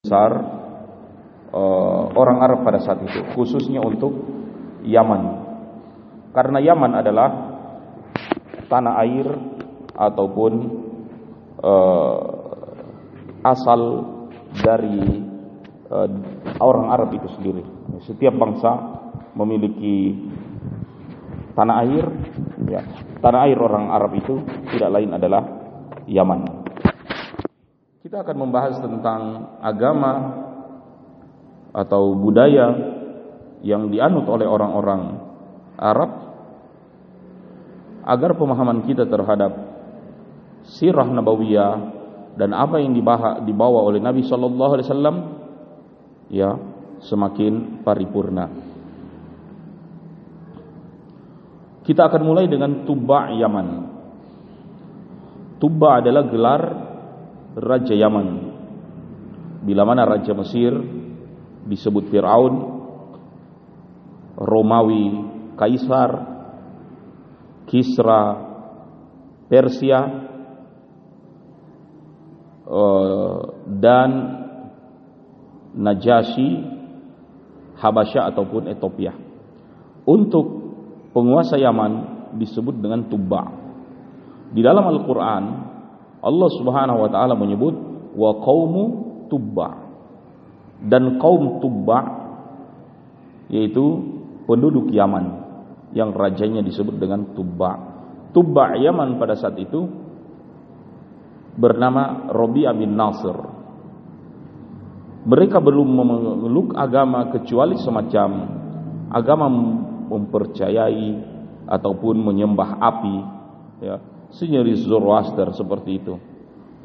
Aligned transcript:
besar 0.00 0.32
uh, 1.52 2.08
orang 2.16 2.40
Arab 2.40 2.64
pada 2.64 2.80
saat 2.80 3.04
itu, 3.04 3.20
khususnya 3.36 3.84
untuk 3.84 4.16
Yaman. 4.80 5.22
Karena 6.32 6.56
Yaman 6.56 6.92
adalah 6.96 7.28
tanah 8.72 8.94
air 9.04 9.28
ataupun 9.92 10.52
uh, 11.60 12.18
asal 13.44 13.80
dari 14.56 15.20
uh, 15.92 16.08
orang 16.64 16.86
Arab 16.96 17.12
itu 17.20 17.28
sendiri. 17.36 17.60
Setiap 18.08 18.32
bangsa 18.40 18.72
memiliki 19.36 20.16
tanah 21.52 21.76
air, 21.84 22.08
ya. 22.72 22.80
Tanah 23.20 23.52
air 23.52 23.60
orang 23.60 23.92
Arab 23.92 24.16
itu 24.16 24.40
tidak 24.72 24.96
lain 24.96 25.12
adalah 25.12 25.44
Yaman. 26.08 26.59
Kita 28.00 28.24
akan 28.24 28.36
membahas 28.48 28.80
tentang 28.80 29.20
agama 29.60 30.12
atau 31.76 32.16
budaya 32.16 32.72
yang 33.60 33.92
dianut 33.92 34.24
oleh 34.24 34.48
orang-orang 34.48 35.20
Arab 35.76 36.10
agar 38.00 38.30
pemahaman 38.40 38.88
kita 38.88 39.04
terhadap 39.04 39.52
sirah 40.80 41.04
nabawiyah 41.12 41.76
dan 42.40 42.56
apa 42.56 42.80
yang 42.80 42.96
dibawa 43.44 43.84
oleh 43.84 44.00
Nabi 44.00 44.24
sallallahu 44.24 44.72
alaihi 44.80 44.88
wasallam 44.88 45.16
ya 46.32 46.56
semakin 47.04 47.84
paripurna. 47.84 48.48
Kita 51.84 52.08
akan 52.08 52.22
mulai 52.24 52.48
dengan 52.48 52.88
Tuba 52.88 53.28
Yaman. 53.28 53.68
Tuba 55.60 56.00
adalah 56.00 56.24
gelar 56.24 56.62
Raja 57.56 57.94
Yaman. 57.94 58.28
Bila 59.60 59.82
mana 59.84 60.08
Raja 60.08 60.32
Mesir 60.32 60.72
Disebut 61.68 62.08
Fir'aun 62.08 62.54
Romawi 64.40 65.04
Kaisar 65.58 66.10
Kisra 67.68 68.22
Persia 69.50 70.00
uh, 72.64 73.40
Dan 73.68 74.10
Najasyi 75.70 76.50
Habasya 77.80 78.32
ataupun 78.32 78.68
Ethiopia. 78.68 79.12
Untuk 80.08 80.46
penguasa 81.12 81.60
Yaman 81.60 81.92
disebut 82.40 82.80
dengan 82.80 83.04
Tuba 83.12 83.44
Di 84.50 84.64
dalam 84.64 84.88
Al-Quran 84.88 85.69
Allah 86.20 86.48
Subhanahu 86.60 86.98
wa 87.04 87.08
taala 87.08 87.34
menyebut 87.36 87.74
wa 88.16 88.30
qaumu 88.44 88.84
tubba 89.32 89.68
dan 90.84 91.20
kaum 91.20 91.60
tubba 91.60 92.20
yaitu 93.50 93.84
penduduk 94.46 94.88
Yaman 94.94 95.40
yang 95.90 96.14
rajanya 96.14 96.62
disebut 96.62 96.96
dengan 96.96 97.34
Tubba. 97.34 97.72
Tubba 98.30 98.78
Yaman 98.78 99.18
pada 99.18 99.34
saat 99.34 99.58
itu 99.58 99.90
bernama 101.58 102.30
Robi'ah 102.30 102.74
bin 102.78 102.94
Nasr. 102.94 103.36
Mereka 105.26 105.58
belum 105.60 105.88
memeluk 106.00 106.72
agama 106.78 107.28
kecuali 107.34 107.76
semacam 107.76 108.30
agama 109.10 109.46
mempercayai 110.08 111.08
ataupun 111.68 112.16
menyembah 112.24 112.80
api 112.80 113.16
ya 113.84 113.96
senyeri 114.34 114.78
Zoroaster 114.78 115.50
seperti 115.52 115.90
itu. 116.00 116.14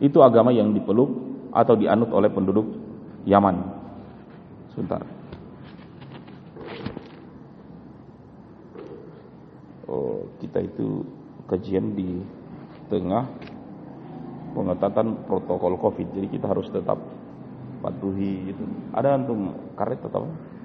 Itu 0.03 0.19
agama 0.25 0.51
yang 0.51 0.75
dipeluk 0.75 1.09
atau 1.55 1.77
dianut 1.79 2.11
oleh 2.11 2.27
penduduk 2.27 2.67
Yaman. 3.23 3.55
Sebentar. 4.75 5.01
Oh, 9.87 10.27
kita 10.43 10.59
itu 10.65 11.07
kajian 11.47 11.95
di 11.95 12.19
tengah 12.91 13.23
pengetatan 14.51 15.23
protokol 15.25 15.79
Covid. 15.79 16.11
Jadi 16.11 16.27
kita 16.35 16.51
harus 16.51 16.67
tetap 16.67 16.99
patuhi 17.79 18.51
itu. 18.51 18.63
Ada 18.91 19.15
antum 19.15 19.55
karet 19.79 20.03
atau 20.03 20.27
apa? 20.27 20.55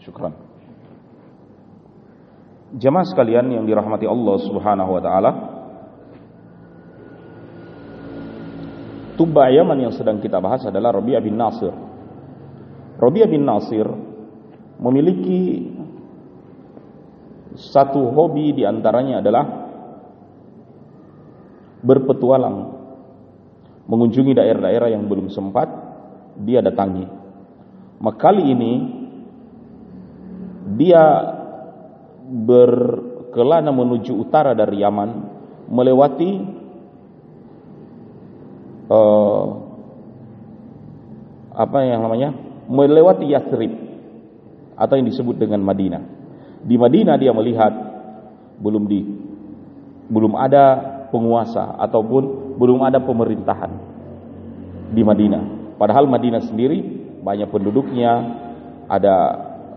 Syukran. 0.00 0.32
Jemaah 2.80 3.04
sekalian 3.04 3.52
yang 3.52 3.68
dirahmati 3.68 4.08
Allah 4.08 4.36
Subhanahu 4.40 4.90
wa 4.96 5.02
taala. 5.04 5.32
Yaman 9.20 9.84
yang 9.84 9.92
sedang 9.92 10.16
kita 10.16 10.40
bahas 10.40 10.64
adalah 10.64 10.96
Rabi'ah 10.96 11.20
bin 11.20 11.36
Nasir. 11.36 11.76
Rabi'ah 12.96 13.28
bin 13.28 13.44
Nasir 13.44 13.84
memiliki 14.80 15.68
satu 17.52 18.16
hobi 18.16 18.56
di 18.56 18.64
antaranya 18.64 19.20
adalah 19.20 19.44
berpetualang 21.84 22.80
mengunjungi 23.84 24.32
daerah-daerah 24.32 24.88
yang 24.88 25.04
belum 25.04 25.28
sempat 25.28 25.68
dia 26.40 26.64
datangi. 26.64 27.04
Maka 28.00 28.16
kali 28.16 28.56
ini 28.56 28.72
dia 30.80 31.36
berkelana 32.30 33.74
menuju 33.74 34.14
utara 34.14 34.54
dari 34.54 34.78
Yaman 34.78 35.10
melewati 35.66 36.30
uh, 38.86 39.46
apa 41.50 41.78
yang 41.82 42.00
namanya? 42.06 42.30
Melewati 42.70 43.26
Yathrib 43.26 43.74
atau 44.78 44.94
yang 44.94 45.10
disebut 45.10 45.36
dengan 45.42 45.60
Madinah. 45.66 46.02
Di 46.62 46.78
Madinah 46.78 47.18
dia 47.18 47.34
melihat 47.34 47.72
belum 48.62 48.86
di 48.86 49.00
belum 50.10 50.38
ada 50.38 50.78
penguasa 51.10 51.74
ataupun 51.82 52.54
belum 52.58 52.80
ada 52.86 53.02
pemerintahan 53.02 53.72
di 54.94 55.02
Madinah. 55.02 55.74
Padahal 55.78 56.06
Madinah 56.06 56.46
sendiri 56.46 56.78
banyak 57.20 57.50
penduduknya 57.50 58.12
ada 58.90 59.16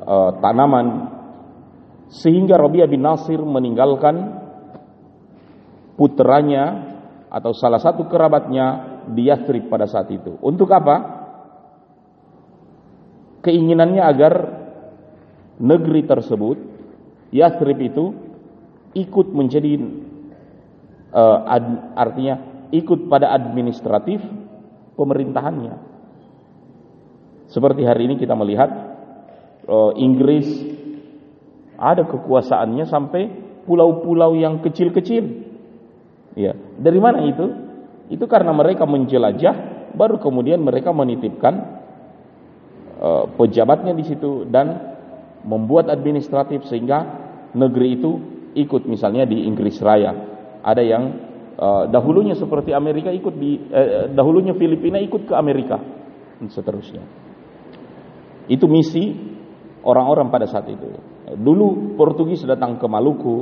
uh, 0.03 0.31
tanaman 0.41 1.12
sehingga 2.13 2.61
Rabi'ah 2.61 2.85
bin 2.85 3.01
Nasir 3.01 3.41
meninggalkan 3.41 4.37
putranya 5.97 6.93
atau 7.33 7.49
salah 7.57 7.81
satu 7.81 8.05
kerabatnya 8.05 9.01
di 9.09 9.33
Yathrib 9.33 9.65
pada 9.65 9.89
saat 9.89 10.13
itu. 10.13 10.37
Untuk 10.45 10.69
apa? 10.69 11.25
Keinginannya 13.41 14.03
agar 14.05 14.33
negeri 15.57 16.05
tersebut 16.05 16.57
Yathrib 17.33 17.81
itu 17.81 18.13
ikut 18.93 19.27
menjadi 19.33 19.81
uh, 21.09 21.39
ad, 21.49 21.65
artinya 21.97 22.69
ikut 22.69 23.09
pada 23.09 23.33
administratif 23.33 24.21
pemerintahannya. 24.93 25.75
Seperti 27.49 27.81
hari 27.85 28.05
ini 28.05 28.15
kita 28.21 28.37
melihat 28.37 28.69
uh, 29.65 29.97
Inggris 29.97 30.45
ada 31.77 32.05
kekuasaannya 32.05 32.85
sampai 32.85 33.21
pulau-pulau 33.63 34.35
yang 34.37 34.59
kecil-kecil. 34.61 35.23
Ya, 36.33 36.57
dari 36.77 36.99
mana 36.99 37.23
itu? 37.29 37.45
Itu 38.11 38.25
karena 38.27 38.51
mereka 38.51 38.83
menjelajah, 38.83 39.89
baru 39.95 40.19
kemudian 40.19 40.59
mereka 40.61 40.91
menitipkan 40.91 41.53
uh, 42.99 43.25
pejabatnya 43.37 43.93
di 43.95 44.03
situ 44.05 44.45
dan 44.49 44.97
membuat 45.43 45.91
administratif 45.91 46.65
sehingga 46.67 47.05
negeri 47.53 47.99
itu 47.99 48.11
ikut 48.53 48.85
misalnya 48.89 49.25
di 49.29 49.45
Inggris 49.45 49.79
Raya. 49.79 50.11
Ada 50.63 50.83
yang 50.83 51.03
uh, 51.57 51.83
dahulunya 51.89 52.33
seperti 52.37 52.73
Amerika 52.73 53.09
ikut 53.13 53.35
di 53.37 53.59
uh, 53.69 54.09
dahulunya 54.11 54.55
Filipina 54.57 54.99
ikut 54.99 55.29
ke 55.29 55.33
Amerika 55.33 55.77
dan 56.39 56.47
seterusnya. 56.49 57.03
Itu 58.51 58.67
misi 58.67 59.15
orang-orang 59.83 60.27
pada 60.27 60.49
saat 60.49 60.67
itu. 60.67 61.12
Dulu 61.33 61.97
Portugis 61.97 62.45
datang 62.45 62.77
ke 62.77 62.85
Maluku, 62.85 63.35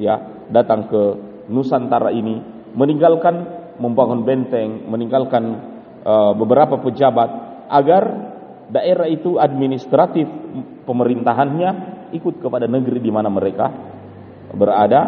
ya, 0.00 0.46
datang 0.48 0.88
ke 0.88 1.02
Nusantara 1.48 2.08
ini, 2.10 2.40
meninggalkan 2.72 3.64
membangun 3.78 4.22
benteng, 4.22 4.86
meninggalkan 4.86 5.44
uh, 6.06 6.32
beberapa 6.38 6.78
pejabat 6.78 7.30
agar 7.68 8.02
daerah 8.70 9.08
itu 9.10 9.36
administratif 9.36 10.24
pemerintahannya 10.88 11.70
ikut 12.16 12.40
kepada 12.40 12.70
negeri 12.70 13.02
di 13.02 13.10
mana 13.10 13.28
mereka 13.28 13.66
berada 14.54 15.00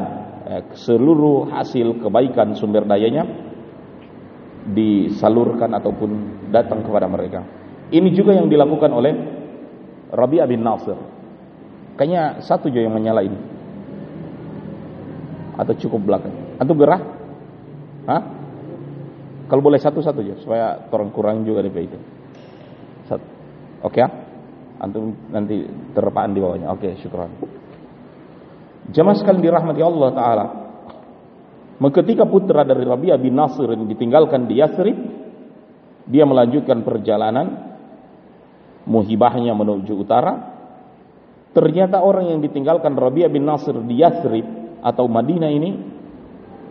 eh, 0.49 0.63
seluruh 0.75 1.49
hasil 1.55 2.03
kebaikan 2.03 2.59
sumber 2.59 2.83
dayanya 2.83 3.25
disalurkan 4.67 5.71
ataupun 5.79 6.11
datang 6.51 6.83
kepada 6.83 7.07
mereka. 7.07 7.41
Ini 7.95 8.11
juga 8.11 8.35
yang 8.35 8.51
dilakukan 8.51 8.91
oleh 8.91 9.15
Rabi'ah 10.11 10.49
bin 10.51 10.67
Nasir. 10.67 10.99
Kayaknya 11.97 12.45
satu 12.45 12.69
juga 12.69 12.85
yang 12.85 12.95
menyala 12.97 13.25
ini. 13.25 13.39
Atau 15.57 15.73
cukup 15.81 16.05
belakang. 16.05 16.35
Atau 16.61 16.77
gerah? 16.77 17.01
Hah? 18.07 18.23
Kalau 19.47 19.63
boleh 19.63 19.79
satu-satu 19.79 20.19
aja 20.21 20.35
supaya 20.43 20.67
orang 20.91 21.11
kurang 21.15 21.37
juga 21.47 21.63
di 21.65 21.71
itu. 21.71 21.99
Satu. 23.09 23.27
Oke 23.87 24.03
ya? 24.03 24.09
Antum 24.77 25.17
nanti 25.33 25.65
terpaan 25.97 26.37
di 26.37 26.41
bawahnya. 26.43 26.69
Oke, 26.69 27.01
syukuran. 27.01 27.33
Jamaah 28.93 29.17
sekalian 29.17 29.43
dirahmati 29.43 29.81
Allah 29.81 30.11
taala. 30.13 30.47
Ketika 31.77 32.25
putra 32.29 32.65
dari 32.65 32.85
Rabi'ah 32.85 33.21
bin 33.21 33.37
Nasir 33.37 33.69
ditinggalkan 33.73 34.49
di 34.49 34.61
Yathrib, 34.61 34.99
dia 36.09 36.25
melanjutkan 36.25 36.81
perjalanan 36.85 37.77
muhibahnya 38.89 39.53
menuju 39.53 39.93
utara. 39.93 40.56
Ternyata 41.57 42.05
orang 42.05 42.37
yang 42.37 42.45
ditinggalkan 42.45 42.93
Rabi'ah 42.93 43.33
bin 43.33 43.49
Nasir 43.49 43.73
di 43.81 44.05
Yathrib 44.05 44.45
atau 44.85 45.09
Madinah 45.09 45.49
ini 45.49 45.71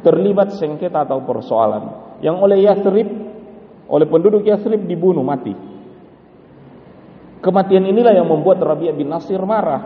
terlibat 0.06 0.54
sengketa 0.54 1.10
atau 1.10 1.26
persoalan 1.26 2.18
yang 2.22 2.38
oleh 2.38 2.62
Yathrib 2.62 3.10
oleh 3.90 4.06
penduduk 4.06 4.46
Yathrib 4.46 4.86
dibunuh 4.86 5.26
mati. 5.26 5.58
Kematian 7.42 7.90
inilah 7.90 8.14
yang 8.14 8.30
membuat 8.30 8.62
Rabi'ah 8.62 8.94
bin 8.94 9.10
Nasir 9.10 9.42
marah 9.42 9.82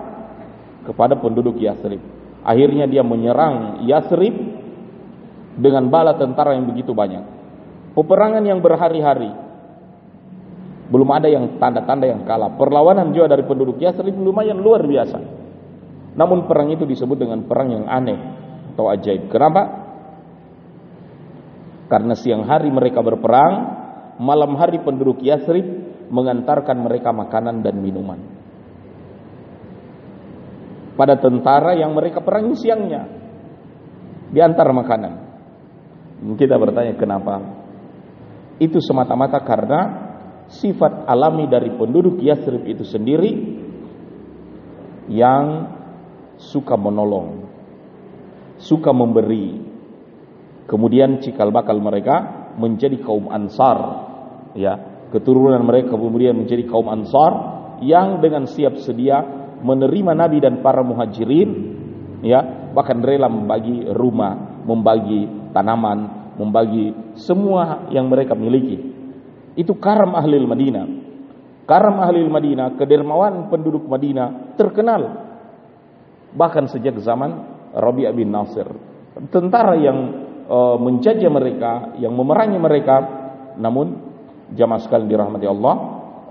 kepada 0.83 1.15
penduduk 1.15 1.55
Yathrib. 1.63 2.03
Akhirnya 2.43 2.83
dia 2.83 2.99
menyerang 2.99 3.87
Yathrib 3.87 4.35
dengan 5.55 5.87
bala 5.87 6.19
tentara 6.19 6.59
yang 6.59 6.67
begitu 6.67 6.91
banyak. 6.91 7.23
Peperangan 7.95 8.43
yang 8.43 8.59
berhari-hari. 8.59 9.31
Belum 10.89 11.09
ada 11.13 11.29
yang 11.29 11.61
tanda-tanda 11.61 12.09
yang 12.09 12.25
kalah. 12.25 12.57
Perlawanan 12.57 13.13
juga 13.13 13.37
dari 13.37 13.45
penduduk 13.45 13.77
Yasrib 13.77 14.17
lumayan 14.17 14.57
luar 14.57 14.81
biasa. 14.81 15.21
Namun 16.17 16.49
perang 16.49 16.73
itu 16.73 16.83
disebut 16.89 17.15
dengan 17.15 17.45
perang 17.45 17.69
yang 17.69 17.85
aneh 17.85 18.17
atau 18.73 18.89
ajaib. 18.89 19.29
Kenapa? 19.29 19.61
Karena 21.89 22.17
siang 22.17 22.45
hari 22.49 22.73
mereka 22.73 23.05
berperang, 23.05 23.53
malam 24.17 24.57
hari 24.57 24.81
penduduk 24.81 25.21
Yasrib 25.21 25.65
mengantarkan 26.09 26.77
mereka 26.81 27.13
makanan 27.13 27.61
dan 27.61 27.77
minuman. 27.77 28.19
Pada 30.97 31.15
tentara 31.21 31.77
yang 31.77 31.93
mereka 31.93 32.19
perangi 32.19 32.57
siangnya, 32.59 33.07
diantar 34.33 34.67
makanan. 34.73 35.13
Kita 36.35 36.59
bertanya 36.59 36.97
kenapa? 36.99 37.39
Itu 38.59 38.83
semata-mata 38.83 39.39
karena 39.47 40.08
sifat 40.49 41.05
alami 41.05 41.45
dari 41.45 41.69
penduduk 41.77 42.17
Yasrib 42.19 42.65
itu 42.65 42.81
sendiri 42.81 43.31
yang 45.09 45.69
suka 46.41 46.73
menolong, 46.73 47.45
suka 48.61 48.89
memberi. 48.89 49.69
Kemudian 50.69 51.17
cikal 51.21 51.49
bakal 51.49 51.81
mereka 51.81 52.49
menjadi 52.57 53.01
kaum 53.01 53.29
Ansar, 53.33 53.77
ya, 54.53 55.05
keturunan 55.09 55.61
mereka 55.65 55.97
kemudian 55.97 56.37
menjadi 56.37 56.65
kaum 56.69 56.85
Ansar 56.89 57.33
yang 57.81 58.21
dengan 58.21 58.45
siap 58.45 58.77
sedia 58.77 59.21
menerima 59.65 60.13
Nabi 60.13 60.37
dan 60.41 60.61
para 60.61 60.85
muhajirin, 60.85 61.49
ya, 62.21 62.69
bahkan 62.73 63.01
rela 63.01 63.25
membagi 63.25 63.89
rumah, 63.89 64.61
membagi 64.61 65.51
tanaman, 65.57 66.33
membagi 66.37 67.17
semua 67.17 67.89
yang 67.89 68.05
mereka 68.07 68.37
miliki. 68.37 68.88
Itu 69.59 69.75
karam 69.75 70.15
ahli 70.15 70.39
Madinah. 70.39 70.85
Karam 71.67 71.99
ahli 71.99 72.23
Madinah, 72.23 72.79
kedermawan 72.79 73.51
penduduk 73.51 73.83
Madinah 73.91 74.55
terkenal. 74.55 75.27
Bahkan 76.31 76.71
sejak 76.71 76.95
zaman 77.03 77.59
Rabi'ah 77.75 78.15
bin 78.15 78.31
Nasir. 78.31 78.65
Tentara 79.27 79.75
yang 79.75 79.99
uh, 80.47 80.79
menjajah 80.79 81.27
mereka, 81.27 81.93
yang 81.99 82.15
memerangi 82.15 82.55
mereka, 82.55 82.95
namun 83.59 83.99
jamaah 84.55 84.79
sekalian 84.79 85.11
dirahmati 85.11 85.45
Allah, 85.45 85.75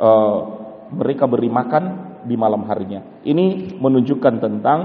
uh, 0.00 0.38
mereka 0.96 1.28
beri 1.28 1.52
makan 1.52 1.84
di 2.24 2.34
malam 2.34 2.64
harinya. 2.64 3.20
Ini 3.22 3.76
menunjukkan 3.76 4.34
tentang 4.40 4.80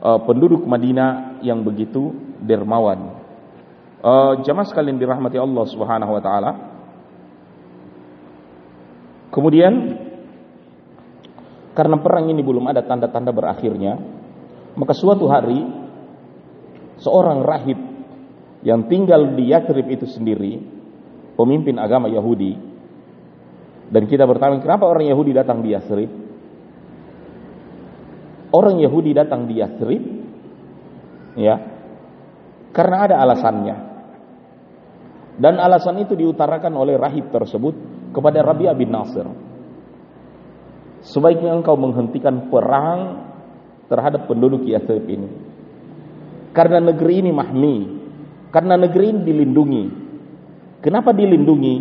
uh, 0.00 0.20
penduduk 0.24 0.64
Madinah 0.64 1.44
yang 1.44 1.60
begitu 1.60 2.16
dermawan. 2.40 3.20
Uh, 4.00 4.40
jamaah 4.40 4.64
sekalian 4.64 4.96
dirahmati 4.96 5.36
Allah 5.36 5.64
Subhanahu 5.68 6.16
wa 6.16 6.22
taala. 6.24 6.69
Kemudian 9.30 9.74
karena 11.70 11.96
perang 12.02 12.26
ini 12.26 12.42
belum 12.42 12.66
ada 12.66 12.82
tanda-tanda 12.82 13.30
berakhirnya, 13.30 13.94
maka 14.74 14.92
suatu 14.92 15.30
hari 15.30 15.62
seorang 16.98 17.46
rahib 17.46 17.78
yang 18.66 18.90
tinggal 18.90 19.38
di 19.38 19.54
Yathrib 19.54 19.86
itu 19.86 20.04
sendiri, 20.04 20.60
pemimpin 21.38 21.78
agama 21.78 22.10
Yahudi, 22.10 22.58
dan 23.90 24.06
kita 24.06 24.26
bertanya 24.26 24.62
kenapa 24.62 24.86
orang 24.86 25.10
Yahudi 25.10 25.34
datang 25.34 25.66
di 25.66 25.74
Yathrib? 25.74 26.10
Orang 28.50 28.82
Yahudi 28.82 29.10
datang 29.14 29.46
di 29.46 29.62
Yathrib, 29.62 30.02
ya, 31.38 31.54
karena 32.70 32.96
ada 33.06 33.16
alasannya. 33.22 33.76
Dan 35.40 35.56
alasan 35.56 36.02
itu 36.02 36.18
diutarakan 36.18 36.74
oleh 36.76 36.98
rahib 37.00 37.32
tersebut 37.32 37.72
kepada 38.10 38.42
Rabi'ah 38.42 38.76
bin 38.76 38.90
Nasir. 38.90 39.26
Sebaiknya 41.00 41.56
engkau 41.56 41.80
menghentikan 41.80 42.52
perang 42.52 43.24
terhadap 43.88 44.28
penduduk 44.28 44.68
Yathrib 44.68 45.08
ini. 45.08 45.30
Karena 46.52 46.82
negeri 46.82 47.24
ini 47.24 47.30
mahmi, 47.32 47.76
karena 48.50 48.74
negeri 48.76 49.16
ini 49.16 49.20
dilindungi. 49.22 49.84
Kenapa 50.82 51.14
dilindungi? 51.14 51.76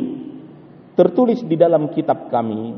Tertulis 0.93 1.39
di 1.47 1.55
dalam 1.55 1.89
kitab 1.95 2.27
kami 2.27 2.75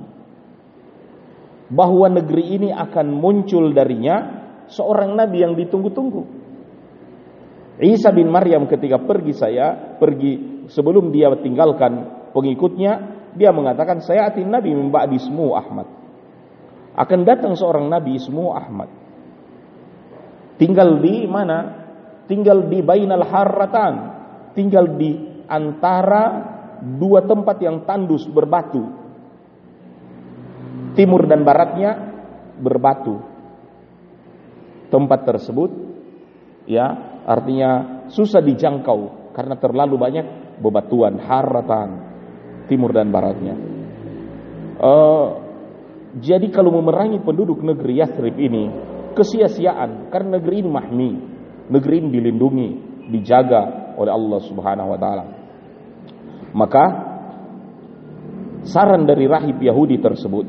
bahwa 1.71 2.05
negeri 2.11 2.59
ini 2.59 2.69
akan 2.69 3.07
muncul 3.15 3.71
darinya 3.73 4.45
seorang 4.69 5.15
nabi 5.17 5.41
yang 5.41 5.57
ditunggu-tunggu. 5.57 6.23
Isa 7.81 8.13
bin 8.13 8.29
Maryam 8.29 8.69
ketika 8.69 9.01
pergi 9.01 9.33
saya, 9.33 9.97
pergi 9.97 10.63
sebelum 10.69 11.09
dia 11.09 11.33
tinggalkan 11.41 12.29
pengikutnya, 12.29 13.10
dia 13.35 13.51
mengatakan 13.55 14.03
saya 14.03 14.27
atin 14.27 14.51
nabi 14.51 14.75
mimba 14.75 15.07
ismu 15.07 15.55
Ahmad. 15.55 15.87
Akan 16.91 17.23
datang 17.23 17.55
seorang 17.55 17.87
nabi 17.87 18.19
ismu 18.19 18.51
Ahmad. 18.51 18.91
Tinggal 20.59 20.99
di 20.99 21.23
mana? 21.25 21.87
Tinggal 22.27 22.67
di 22.67 22.79
Bainal 22.83 23.23
Harratan. 23.23 23.93
Tinggal 24.51 24.99
di 24.99 25.15
antara 25.47 26.23
dua 26.83 27.23
tempat 27.23 27.57
yang 27.63 27.87
tandus 27.87 28.27
berbatu. 28.27 28.83
Timur 30.91 31.23
dan 31.23 31.47
baratnya 31.47 31.91
berbatu. 32.59 33.23
Tempat 34.91 35.19
tersebut 35.23 35.71
ya 36.67 37.19
artinya 37.23 38.03
susah 38.11 38.43
dijangkau 38.43 39.31
karena 39.31 39.55
terlalu 39.55 39.95
banyak 39.95 40.25
bebatuan, 40.59 41.15
haratan 41.15 42.10
timur 42.71 42.95
dan 42.95 43.11
baratnya. 43.11 43.59
Uh, 44.79 45.27
jadi 46.23 46.47
kalau 46.51 46.71
memerangi 46.79 47.19
penduduk 47.19 47.59
negeri 47.59 47.99
Yathrib 47.99 48.39
ini 48.39 48.71
kesia-siaan 49.11 50.07
karena 50.07 50.39
negeri 50.39 50.63
ini 50.63 50.69
mahmi, 50.71 51.11
negeri 51.67 51.95
ini 51.99 52.09
dilindungi, 52.11 52.69
dijaga 53.11 53.95
oleh 53.99 54.11
Allah 54.11 54.39
Subhanahu 54.43 54.89
wa 54.95 54.99
taala. 54.99 55.25
Maka 56.51 56.85
saran 58.67 59.07
dari 59.07 59.27
rahib 59.27 59.59
Yahudi 59.59 59.99
tersebut 59.99 60.45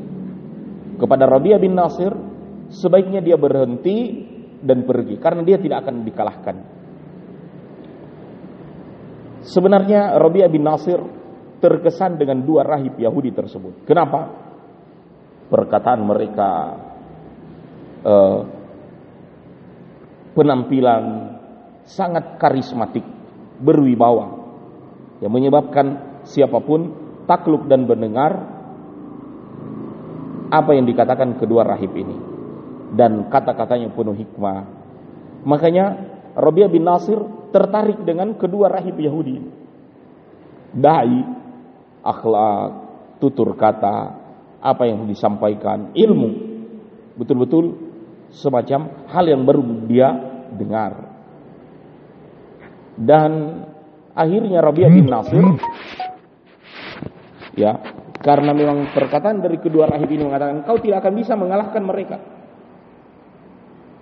kepada 0.99 1.27
Rabi'ah 1.27 1.59
bin 1.59 1.75
Nasir 1.75 2.11
sebaiknya 2.71 3.23
dia 3.23 3.39
berhenti 3.39 4.31
dan 4.63 4.87
pergi 4.87 5.15
karena 5.19 5.43
dia 5.43 5.59
tidak 5.59 5.87
akan 5.87 5.95
dikalahkan. 6.03 6.55
Sebenarnya 9.43 10.15
Rabi'ah 10.19 10.51
bin 10.51 10.63
Nasir 10.63 11.22
terkesan 11.63 12.19
dengan 12.19 12.43
dua 12.43 12.67
rahib 12.67 12.99
Yahudi 12.99 13.31
tersebut. 13.31 13.87
Kenapa? 13.87 14.27
Perkataan 15.47 16.03
mereka 16.03 16.49
uh, 18.03 18.39
penampilan 20.35 21.03
sangat 21.87 22.35
karismatik, 22.35 23.07
berwibawa 23.63 24.43
yang 25.23 25.31
menyebabkan 25.31 26.19
siapa 26.27 26.59
pun 26.59 26.91
takluk 27.23 27.71
dan 27.71 27.87
mendengar 27.87 28.31
apa 30.51 30.71
yang 30.75 30.83
dikatakan 30.83 31.39
kedua 31.39 31.63
rahib 31.63 31.95
ini 31.95 32.17
dan 32.93 33.31
kata-katanya 33.31 33.89
penuh 33.95 34.13
hikmah. 34.13 34.59
Makanya 35.47 35.85
Rabi'ah 36.33 36.69
bin 36.71 36.85
Nasir 36.85 37.19
tertarik 37.53 38.01
dengan 38.05 38.37
kedua 38.37 38.69
rahib 38.69 38.97
Yahudi. 38.97 39.37
Dai, 40.73 41.42
akhlak, 42.03 42.69
tutur 43.23 43.55
kata, 43.55 44.19
apa 44.59 44.83
yang 44.87 45.07
disampaikan, 45.07 45.95
ilmu. 45.95 46.29
Betul-betul 47.15 47.79
semacam 48.35 49.07
hal 49.07 49.25
yang 49.27 49.41
baru 49.47 49.61
dia 49.87 50.09
dengar. 50.53 50.93
Dan 52.93 53.63
akhirnya 54.13 54.61
Rabi'ah 54.61 54.91
bin 54.93 55.09
Nasir 55.09 55.45
ya, 57.57 57.81
karena 58.21 58.53
memang 58.53 58.93
perkataan 58.93 59.41
dari 59.41 59.57
kedua 59.57 59.89
rahib 59.89 60.09
ini 60.13 60.23
mengatakan 60.25 60.61
kau 60.61 60.77
tidak 60.77 61.01
akan 61.01 61.13
bisa 61.17 61.33
mengalahkan 61.33 61.83
mereka. 61.83 62.17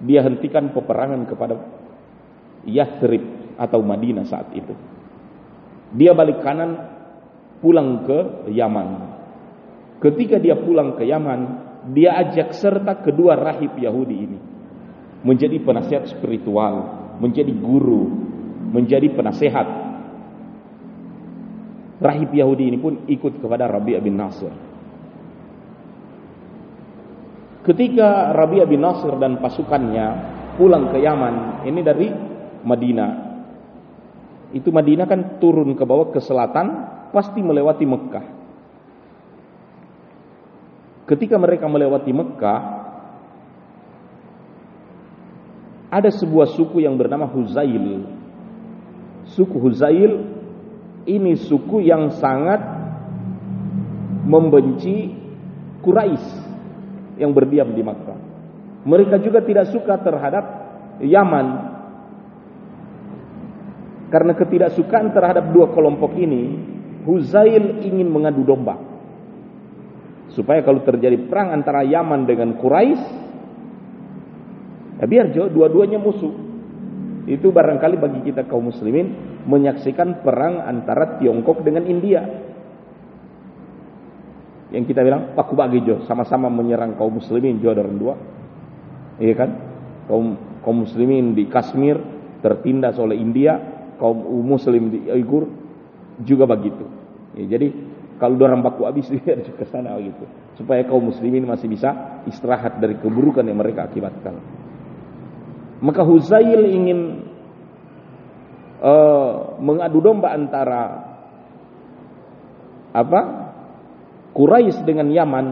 Dia 0.01 0.25
hentikan 0.25 0.73
peperangan 0.73 1.29
kepada 1.29 1.55
Yathrib 2.65 3.55
atau 3.55 3.79
Madinah 3.85 4.25
saat 4.25 4.49
itu. 4.57 4.73
Dia 5.93 6.17
balik 6.17 6.41
kanan 6.41 7.00
pulang 7.61 8.03
ke 8.03 8.49
Yaman. 8.51 8.89
Ketika 10.01 10.41
dia 10.41 10.57
pulang 10.57 10.97
ke 10.97 11.05
Yaman, 11.05 11.39
dia 11.93 12.17
ajak 12.17 12.57
serta 12.57 13.05
kedua 13.05 13.37
rahib 13.37 13.77
Yahudi 13.77 14.17
ini 14.17 14.39
menjadi 15.21 15.61
penasihat 15.61 16.09
spiritual, 16.09 16.73
menjadi 17.21 17.53
guru, 17.53 18.09
menjadi 18.73 19.13
penasehat. 19.13 19.67
Rahib 22.01 22.33
Yahudi 22.33 22.73
ini 22.73 22.77
pun 22.81 23.05
ikut 23.05 23.37
kepada 23.37 23.69
Rabi' 23.69 24.01
bin 24.01 24.17
Nasir. 24.17 24.49
Ketika 27.61 28.33
Rabi' 28.33 28.65
bin 28.65 28.81
Nasir 28.81 29.13
dan 29.21 29.37
pasukannya 29.37 30.07
pulang 30.57 30.89
ke 30.89 30.97
Yaman, 30.97 31.61
ini 31.69 31.81
dari 31.85 32.09
Madinah. 32.65 33.11
Itu 34.57 34.73
Madinah 34.73 35.05
kan 35.05 35.37
turun 35.37 35.77
ke 35.77 35.85
bawah 35.85 36.09
ke 36.09 36.17
selatan, 36.17 36.90
pasti 37.11 37.43
melewati 37.43 37.85
Mekah. 37.85 38.25
Ketika 41.05 41.35
mereka 41.35 41.67
melewati 41.67 42.11
Mekah, 42.15 42.61
ada 45.91 46.07
sebuah 46.07 46.55
suku 46.55 46.79
yang 46.79 46.95
bernama 46.95 47.27
Huzail. 47.27 48.07
Suku 49.35 49.59
Huzail 49.59 50.23
ini 51.03 51.35
suku 51.35 51.83
yang 51.83 52.15
sangat 52.15 52.63
membenci 54.23 55.11
Quraisy 55.83 56.29
yang 57.19 57.35
berdiam 57.35 57.75
di 57.75 57.83
Makkah. 57.83 58.19
Mereka 58.87 59.19
juga 59.21 59.43
tidak 59.43 59.69
suka 59.69 59.99
terhadap 59.99 60.45
Yaman 61.03 61.47
karena 64.11 64.33
ketidaksukaan 64.35 65.15
terhadap 65.15 65.51
dua 65.55 65.71
kelompok 65.71 66.15
ini, 66.19 66.70
Huzail 67.05 67.81
ingin 67.81 68.07
mengadu 68.09 68.45
domba. 68.45 68.77
Supaya 70.31 70.63
kalau 70.63 70.79
terjadi 70.85 71.19
perang 71.27 71.51
antara 71.51 71.83
Yaman 71.83 72.23
dengan 72.23 72.55
Quraisy, 72.55 73.03
ya 75.01 75.05
biar 75.05 75.33
dua-duanya 75.33 75.99
musuh. 75.99 76.31
Itu 77.27 77.53
barangkali 77.53 77.95
bagi 78.01 78.19
kita 78.31 78.49
kaum 78.49 78.73
muslimin 78.73 79.13
menyaksikan 79.45 80.25
perang 80.25 80.63
antara 80.63 81.19
Tiongkok 81.21 81.61
dengan 81.61 81.85
India. 81.85 82.23
Yang 84.71 84.95
kita 84.95 85.03
bilang 85.03 85.35
paku 85.35 85.53
bagi 85.53 85.83
jo, 85.83 86.07
sama-sama 86.07 86.47
menyerang 86.47 86.95
kaum 86.95 87.19
muslimin 87.19 87.59
jo 87.59 87.75
dan 87.75 87.99
dua. 87.99 88.15
Iya 89.19 89.35
kan? 89.35 89.49
Kaum 90.07 90.25
kaum 90.63 90.87
muslimin 90.87 91.35
di 91.35 91.45
Kashmir 91.51 91.99
tertindas 92.39 92.95
oleh 92.97 93.19
India, 93.19 93.59
kaum 93.99 94.41
muslim 94.41 94.89
di 94.89 95.11
Uyghur 95.11 95.60
juga 96.25 96.49
begitu. 96.49 96.85
Ya, 97.37 97.57
jadi 97.57 97.71
kalau 98.21 98.37
orang 98.45 98.61
baku 98.61 98.85
habis 98.85 99.09
dia 99.13 99.39
ke 99.39 99.65
sana 99.69 99.97
gitu 99.97 100.25
supaya 100.59 100.85
kaum 100.85 101.09
muslimin 101.09 101.47
masih 101.47 101.65
bisa 101.65 102.21
istirahat 102.29 102.77
dari 102.77 102.93
keburukan 102.99 103.41
yang 103.41 103.57
mereka 103.57 103.89
akibatkan. 103.89 104.37
Maka 105.81 106.05
Huzail 106.05 106.61
ingin 106.69 107.25
uh, 108.77 109.57
mengadu 109.57 109.97
domba 109.97 110.37
antara 110.37 110.81
apa? 112.93 113.21
Quraisy 114.31 114.85
dengan 114.85 115.09
Yaman. 115.09 115.47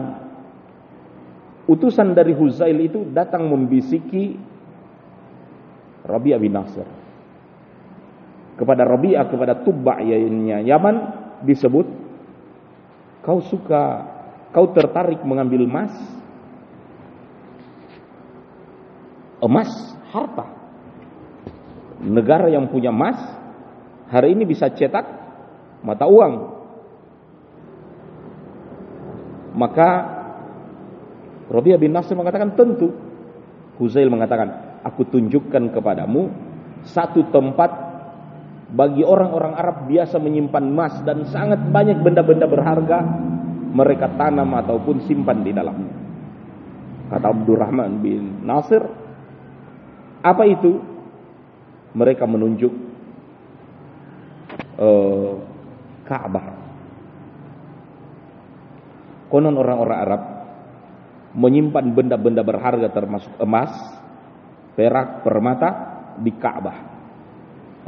Utusan 1.66 2.14
dari 2.14 2.32
Huzail 2.34 2.78
itu 2.78 3.02
datang 3.10 3.50
membisiki 3.50 4.38
Rabi'ah 6.06 6.40
bin 6.40 6.54
Nasr 6.54 6.99
kepada 8.58 8.82
Rabi'ah 8.86 9.26
kepada 9.28 9.62
Tubba 9.62 10.00
yaitu 10.02 10.30
Yaman 10.66 10.96
disebut 11.44 11.86
kau 13.20 13.40
suka 13.44 14.06
kau 14.50 14.72
tertarik 14.72 15.20
mengambil 15.22 15.64
emas 15.64 15.92
emas 19.40 19.70
harta. 20.12 20.46
Negara 22.00 22.48
yang 22.48 22.68
punya 22.68 22.92
emas 22.92 23.16
hari 24.08 24.32
ini 24.32 24.48
bisa 24.48 24.72
cetak 24.72 25.04
mata 25.84 26.08
uang. 26.08 26.34
Maka 29.56 29.88
Rabi'ah 31.50 31.80
bin 31.80 31.92
Nasir 31.92 32.14
mengatakan 32.14 32.54
tentu. 32.54 32.94
Huzail 33.80 34.12
mengatakan 34.12 34.80
aku 34.84 35.08
tunjukkan 35.08 35.72
kepadamu 35.72 36.28
satu 36.84 37.32
tempat 37.32 37.89
bagi 38.70 39.02
orang-orang 39.02 39.52
Arab 39.58 39.76
biasa 39.90 40.22
menyimpan 40.22 40.64
emas 40.70 40.94
dan 41.02 41.26
sangat 41.26 41.58
banyak 41.74 41.98
benda-benda 42.06 42.46
berharga 42.46 42.98
mereka 43.74 44.06
tanam 44.14 44.54
ataupun 44.54 45.06
simpan 45.10 45.42
di 45.42 45.50
dalamnya. 45.50 45.94
Kata 47.10 47.26
Abdurrahman 47.34 47.98
bin 47.98 48.46
Nasir, 48.46 48.82
apa 50.22 50.44
itu? 50.46 50.78
Mereka 51.90 52.22
menunjuk 52.22 52.70
uh, 54.78 55.34
Ka'bah. 56.06 56.46
Konon 59.26 59.58
orang-orang 59.58 59.98
Arab 59.98 60.22
menyimpan 61.34 61.86
benda-benda 61.90 62.46
berharga 62.46 62.94
termasuk 62.94 63.34
emas, 63.42 63.74
perak, 64.78 65.26
permata 65.26 65.70
di 66.22 66.30
Ka'bah 66.38 66.99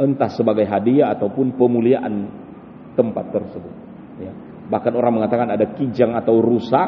entah 0.00 0.30
sebagai 0.32 0.64
hadiah 0.64 1.12
ataupun 1.12 1.56
pemuliaan 1.56 2.28
tempat 2.96 3.32
tersebut. 3.32 3.74
Ya. 4.20 4.32
Bahkan 4.68 4.92
orang 4.96 5.20
mengatakan 5.20 5.48
ada 5.52 5.66
kijang 5.76 6.16
atau 6.16 6.40
rusa 6.40 6.82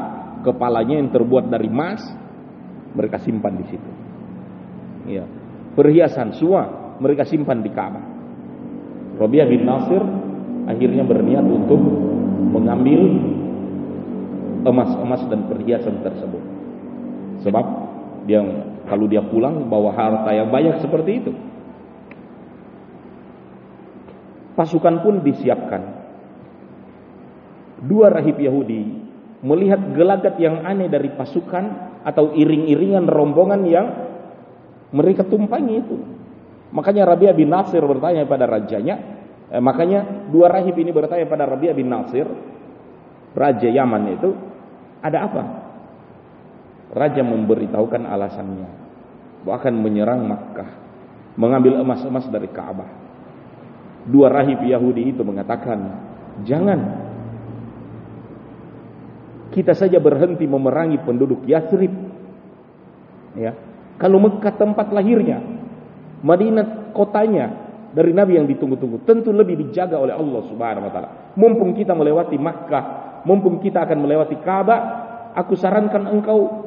kepalanya 0.45 1.01
yang 1.01 1.11
terbuat 1.13 1.49
dari 1.53 1.69
emas, 1.69 2.01
mereka 2.97 3.21
simpan 3.21 3.61
di 3.61 3.67
situ. 3.69 3.91
Ya. 5.09 5.25
Perhiasan 5.75 6.33
semua 6.39 6.97
mereka 7.03 7.27
simpan 7.27 7.61
di 7.61 7.71
Ka'bah. 7.73 8.05
Rabi'ah 9.19 9.47
bin 9.47 9.63
Nasir 9.67 10.03
akhirnya 10.65 11.05
berniat 11.05 11.45
untuk 11.45 11.81
mengambil 12.55 13.01
emas-emas 14.65 15.23
dan 15.29 15.45
perhiasan 15.51 16.01
tersebut. 16.01 16.43
Sebab 17.45 17.67
dia 18.25 18.41
kalau 18.89 19.05
dia 19.05 19.21
pulang 19.21 19.69
bawa 19.69 19.93
harta 19.93 20.33
yang 20.33 20.49
banyak 20.49 20.81
seperti 20.81 21.11
itu, 21.21 21.33
Pasukan 24.55 25.03
pun 25.03 25.21
disiapkan. 25.23 25.83
Dua 27.85 28.09
rahib 28.09 28.39
Yahudi 28.39 29.05
melihat 29.45 29.93
gelagat 29.93 30.41
yang 30.41 30.65
aneh 30.65 30.89
dari 30.89 31.13
pasukan 31.13 31.65
atau 32.01 32.33
iring-iringan 32.33 33.05
rombongan 33.05 33.61
yang 33.69 33.87
mereka 34.95 35.29
tumpangi 35.29 35.75
itu. 35.85 35.97
Makanya 36.73 37.05
Rabi'ah 37.07 37.37
bin 37.37 37.53
Nasir 37.53 37.85
bertanya 37.85 38.25
pada 38.25 38.49
rajanya, 38.49 38.97
eh, 39.53 39.61
makanya 39.61 40.27
dua 40.33 40.49
rahib 40.49 40.75
ini 40.81 40.91
bertanya 40.91 41.29
pada 41.29 41.45
Rabi'ah 41.45 41.77
bin 41.77 41.93
Nasir, 41.93 42.25
raja 43.37 43.69
Yaman 43.69 44.03
itu, 44.17 44.31
ada 45.05 45.19
apa? 45.29 45.43
Raja 46.95 47.21
memberitahukan 47.21 48.03
alasannya, 48.09 48.69
bahkan 49.45 49.77
menyerang 49.77 50.25
Makkah, 50.25 50.71
mengambil 51.37 51.85
emas-emas 51.85 52.25
dari 52.33 52.49
Ka'bah. 52.49 53.04
Dua 54.05 54.29
rahib 54.29 54.61
Yahudi 54.61 55.17
itu 55.17 55.25
mengatakan, 55.25 55.79
"Jangan 56.45 57.05
kita 59.55 59.71
saja 59.71 60.03
berhenti 60.03 60.51
memerangi 60.51 60.99
penduduk 61.07 61.47
Yathrib. 61.47 61.95
Ya. 63.39 63.55
Kalau 64.03 64.19
Mekah 64.19 64.51
tempat 64.59 64.91
lahirnya, 64.91 65.39
Madinah 66.27 66.91
kotanya, 66.91 67.65
dari 67.95 68.11
Nabi 68.11 68.35
yang 68.35 68.51
ditunggu-tunggu 68.51 69.07
tentu 69.07 69.31
lebih 69.31 69.55
dijaga 69.55 69.95
oleh 69.95 70.11
Allah 70.11 70.43
Subhanahu 70.51 70.91
wa 70.91 70.93
taala. 70.93 71.11
Mumpung 71.39 71.79
kita 71.79 71.95
melewati 71.95 72.35
Makkah, 72.35 72.85
mumpung 73.23 73.63
kita 73.63 73.87
akan 73.87 73.99
melewati 74.03 74.35
Ka'bah, 74.43 74.81
aku 75.39 75.55
sarankan 75.55 76.11
engkau 76.11 76.67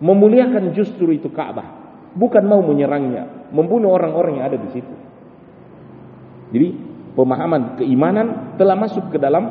memuliakan 0.00 0.72
justru 0.72 1.12
itu 1.12 1.28
Ka'bah, 1.28 1.68
bukan 2.16 2.40
mau 2.48 2.64
menyerangnya, 2.64 3.52
membunuh 3.52 3.92
orang-orang 3.92 4.40
yang 4.40 4.46
ada 4.48 4.56
di 4.56 4.68
situ. 4.72 4.94
Jadi 6.48 6.68
pemahaman 7.12 7.76
keimanan 7.76 8.56
telah 8.56 8.76
masuk 8.78 9.12
ke 9.12 9.18
dalam 9.20 9.48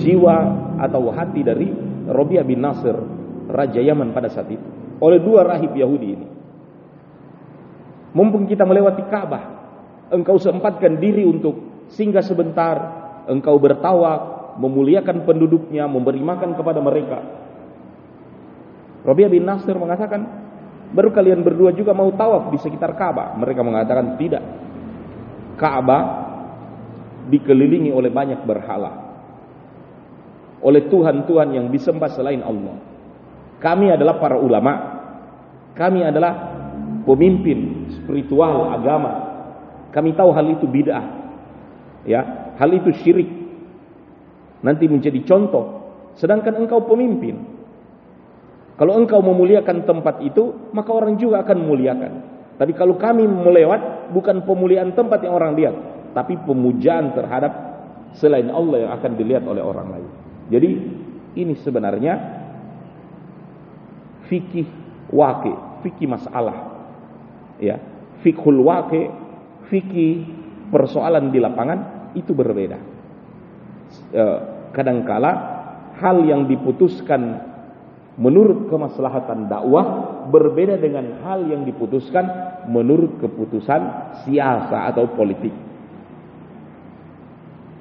jiwa 0.00 0.36
atau 0.80 1.12
hati 1.12 1.44
dari 1.44 1.68
Robiah 2.08 2.42
bin 2.42 2.64
Nasir, 2.64 2.96
Raja 3.52 3.78
Yaman 3.78 4.16
pada 4.16 4.32
saat 4.32 4.48
itu. 4.48 4.64
Oleh 5.00 5.20
dua 5.20 5.44
rahib 5.44 5.72
Yahudi 5.76 6.08
ini. 6.08 6.26
Mumpung 8.10 8.50
kita 8.50 8.66
melewati 8.66 9.06
Ka'bah, 9.06 9.44
engkau 10.10 10.34
sempatkan 10.40 10.98
diri 10.98 11.22
untuk 11.22 11.86
singgah 11.94 12.26
sebentar, 12.26 12.76
engkau 13.30 13.54
bertawa, 13.62 14.40
memuliakan 14.58 15.22
penduduknya, 15.22 15.86
memberi 15.86 16.18
makan 16.18 16.58
kepada 16.58 16.82
mereka. 16.82 17.22
Robiah 19.06 19.30
bin 19.30 19.46
Nasir 19.46 19.78
mengatakan, 19.78 20.39
baru 20.90 21.14
kalian 21.14 21.40
berdua 21.46 21.70
juga 21.74 21.94
mau 21.94 22.10
tawaf 22.14 22.50
di 22.50 22.58
sekitar 22.58 22.94
Ka'bah. 22.98 23.38
Mereka 23.38 23.60
mengatakan 23.62 24.18
tidak. 24.18 24.42
Ka'bah 25.54 26.02
dikelilingi 27.30 27.94
oleh 27.94 28.10
banyak 28.10 28.42
berhala. 28.42 29.10
Oleh 30.60 30.90
Tuhan-Tuhan 30.92 31.56
yang 31.56 31.66
disembah 31.72 32.10
selain 32.12 32.44
Allah. 32.44 32.76
Kami 33.60 33.92
adalah 33.92 34.20
para 34.20 34.36
ulama. 34.36 35.00
Kami 35.72 36.04
adalah 36.04 36.32
pemimpin 37.06 37.88
spiritual 37.96 38.68
agama. 38.68 39.12
Kami 39.94 40.12
tahu 40.12 40.30
hal 40.32 40.46
itu 40.52 40.66
bid'ah. 40.68 41.06
Ya, 42.04 42.52
hal 42.56 42.70
itu 42.72 42.92
syirik. 43.00 43.28
Nanti 44.60 44.84
menjadi 44.88 45.20
contoh. 45.24 45.80
Sedangkan 46.16 46.60
engkau 46.60 46.84
pemimpin. 46.84 47.59
Kalau 48.80 48.96
engkau 48.96 49.20
memuliakan 49.20 49.84
tempat 49.84 50.24
itu, 50.24 50.72
maka 50.72 50.88
orang 50.88 51.20
juga 51.20 51.44
akan 51.44 51.56
memuliakan. 51.68 52.12
Tapi 52.56 52.72
kalau 52.72 52.96
kami 52.96 53.28
melewat, 53.28 54.08
bukan 54.16 54.40
pemuliaan 54.48 54.96
tempat 54.96 55.20
yang 55.20 55.36
orang 55.36 55.52
lihat, 55.52 55.76
tapi 56.16 56.40
pemujaan 56.40 57.12
terhadap 57.12 57.52
selain 58.16 58.48
Allah 58.48 58.88
yang 58.88 58.92
akan 58.96 59.12
dilihat 59.20 59.44
oleh 59.44 59.60
orang 59.60 59.88
lain. 59.92 60.08
Jadi 60.48 60.70
ini 61.36 61.54
sebenarnya 61.60 62.14
fikih 64.32 64.66
waqi, 65.12 65.52
fikih 65.84 66.08
masalah 66.08 66.70
ya 67.60 67.76
fikhul 68.24 68.64
waqi 68.64 69.12
fikih 69.68 70.24
persoalan 70.72 71.28
di 71.28 71.38
lapangan 71.38 72.10
itu 72.16 72.32
berbeda 72.32 72.78
e, 74.10 74.24
kadangkala 74.72 75.32
hal 76.00 76.24
yang 76.24 76.48
diputuskan 76.48 77.49
menurut 78.20 78.68
kemaslahatan 78.68 79.48
dakwah 79.48 79.84
berbeda 80.28 80.76
dengan 80.76 81.24
hal 81.24 81.48
yang 81.48 81.64
diputuskan 81.64 82.28
menurut 82.68 83.16
keputusan 83.16 83.80
siasa 84.22 84.92
atau 84.92 85.08
politik. 85.16 85.56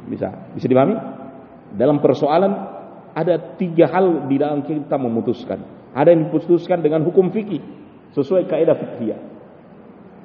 Bisa 0.07 0.31
bisa 0.55 0.65
dipahami? 0.65 0.95
Dalam 1.75 1.99
persoalan 1.99 2.51
ada 3.13 3.59
tiga 3.59 3.91
hal 3.91 4.31
di 4.31 4.39
dalam 4.39 4.63
kita 4.63 4.95
memutuskan. 4.95 5.59
Ada 5.91 6.15
yang 6.15 6.31
diputuskan 6.31 6.79
dengan 6.79 7.03
hukum 7.03 7.35
fikih 7.35 7.59
sesuai 8.15 8.47
kaidah 8.47 8.79
fikih. 8.79 9.19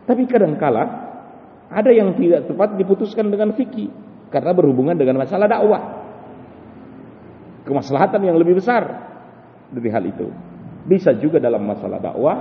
Tapi 0.07 0.23
kadangkala 0.31 0.85
ada 1.75 1.91
yang 1.91 2.15
tidak 2.15 2.47
tepat 2.47 2.79
diputuskan 2.79 3.35
dengan 3.35 3.51
fikih 3.59 3.91
karena 4.31 4.55
berhubungan 4.55 4.95
dengan 4.95 5.19
masalah 5.19 5.51
dakwah. 5.51 6.07
Kemaslahatan 7.67 8.21
yang 8.23 8.37
lebih 8.39 8.61
besar 8.63 9.14
dari 9.75 9.91
hal 9.91 10.05
itu. 10.07 10.31
Bisa 10.85 11.17
juga 11.17 11.43
dalam 11.43 11.65
masalah 11.65 11.99
dakwah 11.99 12.37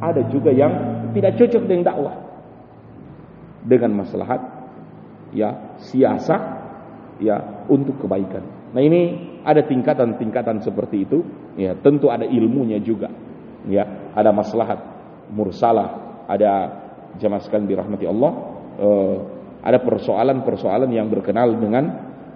ada 0.00 0.22
juga 0.30 0.50
yang 0.50 0.72
tidak 1.12 1.36
cocok 1.36 1.62
dengan 1.68 1.84
dakwah. 1.92 2.14
Dengan 3.64 4.04
maslahat 4.04 4.40
ya 5.32 5.76
siasa 5.80 6.36
ya 7.20 7.66
untuk 7.68 8.00
kebaikan. 8.00 8.72
Nah 8.74 8.82
ini 8.82 9.02
ada 9.44 9.64
tingkatan-tingkatan 9.64 10.64
seperti 10.64 11.04
itu. 11.04 11.20
Ya 11.54 11.76
tentu 11.78 12.10
ada 12.10 12.26
ilmunya 12.26 12.80
juga. 12.80 13.08
Ya 13.64 14.12
ada 14.12 14.32
maslahat 14.34 14.80
mursalah, 15.32 16.20
ada 16.28 16.84
jamaah 17.18 17.42
sekalian 17.42 17.70
dirahmati 17.70 18.04
Allah 18.04 18.32
uh, 18.78 19.16
ada 19.64 19.78
persoalan-persoalan 19.80 20.90
yang 20.90 21.08
berkenal 21.08 21.54
dengan 21.56 21.84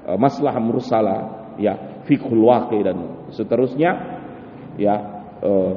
uh, 0.07 0.19
masalah 0.19 0.57
mursalah 0.62 1.19
ya 1.59 2.03
fikhul 2.07 2.49
waqi 2.49 2.81
dan 2.81 3.29
seterusnya 3.35 4.17
ya 4.81 4.95
uh, 5.43 5.73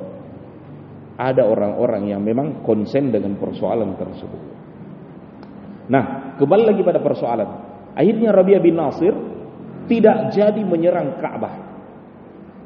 ada 1.18 1.44
orang-orang 1.46 2.10
yang 2.10 2.22
memang 2.24 2.66
konsen 2.66 3.14
dengan 3.14 3.38
persoalan 3.38 3.94
tersebut. 4.00 4.42
Nah, 5.92 6.34
kembali 6.40 6.64
lagi 6.66 6.82
pada 6.82 7.04
persoalan. 7.04 7.50
Akhirnya 7.94 8.32
Rabi'ah 8.32 8.64
bin 8.64 8.80
Nasir 8.80 9.14
tidak 9.92 10.32
jadi 10.32 10.62
menyerang 10.64 11.20
Ka'bah. 11.20 11.56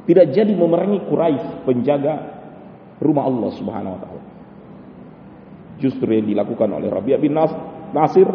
Tidak 0.06 0.30
jadi 0.30 0.54
memerangi 0.54 1.02
Quraisy 1.10 1.66
penjaga 1.66 2.14
rumah 3.02 3.26
Allah 3.26 3.50
Subhanahu 3.58 3.96
wa 3.98 4.00
taala 4.00 4.24
justru 5.80 6.08
yang 6.16 6.28
dilakukan 6.28 6.70
oleh 6.72 6.88
Rabi'ah 6.88 7.20
bin 7.20 7.36
Nasir 7.92 8.28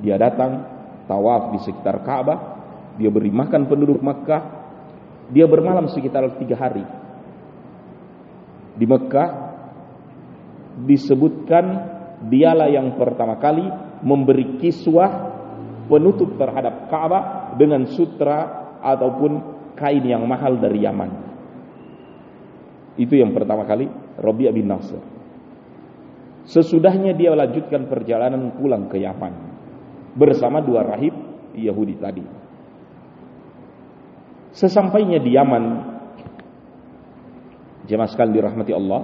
dia 0.00 0.20
datang 0.20 0.64
tawaf 1.08 1.56
di 1.56 1.58
sekitar 1.64 2.04
Ka'bah 2.04 2.38
dia 3.00 3.08
beri 3.08 3.32
makan 3.32 3.68
penduduk 3.68 4.00
Makkah 4.04 4.55
dia 5.30 5.46
bermalam 5.50 5.90
sekitar 5.90 6.38
tiga 6.38 6.56
hari. 6.58 6.84
Di 8.76 8.84
Mekah 8.84 9.30
disebutkan 10.84 11.64
dialah 12.28 12.68
yang 12.68 12.94
pertama 13.00 13.40
kali 13.40 13.64
memberi 14.04 14.60
kiswah 14.60 15.32
penutup 15.88 16.36
terhadap 16.36 16.92
Ka'bah 16.92 17.56
dengan 17.56 17.88
sutra 17.88 18.68
ataupun 18.84 19.32
kain 19.74 20.04
yang 20.04 20.28
mahal 20.28 20.60
dari 20.60 20.84
Yaman. 20.84 21.10
Itu 22.96 23.16
yang 23.16 23.32
pertama 23.32 23.64
kali 23.68 23.88
Rabi'ah 24.16 24.54
bin 24.56 24.72
Nasir 24.72 25.16
Sesudahnya 26.46 27.12
dia 27.18 27.34
lanjutkan 27.34 27.90
perjalanan 27.90 28.54
pulang 28.54 28.86
ke 28.86 29.02
Yaman 29.02 29.34
bersama 30.14 30.62
dua 30.62 30.86
rahib 30.86 31.12
Yahudi 31.58 31.98
tadi. 31.98 32.22
Sesampainya 34.56 35.20
di 35.20 35.36
Yaman, 35.36 35.64
jemaah 37.84 38.08
sekalian 38.08 38.40
dirahmati 38.40 38.72
Allah, 38.72 39.00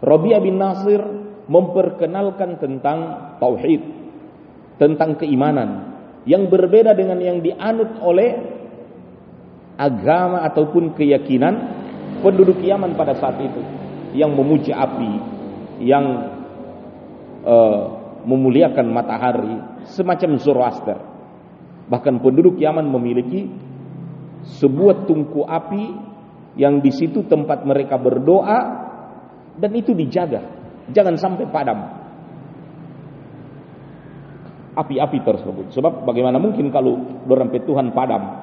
Rabi'ah 0.00 0.40
bin 0.40 0.56
Nasir 0.56 1.04
memperkenalkan 1.44 2.56
tentang 2.56 2.98
tauhid, 3.44 3.84
tentang 4.80 5.20
keimanan 5.20 5.92
yang 6.24 6.48
berbeda 6.48 6.96
dengan 6.96 7.20
yang 7.20 7.44
dianut 7.44 8.00
oleh 8.00 8.40
agama 9.76 10.40
ataupun 10.48 10.96
keyakinan 10.96 11.54
penduduk 12.24 12.56
Yaman 12.64 12.96
pada 12.96 13.20
saat 13.20 13.36
itu 13.44 13.60
yang 14.16 14.32
memuji 14.32 14.72
api, 14.72 15.12
yang 15.84 16.06
uh, 17.44 17.82
memuliakan 18.24 18.88
matahari 18.88 19.60
semacam 19.92 20.40
Zoroaster. 20.40 20.98
Bahkan 21.84 22.24
penduduk 22.24 22.56
Yaman 22.56 22.88
memiliki 22.88 23.52
sebuah 24.44 25.08
tungku 25.08 25.44
api 25.48 25.84
yang 26.54 26.78
di 26.84 26.92
situ 26.94 27.26
tempat 27.26 27.66
mereka 27.66 27.98
berdoa 27.98 28.58
dan 29.58 29.70
itu 29.74 29.94
dijaga, 29.94 30.42
jangan 30.90 31.14
sampai 31.18 31.46
padam. 31.48 31.78
Api-api 34.74 35.18
tersebut. 35.22 35.70
Sebab 35.70 36.02
bagaimana 36.02 36.42
mungkin 36.42 36.66
kalau 36.74 37.22
dompet 37.30 37.62
Tuhan 37.62 37.94
padam? 37.94 38.42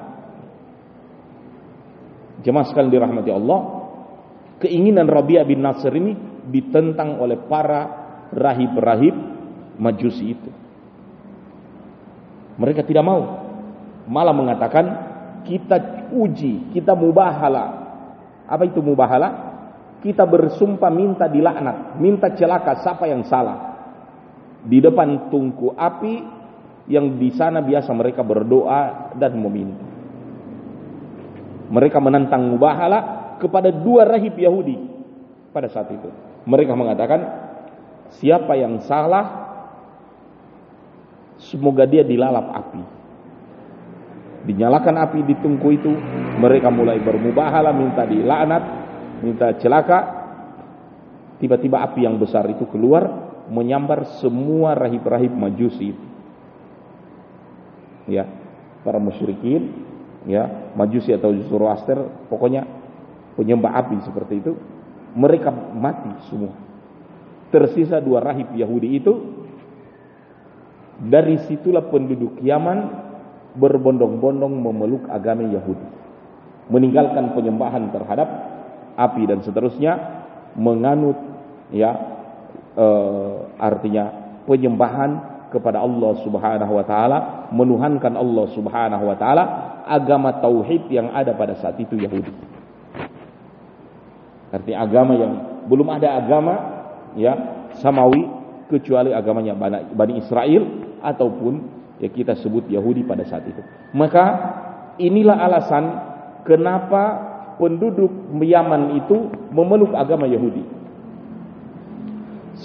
Jemaah 2.40 2.66
sekalian 2.66 2.88
dirahmati 2.88 3.30
Allah, 3.30 3.60
keinginan 4.64 5.06
Rabi'ah 5.06 5.44
bin 5.44 5.60
Nasr 5.60 5.92
ini 5.92 6.16
ditentang 6.48 7.20
oleh 7.20 7.36
para 7.36 7.80
rahib-rahib 8.32 9.14
majusi 9.76 10.32
itu. 10.32 10.50
Mereka 12.56 12.88
tidak 12.88 13.04
mau. 13.04 13.22
Malah 14.08 14.34
mengatakan 14.34 15.11
kita 15.46 16.08
uji, 16.14 16.74
kita 16.74 16.92
mubahala. 16.96 17.64
Apa 18.46 18.66
itu 18.66 18.82
mubahala? 18.82 19.52
Kita 20.02 20.26
bersumpah 20.26 20.90
minta 20.90 21.30
dilaknat, 21.30 21.98
minta 22.02 22.34
celaka 22.34 22.82
siapa 22.82 23.06
yang 23.06 23.22
salah. 23.26 23.78
Di 24.62 24.82
depan 24.82 25.30
tungku 25.30 25.74
api 25.74 26.22
yang 26.90 27.18
di 27.18 27.30
sana 27.34 27.62
biasa 27.62 27.90
mereka 27.94 28.26
berdoa 28.26 29.14
dan 29.14 29.38
meminta. 29.38 29.86
Mereka 31.72 31.98
menantang 32.02 32.50
mubahala 32.50 33.00
kepada 33.38 33.70
dua 33.70 34.04
rahib 34.04 34.34
Yahudi 34.36 34.76
pada 35.54 35.70
saat 35.70 35.88
itu. 35.94 36.10
Mereka 36.44 36.74
mengatakan 36.74 37.20
siapa 38.18 38.58
yang 38.58 38.82
salah 38.82 39.42
semoga 41.38 41.86
dia 41.86 42.02
dilalap 42.02 42.50
api. 42.54 43.01
Dinyalakan 44.42 44.96
api 44.98 45.18
di 45.22 45.34
tungku 45.38 45.70
itu, 45.70 45.92
mereka 46.42 46.66
mulai 46.66 46.98
bermubahalah 46.98 47.70
minta 47.70 48.02
dilaknat, 48.02 48.62
minta 49.22 49.54
celaka. 49.62 50.22
Tiba-tiba 51.38 51.82
api 51.82 52.06
yang 52.06 52.18
besar 52.18 52.46
itu 52.50 52.66
keluar 52.70 53.06
menyambar 53.50 54.22
semua 54.22 54.78
rahib-rahib 54.78 55.34
majusi 55.34 55.94
Ya, 58.10 58.26
para 58.82 58.98
musyrikin, 58.98 59.70
ya, 60.26 60.74
majusi 60.74 61.14
atau 61.14 61.30
Zoroaster, 61.46 62.26
pokoknya 62.26 62.66
penyembah 63.38 63.78
api 63.78 64.02
seperti 64.02 64.42
itu, 64.42 64.58
mereka 65.14 65.54
mati 65.54 66.10
semua. 66.26 66.50
Tersisa 67.54 68.02
dua 68.02 68.18
rahib 68.18 68.50
Yahudi 68.58 68.88
itu 68.98 69.12
dari 70.98 71.38
situlah 71.46 71.86
penduduk 71.86 72.42
Yaman 72.42 73.01
berbondong-bondong 73.56 74.54
memeluk 74.56 75.04
agama 75.08 75.44
Yahudi. 75.44 75.86
Meninggalkan 76.72 77.36
penyembahan 77.36 77.92
terhadap 77.92 78.28
api 78.96 79.22
dan 79.28 79.44
seterusnya 79.44 79.92
menganut 80.56 81.16
ya 81.72 81.90
e, 82.76 82.86
artinya 83.56 84.36
penyembahan 84.44 85.32
kepada 85.52 85.84
Allah 85.84 86.16
Subhanahu 86.24 86.72
wa 86.72 86.84
taala, 86.88 87.18
menuhankan 87.52 88.16
Allah 88.16 88.46
Subhanahu 88.56 89.04
wa 89.04 89.16
taala, 89.20 89.44
agama 89.84 90.40
tauhid 90.40 90.88
yang 90.88 91.12
ada 91.12 91.36
pada 91.36 91.60
saat 91.60 91.76
itu 91.76 92.00
Yahudi. 92.00 92.32
Artinya 94.52 94.78
agama 94.84 95.12
yang 95.16 95.32
belum 95.68 95.88
ada 95.92 96.08
agama 96.20 96.54
ya 97.16 97.32
samawi 97.80 98.28
kecuali 98.68 99.12
agamanya 99.12 99.56
Bani 99.92 100.20
Israel 100.20 100.64
ataupun 101.04 101.71
ya 102.02 102.10
kita 102.10 102.34
sebut 102.34 102.66
Yahudi 102.66 103.06
pada 103.06 103.22
saat 103.22 103.46
itu. 103.46 103.62
Maka 103.94 104.24
inilah 104.98 105.38
alasan 105.38 105.84
kenapa 106.42 107.30
penduduk 107.62 108.10
Yaman 108.42 108.98
itu 108.98 109.30
memeluk 109.54 109.94
agama 109.94 110.26
Yahudi. 110.26 110.66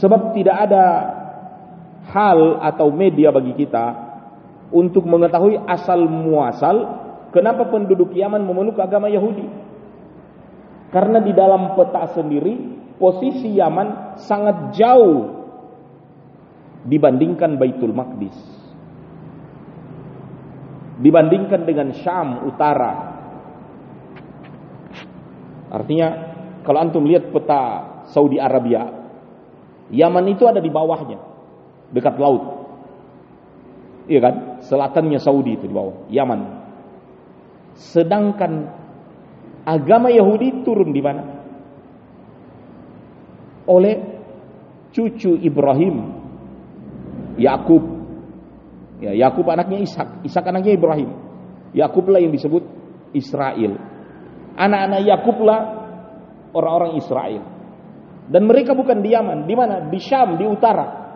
Sebab 0.02 0.34
tidak 0.34 0.58
ada 0.68 0.86
hal 2.10 2.66
atau 2.66 2.90
media 2.90 3.30
bagi 3.30 3.54
kita 3.54 3.94
untuk 4.74 5.06
mengetahui 5.06 5.62
asal 5.70 6.10
muasal 6.10 6.76
kenapa 7.30 7.70
penduduk 7.70 8.12
Yaman 8.18 8.42
memeluk 8.42 8.82
agama 8.82 9.06
Yahudi. 9.06 9.46
Karena 10.90 11.22
di 11.22 11.36
dalam 11.36 11.78
peta 11.78 12.10
sendiri 12.18 12.58
posisi 12.98 13.54
Yaman 13.54 14.18
sangat 14.18 14.74
jauh 14.74 15.38
dibandingkan 16.88 17.60
Baitul 17.60 17.94
Maqdis. 17.94 18.57
Dibandingkan 20.98 21.62
dengan 21.66 21.94
Syam 21.94 22.50
utara. 22.50 23.16
Artinya 25.70 26.08
kalau 26.66 26.80
antum 26.82 27.06
lihat 27.06 27.30
peta 27.30 27.64
Saudi 28.10 28.42
Arabia, 28.42 28.88
Yaman 29.88 30.26
itu 30.28 30.44
ada 30.44 30.60
di 30.60 30.68
bawahnya, 30.68 31.20
dekat 31.96 32.20
laut. 32.20 32.44
Iya 34.08 34.20
kan? 34.24 34.36
Selatannya 34.64 35.20
Saudi 35.20 35.56
itu 35.60 35.68
di 35.68 35.76
bawah, 35.76 36.08
Yaman. 36.12 36.42
Sedangkan 37.78 38.68
agama 39.68 40.10
Yahudi 40.10 40.64
turun 40.64 40.96
di 40.96 41.02
mana? 41.04 41.24
Oleh 43.68 43.96
cucu 44.96 45.36
Ibrahim 45.44 45.96
Yakub. 47.36 47.97
Ya, 48.98 49.14
Yakub 49.14 49.46
anaknya 49.46 49.86
Ishak, 49.86 50.26
Ishak 50.26 50.46
anaknya 50.50 50.74
Ibrahim. 50.74 51.10
Yakublah 51.78 52.18
yang 52.18 52.34
disebut 52.34 52.64
Israel. 53.14 53.78
Anak-anak 54.58 55.02
Yakublah 55.06 55.60
orang-orang 56.58 56.98
Israel. 56.98 57.44
Dan 58.28 58.44
mereka 58.50 58.74
bukan 58.74 59.00
di 59.00 59.14
Yaman, 59.14 59.46
di 59.46 59.56
mana? 59.56 59.88
Di 59.88 60.00
Syam, 60.02 60.36
di 60.36 60.44
utara. 60.50 61.08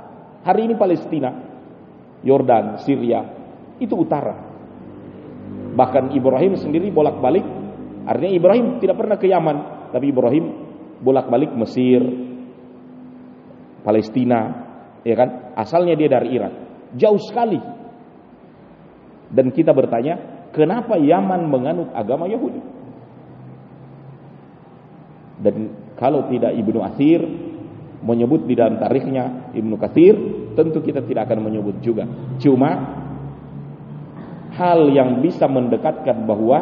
Hari 0.45 0.61
ini 0.69 0.75
Palestina, 0.77 1.29
Yordan, 2.23 2.79
Syria, 2.85 3.19
itu 3.81 3.97
utara. 3.97 4.37
Bahkan 5.75 6.13
Ibrahim 6.15 6.55
sendiri 6.55 6.93
bolak-balik, 6.93 7.43
artinya 8.05 8.31
Ibrahim 8.31 8.65
tidak 8.79 8.95
pernah 8.95 9.17
ke 9.17 9.27
Yaman, 9.27 9.57
tapi 9.91 10.05
Ibrahim 10.13 10.45
bolak-balik 11.01 11.51
Mesir, 11.57 11.99
Palestina, 13.81 14.39
ya 15.01 15.15
kan? 15.17 15.29
Asalnya 15.57 15.97
dia 15.97 16.09
dari 16.09 16.29
Irak. 16.37 16.53
Jauh 16.97 17.21
sekali. 17.23 17.59
Dan 19.31 19.55
kita 19.55 19.71
bertanya, 19.71 20.47
kenapa 20.51 20.99
Yaman 20.99 21.47
menganut 21.47 21.89
agama 21.95 22.27
Yahudi? 22.27 22.59
Dan 25.41 25.55
kalau 25.95 26.27
tidak 26.29 26.53
Ibnu 26.53 26.79
Athir 26.83 27.21
menyebut 28.01 28.45
di 28.49 28.53
dalam 28.57 28.81
tarikhnya 28.81 29.53
Ibnu 29.53 29.75
Kathir, 29.77 30.15
tentu 30.57 30.81
kita 30.83 31.05
tidak 31.05 31.29
akan 31.29 31.47
menyebut 31.47 31.79
juga. 31.79 32.05
Cuma 32.41 32.69
hal 34.51 34.79
yang 34.91 35.23
bisa 35.23 35.47
mendekatkan 35.47 36.27
bahwa 36.27 36.57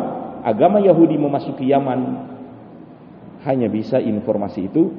agama 0.46 0.80
Yahudi 0.80 1.18
memasuki 1.18 1.68
Yaman 1.68 2.30
hanya 3.48 3.68
bisa 3.72 3.98
informasi 3.98 4.68
itu 4.68 4.92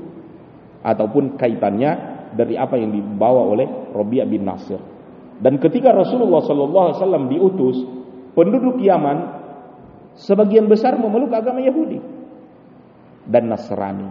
ataupun 0.81 1.37
kaitannya 1.37 1.91
dari 2.33 2.57
apa 2.57 2.81
yang 2.81 2.91
dibawa 2.91 3.45
oleh 3.45 3.69
Rabi' 3.93 4.25
bin 4.27 4.49
Nasir. 4.49 4.81
Dan 5.41 5.57
ketika 5.57 5.97
Rasulullah 5.97 6.45
sallallahu 6.45 6.85
alaihi 6.93 6.99
wasallam 7.01 7.25
diutus, 7.33 7.77
penduduk 8.37 8.77
Yaman 8.85 9.19
sebagian 10.21 10.69
besar 10.69 11.01
memeluk 11.01 11.33
agama 11.33 11.65
Yahudi 11.65 11.99
dan 13.25 13.49
Nasrani. 13.49 14.09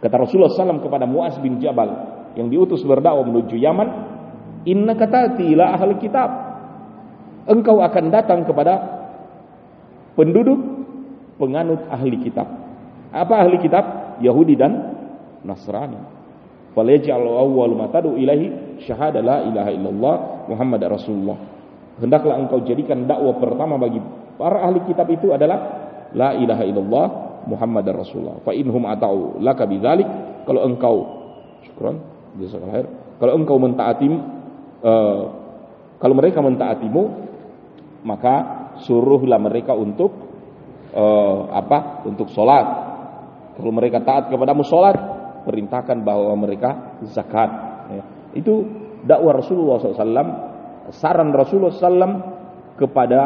Kata 0.00 0.16
Rasulullah 0.16 0.52
SAW 0.52 0.80
kepada 0.80 1.04
Muaz 1.04 1.36
bin 1.44 1.60
Jabal 1.60 1.92
yang 2.36 2.48
diutus 2.48 2.80
berdakwah 2.84 3.24
menuju 3.24 3.56
Yaman, 3.56 3.88
Inna 4.64 4.96
katati 4.96 5.56
ila 5.56 5.76
ahli 5.76 5.96
kitab. 6.00 6.30
Engkau 7.48 7.80
akan 7.80 8.04
datang 8.12 8.44
kepada 8.44 8.74
penduduk 10.16 10.60
penganut 11.40 11.80
ahli 11.88 12.20
kitab. 12.20 12.48
Apa 13.12 13.44
ahli 13.44 13.56
kitab? 13.60 13.84
Yahudi 14.20 14.54
dan 14.56 14.72
Nasrani. 15.44 16.19
Falyaj'al 16.70 17.26
awwal 17.26 17.74
ma 17.74 17.90
tad'u 17.90 18.14
ilahi 18.14 18.78
syahada 18.86 19.18
la 19.18 19.42
ilaha 19.42 19.70
illallah 19.74 20.14
Muhammad 20.46 20.82
Rasulullah. 20.86 21.38
Hendaklah 21.98 22.38
engkau 22.38 22.62
jadikan 22.62 23.04
dakwah 23.04 23.36
pertama 23.42 23.74
bagi 23.76 23.98
para 24.38 24.64
ahli 24.64 24.80
kitab 24.86 25.10
itu 25.10 25.34
adalah 25.34 25.58
la 26.14 26.38
ilaha 26.38 26.62
illallah 26.62 27.06
Muhammad 27.50 27.86
Rasulullah. 27.90 28.38
Fa 28.46 28.54
inhum 28.54 28.86
ata'u 28.86 29.42
laka 29.42 29.66
bidzalik 29.66 30.06
kalau 30.46 30.62
engkau 30.64 30.96
syukran 31.66 31.98
jazakallahu 32.38 32.74
khair. 32.74 32.86
Kalau 33.20 33.32
engkau 33.36 33.56
mentaatim 33.58 34.12
uh, 34.80 35.22
kalau 36.00 36.14
mereka 36.16 36.40
mentaatimu 36.40 37.02
maka 38.06 38.34
suruhlah 38.86 39.36
mereka 39.36 39.76
untuk 39.76 40.08
uh, 40.96 41.52
apa? 41.52 42.06
Untuk 42.08 42.32
salat. 42.32 42.88
Kalau 43.60 43.72
mereka 43.76 44.00
taat 44.00 44.32
kepadamu 44.32 44.64
salat, 44.64 44.96
perintahkan 45.44 46.02
bahwa 46.04 46.34
mereka 46.36 47.00
zakat. 47.10 47.50
Ya. 47.90 48.04
Itu 48.36 48.66
dakwah 49.04 49.40
Rasulullah 49.40 49.80
SAW, 49.80 50.30
saran 50.94 51.32
Rasulullah 51.32 51.74
SAW 51.74 52.14
kepada 52.76 53.20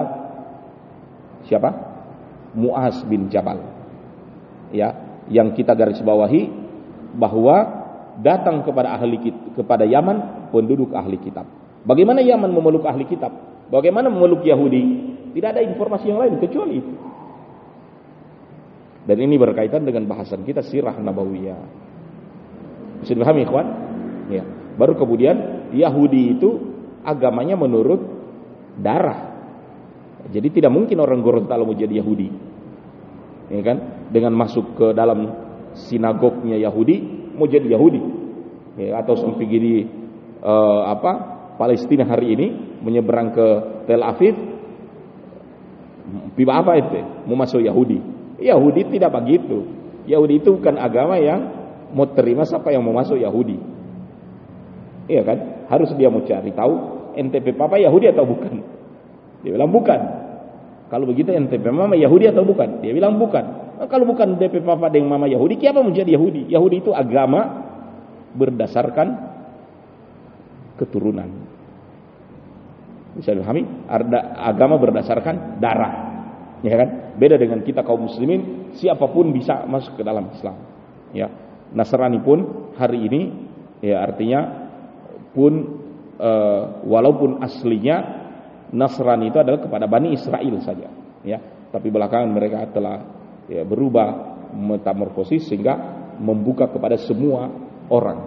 siapa? 1.46 1.70
Muaz 2.55 3.03
bin 3.07 3.29
Jabal. 3.29 3.61
Ya, 4.74 4.94
yang 5.31 5.55
kita 5.55 5.74
garis 5.74 6.03
bawahi 6.03 6.50
bahwa 7.14 7.85
datang 8.18 8.62
kepada 8.62 8.94
ahli 8.94 9.18
kepada 9.55 9.87
Yaman 9.87 10.50
penduduk 10.50 10.94
ahli 10.94 11.18
kitab. 11.18 11.46
Bagaimana 11.87 12.22
Yaman 12.22 12.50
memeluk 12.50 12.87
ahli 12.87 13.07
kitab? 13.07 13.31
Bagaimana 13.70 14.11
memeluk 14.11 14.46
Yahudi? 14.46 15.14
Tidak 15.35 15.48
ada 15.50 15.62
informasi 15.62 16.11
yang 16.11 16.20
lain 16.22 16.38
kecuali 16.38 16.74
itu. 16.79 16.92
Dan 19.05 19.20
ini 19.20 19.37
berkaitan 19.37 19.85
dengan 19.85 20.09
bahasan 20.09 20.46
kita 20.48 20.64
sirah 20.64 20.96
nabawiyah. 20.96 21.61
Bisa 23.05 23.12
dipahami 23.12 23.45
ikhwan? 23.45 23.67
Ya. 24.33 24.43
Baru 24.81 24.97
kemudian 24.97 25.69
Yahudi 25.77 26.35
itu 26.35 26.51
agamanya 27.05 27.55
menurut 27.55 28.01
darah. 28.81 29.37
Jadi 30.33 30.49
tidak 30.57 30.73
mungkin 30.73 30.99
orang 31.05 31.21
Gorontalo 31.21 31.69
mau 31.69 31.77
jadi 31.77 32.01
Yahudi. 32.01 32.29
Ya 33.53 33.61
kan? 33.61 34.09
Dengan 34.09 34.33
masuk 34.33 34.75
ke 34.81 34.87
dalam 34.97 35.29
sinagognya 35.77 36.57
Yahudi 36.57 37.29
mau 37.37 37.45
jadi 37.45 37.69
Yahudi. 37.69 38.01
Ya, 38.75 38.99
atau 39.05 39.14
sampai 39.14 39.45
gini 39.47 39.87
uh, 40.40 40.90
apa? 40.90 41.37
Palestina 41.55 42.03
hari 42.03 42.35
ini 42.35 42.47
menyeberang 42.83 43.31
ke 43.31 43.47
Tel 43.87 44.03
Aviv 44.03 44.35
Piba 46.35 46.61
apa 46.61 46.77
itu? 46.77 47.01
Mau 47.25 47.37
masuk 47.38 47.64
Yahudi. 47.64 47.99
Yahudi 48.43 48.93
tidak 48.93 49.14
begitu. 49.14 49.64
Yahudi 50.05 50.43
itu 50.43 50.61
bukan 50.61 50.77
agama 50.77 51.17
yang 51.17 51.63
mau 51.95 52.11
terima 52.11 52.43
siapa 52.43 52.75
yang 52.75 52.83
mau 52.83 52.93
masuk 52.93 53.17
Yahudi. 53.17 53.57
Iya 55.07 55.23
kan? 55.23 55.39
Harus 55.71 55.95
dia 55.95 56.11
mau 56.11 56.27
cari 56.27 56.51
tahu 56.51 56.75
NTP 57.15 57.55
papa 57.55 57.79
Yahudi 57.79 58.11
atau 58.11 58.27
bukan. 58.27 58.55
Dia 59.47 59.51
bilang 59.55 59.71
bukan. 59.71 60.01
Kalau 60.91 61.05
begitu 61.09 61.33
NTP 61.33 61.65
mama 61.73 61.97
Yahudi 61.97 62.29
atau 62.29 62.45
bukan? 62.45 62.85
Dia 62.85 62.93
bilang 62.93 63.17
bukan. 63.17 63.65
Nah, 63.75 63.91
kalau 63.91 64.07
bukan 64.07 64.39
DP 64.39 64.63
papa 64.63 64.87
dengan 64.87 65.19
mama 65.19 65.27
Yahudi, 65.27 65.59
siapa 65.59 65.83
menjadi 65.83 66.15
Yahudi? 66.15 66.47
Yahudi 66.47 66.77
itu 66.87 66.95
agama 66.95 67.67
berdasarkan 68.35 69.09
keturunan. 70.79 71.27
Bisa 73.19 73.35
dipahami? 73.35 73.67
Agama 74.39 74.79
berdasarkan 74.79 75.59
darah. 75.59 75.95
Ya 76.63 76.79
kan? 76.79 76.89
Beda 77.19 77.39
dengan 77.39 77.63
kita 77.63 77.83
kaum 77.83 78.07
muslimin, 78.07 78.75
siapa 78.79 79.07
pun 79.11 79.31
bisa 79.35 79.67
masuk 79.67 79.99
ke 79.99 80.03
dalam 80.07 80.31
Islam. 80.35 80.57
Ya. 81.15 81.31
Nasrani 81.75 82.23
pun 82.23 82.71
hari 82.79 83.11
ini 83.11 83.21
ya 83.83 84.07
artinya 84.07 84.71
pun 85.35 85.53
e, 86.15 86.31
walaupun 86.87 87.43
aslinya 87.43 88.25
Nasrani 88.75 89.31
itu 89.31 89.39
adalah 89.39 89.63
kepada 89.63 89.87
Bani 89.87 90.15
Israel 90.15 90.59
saja, 90.63 90.91
ya. 91.23 91.39
Tapi 91.71 91.91
belakangan 91.95 92.31
mereka 92.31 92.67
telah 92.75 93.07
ya, 93.47 93.63
berubah 93.63 94.35
metamorfosis 94.55 95.47
sehingga 95.47 95.75
membuka 96.19 96.67
kepada 96.67 96.99
semua 96.99 97.51
orang, 97.87 98.19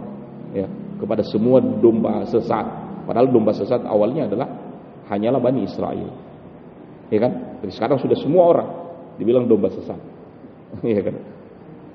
ya, 0.56 0.68
kepada 1.00 1.24
semua 1.28 1.60
domba 1.60 2.24
sesat. 2.32 2.64
Padahal 3.04 3.28
domba 3.28 3.52
sesat 3.56 3.84
awalnya 3.88 4.32
adalah 4.32 4.48
hanyalah 5.12 5.40
Bani 5.44 5.68
Israel, 5.68 6.12
ya 7.12 7.20
kan? 7.20 7.60
Tapi 7.60 7.72
sekarang 7.76 8.00
sudah 8.00 8.16
semua 8.20 8.44
orang 8.48 8.70
dibilang 9.20 9.52
domba 9.52 9.68
sesat, 9.68 10.00
ya 10.96 11.02
kan? 11.04 11.16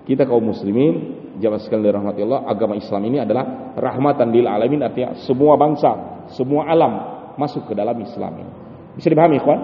Kita 0.02 0.28
kaum 0.28 0.44
muslimin 0.44 1.21
jamaah 1.40 1.60
sekalian 1.62 1.92
dirahmati 1.92 2.20
Allah, 2.24 2.44
agama 2.48 2.74
Islam 2.76 3.02
ini 3.08 3.22
adalah 3.22 3.74
rahmatan 3.78 4.28
lil 4.32 4.44
alamin 4.44 4.84
artinya 4.84 5.16
semua 5.24 5.56
bangsa, 5.56 5.90
semua 6.36 6.68
alam 6.68 6.92
masuk 7.40 7.70
ke 7.70 7.74
dalam 7.76 7.96
Islam 8.00 8.32
ini. 8.44 8.52
Bisa 8.98 9.08
dipahami, 9.08 9.40
ikhwan? 9.40 9.60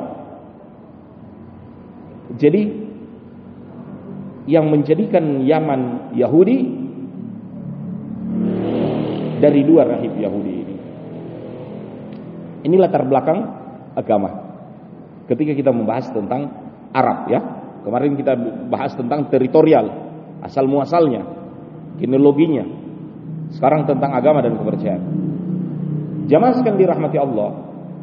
Jadi 2.38 2.62
yang 4.48 4.72
menjadikan 4.72 5.44
Yaman 5.44 6.12
Yahudi 6.16 6.58
dari 9.38 9.60
dua 9.64 9.84
rahib 9.84 10.12
Yahudi 10.16 10.52
ini. 10.52 10.76
Ini 12.64 12.74
latar 12.80 13.04
belakang 13.04 13.38
agama. 13.92 14.30
Ketika 15.28 15.52
kita 15.52 15.70
membahas 15.70 16.08
tentang 16.08 16.68
Arab 16.92 17.28
ya. 17.28 17.40
Kemarin 17.78 18.18
kita 18.20 18.34
bahas 18.68 18.92
tentang 18.98 19.32
teritorial, 19.32 19.86
asal 20.44 20.68
muasalnya, 20.68 21.24
genealoginya. 21.98 22.64
Sekarang 23.52 23.84
tentang 23.84 24.14
agama 24.14 24.40
dan 24.40 24.56
kepercayaan. 24.56 25.04
Jamaah 26.28 26.54
sekalian 26.60 26.80
dirahmati 26.80 27.16
Allah, 27.16 27.50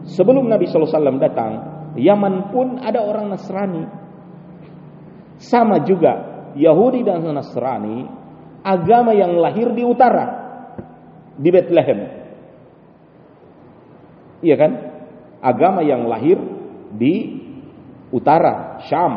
sebelum 0.10 0.49
Nabi 0.49 0.65
sallallahu 0.65 0.89
alaihi 0.89 0.99
wasallam 0.99 1.19
datang, 1.21 1.51
Yaman 1.95 2.51
pun 2.51 2.81
ada 2.81 2.99
orang 3.05 3.31
Nasrani. 3.31 3.86
Sama 5.39 5.86
juga 5.86 6.36
Yahudi 6.58 7.05
dan 7.05 7.23
Nasrani, 7.23 8.10
agama 8.65 9.13
yang 9.13 9.38
lahir 9.38 9.71
di 9.71 9.84
utara, 9.86 10.25
di 11.38 11.49
Bethlehem. 11.53 11.99
Iya 14.41 14.55
kan? 14.58 14.71
Agama 15.45 15.86
yang 15.86 16.10
lahir 16.10 16.41
di 16.97 17.45
utara, 18.10 18.81
Syam, 18.89 19.13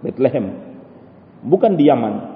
Bethlehem. 0.00 0.56
Bukan 1.44 1.76
di 1.76 1.84
Yaman. 1.86 2.31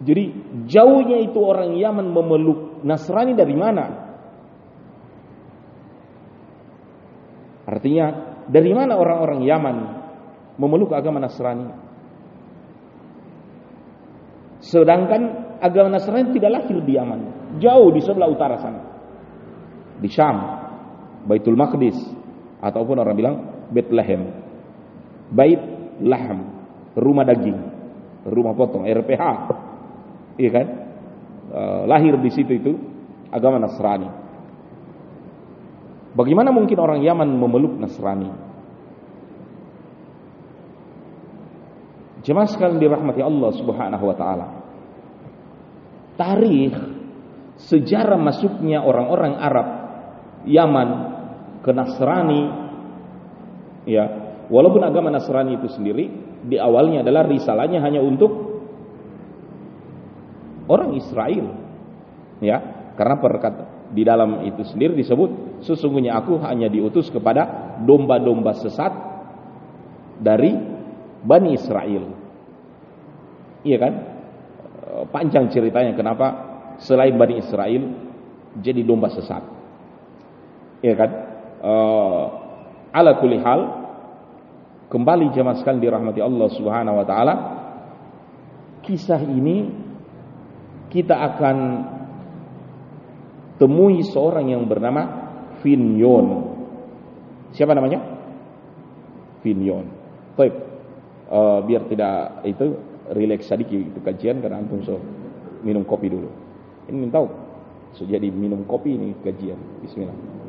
Jadi 0.00 0.24
jauhnya 0.64 1.20
itu 1.20 1.36
orang 1.44 1.76
Yaman 1.76 2.08
memeluk 2.08 2.80
Nasrani 2.80 3.36
dari 3.36 3.52
mana? 3.52 3.84
Artinya 7.68 8.06
dari 8.48 8.72
mana 8.72 8.96
orang-orang 8.96 9.40
Yaman 9.44 9.76
memeluk 10.56 10.96
agama 10.96 11.20
Nasrani? 11.20 11.68
Sedangkan 14.64 15.22
agama 15.60 15.92
Nasrani 15.92 16.32
tidak 16.32 16.50
lahir 16.64 16.80
di 16.80 16.96
Yaman, 16.96 17.20
jauh 17.60 17.92
di 17.92 18.00
sebelah 18.00 18.28
utara 18.32 18.56
sana. 18.56 18.80
Di 20.00 20.08
Syam, 20.08 20.36
Baitul 21.28 21.60
Maqdis 21.60 21.96
ataupun 22.64 22.96
orang 23.04 23.16
bilang 23.16 23.36
Bethlehem. 23.68 24.32
Bait 25.30 25.60
Lahm, 26.00 26.38
rumah 26.96 27.28
daging, 27.28 27.60
rumah 28.24 28.56
potong, 28.56 28.88
RPH. 28.88 29.24
Iya 30.40 30.50
kan? 30.56 30.66
E, 31.52 31.60
lahir 31.84 32.16
di 32.16 32.30
situ 32.32 32.52
itu 32.56 32.72
agama 33.28 33.60
Nasrani. 33.60 34.08
Bagaimana 36.16 36.48
mungkin 36.50 36.80
orang 36.80 37.04
Yaman 37.04 37.28
memeluk 37.28 37.76
Nasrani? 37.76 38.32
Jemaah 42.24 42.48
sekalian 42.48 42.80
dirahmati 42.80 43.20
Allah 43.20 43.50
Subhanahu 43.56 44.04
wa 44.04 44.16
taala. 44.16 44.46
Tarikh 46.16 46.76
sejarah 47.60 48.16
masuknya 48.16 48.80
orang-orang 48.80 49.36
Arab 49.40 49.68
Yaman 50.48 50.88
ke 51.60 51.70
Nasrani 51.72 52.42
ya, 53.84 54.04
walaupun 54.48 54.84
agama 54.84 55.12
Nasrani 55.12 55.60
itu 55.60 55.68
sendiri 55.68 56.08
di 56.44 56.56
awalnya 56.56 57.04
adalah 57.04 57.28
risalahnya 57.28 57.84
hanya 57.84 58.00
untuk 58.00 58.49
orang 60.70 60.94
Israel. 60.94 61.46
Ya, 62.40 62.56
karena 62.94 63.18
perkata 63.18 63.64
di 63.90 64.06
dalam 64.06 64.46
itu 64.46 64.62
sendiri 64.62 64.94
disebut 64.94 65.60
sesungguhnya 65.66 66.14
aku 66.14 66.38
hanya 66.46 66.70
diutus 66.70 67.10
kepada 67.10 67.74
domba-domba 67.82 68.54
sesat 68.54 68.92
dari 70.22 70.54
Bani 71.20 71.50
Israel. 71.52 72.04
Iya 73.66 73.76
kan? 73.76 73.92
Panjang 75.10 75.50
ceritanya 75.52 75.92
kenapa 75.92 76.26
selain 76.80 77.18
Bani 77.18 77.42
Israel 77.42 77.82
jadi 78.62 78.80
domba 78.86 79.10
sesat. 79.10 79.42
Iya 80.80 80.94
kan? 80.96 81.10
Uh, 81.60 82.24
ala 82.88 83.20
kulli 83.20 83.36
hal 83.36 83.60
kembali 84.88 85.30
jemaah 85.36 85.60
sekalian 85.60 85.84
dirahmati 85.84 86.20
Allah 86.24 86.48
Subhanahu 86.56 86.96
wa 86.98 87.06
taala 87.06 87.34
kisah 88.80 89.20
ini 89.22 89.68
kita 90.90 91.14
akan 91.14 91.56
temui 93.56 94.02
seorang 94.02 94.50
yang 94.50 94.66
bernama 94.66 95.30
Finyon. 95.62 96.26
Siapa 97.54 97.72
namanya? 97.76 98.00
Finyon. 99.44 99.86
Baik. 100.34 100.54
Uh, 101.30 101.62
biar 101.62 101.86
tidak 101.86 102.42
itu 102.42 102.74
relax 103.14 103.46
sedikit 103.46 103.78
itu 103.78 104.02
kajian 104.02 104.42
karena 104.42 104.58
antum 104.58 104.82
so 104.82 104.98
minum 105.62 105.86
kopi 105.86 106.10
dulu. 106.10 106.26
Ini 106.90 107.06
tahu. 107.12 107.28
So, 107.94 108.06
jadi 108.06 108.30
minum 108.30 108.66
kopi 108.66 108.94
ini 108.94 109.14
kajian. 109.22 109.58
Bismillah. 109.82 110.39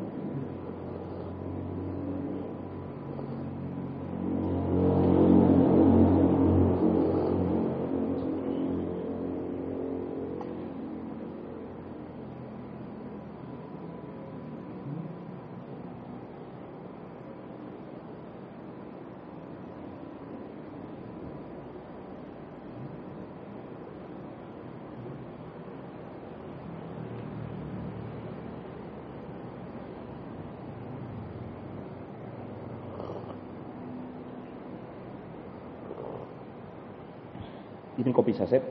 Ini 38.02 38.10
kopi 38.10 38.34
saset. 38.34 38.66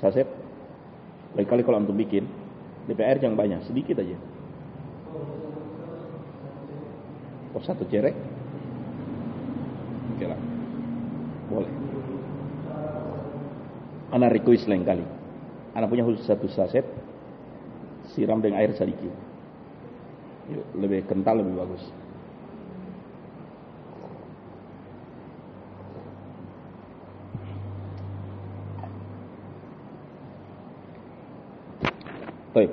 Saset. 0.00 0.24
Lain 1.36 1.44
kali 1.44 1.60
kalau 1.60 1.76
antum 1.76 1.96
bikin, 1.96 2.24
DPR 2.88 3.20
yang 3.20 3.36
banyak, 3.36 3.60
sedikit 3.68 4.00
aja. 4.00 4.16
Oh 7.52 7.60
satu 7.60 7.84
cerek. 7.84 8.16
Oke 10.16 10.24
lah. 10.24 10.40
Boleh. 11.52 11.72
Ana 14.12 14.32
request 14.32 14.68
lain 14.72 14.88
kali. 14.88 15.04
Ana 15.76 15.84
punya 15.84 16.04
khusus 16.04 16.24
satu 16.24 16.48
saset. 16.48 16.84
Siram 18.12 18.40
dengan 18.40 18.60
air 18.60 18.72
sedikit. 18.72 19.12
Lebih 20.76 21.08
kental, 21.08 21.44
lebih 21.44 21.60
bagus. 21.60 21.84
Baik, 32.52 32.68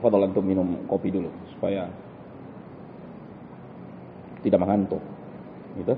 fadal 0.00 0.24
antum 0.24 0.42
minum 0.42 0.88
kopi 0.88 1.12
dulu 1.12 1.28
supaya 1.54 1.86
tidak 4.40 4.60
mengantuk. 4.60 5.00
Gitu. 5.76 5.94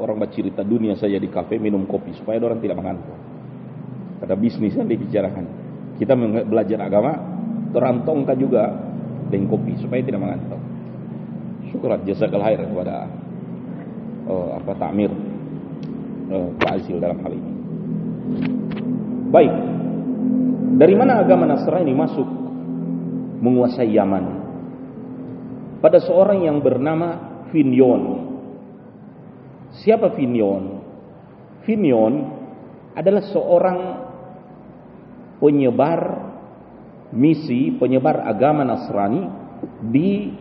Orang 0.00 0.18
bercerita 0.18 0.64
dunia 0.66 0.96
saja 0.98 1.20
di 1.20 1.28
kafe 1.28 1.60
minum 1.60 1.84
kopi 1.86 2.16
supaya 2.16 2.40
orang 2.42 2.58
tidak 2.58 2.80
mengantuk. 2.80 3.14
Ada 4.24 4.34
bisnis 4.34 4.74
yang 4.74 4.88
dibicarakan. 4.88 5.44
Kita 6.00 6.16
belajar 6.48 6.88
agama, 6.88 7.12
terantongkan 7.70 8.36
juga 8.40 8.72
dengan 9.28 9.52
kopi 9.52 9.78
supaya 9.78 10.00
tidak 10.02 10.20
mengantuk. 10.24 10.60
Syukur 11.70 11.94
jazakallahu 12.02 12.48
khair 12.48 12.60
kepada 12.66 12.96
uh, 14.26 14.48
apa 14.58 14.72
takmir 14.76 15.12
uh, 16.32 16.48
Pak 16.58 16.70
Azil 16.80 16.98
dalam 16.98 17.20
hal 17.22 17.32
ini. 17.32 17.52
Baik. 19.32 19.71
Dari 20.72 20.94
mana 20.96 21.20
agama 21.20 21.44
Nasrani 21.44 21.92
masuk 21.92 22.28
menguasai 23.44 23.92
Yaman? 23.92 24.24
Pada 25.84 26.00
seorang 26.00 26.48
yang 26.48 26.64
bernama 26.64 27.08
Finion. 27.52 28.02
Siapa 29.84 30.16
Finion? 30.16 30.80
Finion 31.68 32.12
adalah 32.96 33.20
seorang 33.28 33.78
penyebar 35.36 36.00
misi, 37.12 37.76
penyebar 37.76 38.24
agama 38.24 38.64
Nasrani 38.64 39.28
di 39.92 40.32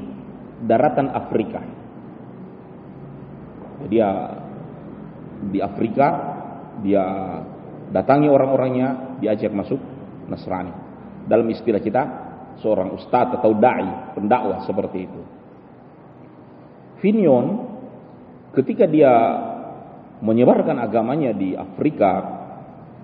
daratan 0.64 1.12
Afrika. 1.12 1.60
Dia 3.92 4.10
di 5.52 5.60
Afrika, 5.60 6.08
dia 6.86 7.04
datangi 7.92 8.32
orang-orangnya, 8.32 9.20
diajak 9.20 9.52
masuk 9.52 9.91
Nasrani. 10.32 10.74
Dalam 11.28 11.46
istilah 11.52 11.84
kita, 11.84 12.04
seorang 12.64 12.96
ustadz 12.96 13.36
atau 13.36 13.52
dai, 13.54 14.16
pendakwah 14.16 14.64
seperti 14.64 14.98
itu. 15.04 15.22
Finion 17.04 17.46
ketika 18.56 18.86
dia 18.88 19.12
menyebarkan 20.22 20.78
agamanya 20.80 21.34
di 21.34 21.58
Afrika, 21.58 22.12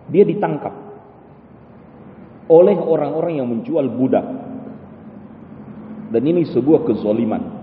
dia 0.08 0.24
ditangkap 0.24 0.88
oleh 2.48 2.78
orang-orang 2.80 3.34
yang 3.44 3.48
menjual 3.50 3.86
budak. 3.92 4.26
Dan 6.08 6.24
ini 6.24 6.48
sebuah 6.48 6.88
kezoliman. 6.88 7.60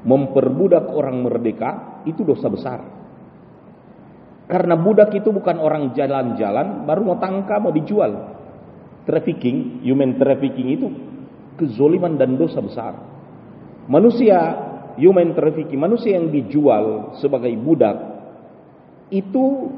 Memperbudak 0.00 0.90
orang 0.90 1.22
merdeka 1.22 2.02
itu 2.08 2.24
dosa 2.24 2.48
besar. 2.50 2.80
Karena 4.50 4.74
budak 4.74 5.14
itu 5.14 5.30
bukan 5.30 5.62
orang 5.62 5.94
jalan-jalan, 5.94 6.82
baru 6.82 7.00
mau 7.06 7.18
tangkap, 7.22 7.62
mau 7.62 7.70
dijual. 7.70 8.39
Trafficking, 9.08 9.80
human 9.80 10.20
trafficking 10.20 10.68
itu 10.76 10.88
kezoliman 11.56 12.16
dan 12.16 12.36
dosa 12.36 12.60
besar. 12.60 12.94
Manusia, 13.90 14.38
human 15.00 15.32
trafficking, 15.36 15.80
manusia 15.80 16.16
yang 16.16 16.28
dijual 16.30 17.16
sebagai 17.18 17.52
budak, 17.58 17.96
itu 19.10 19.68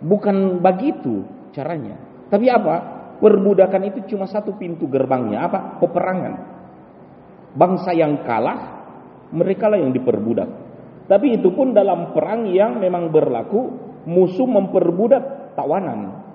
bukan 0.00 0.58
begitu 0.58 1.26
caranya. 1.52 1.96
Tapi 2.26 2.46
apa? 2.50 2.74
Perbudakan 3.16 3.82
itu 3.88 4.12
cuma 4.12 4.28
satu 4.28 4.56
pintu 4.60 4.90
gerbangnya. 4.90 5.46
Apa? 5.48 5.80
Peperangan. 5.80 6.34
Bangsa 7.56 7.96
yang 7.96 8.20
kalah, 8.28 8.84
mereka 9.32 9.72
lah 9.72 9.80
yang 9.80 9.94
diperbudak. 9.94 10.48
Tapi 11.06 11.38
itu 11.38 11.54
pun 11.54 11.70
dalam 11.70 12.12
perang 12.12 12.50
yang 12.50 12.82
memang 12.82 13.14
berlaku 13.14 13.72
musuh 14.04 14.44
memperbudak 14.44 15.54
tawanan. 15.54 16.25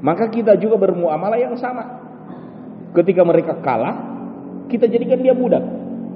Maka 0.00 0.30
kita 0.30 0.58
juga 0.58 0.78
bermuamalah 0.78 1.38
yang 1.38 1.54
sama. 1.58 2.02
Ketika 2.94 3.22
mereka 3.26 3.58
kalah, 3.62 3.94
kita 4.70 4.86
jadikan 4.86 5.20
dia 5.20 5.34
budak. 5.34 5.62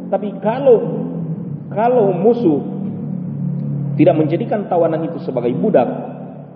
Tapi 0.08 0.34
kalau 0.40 0.76
kalau 1.68 2.10
musuh 2.16 2.64
tidak 3.98 4.14
menjadikan 4.14 4.70
tawanan 4.70 5.04
itu 5.10 5.18
sebagai 5.26 5.52
budak, 5.58 5.88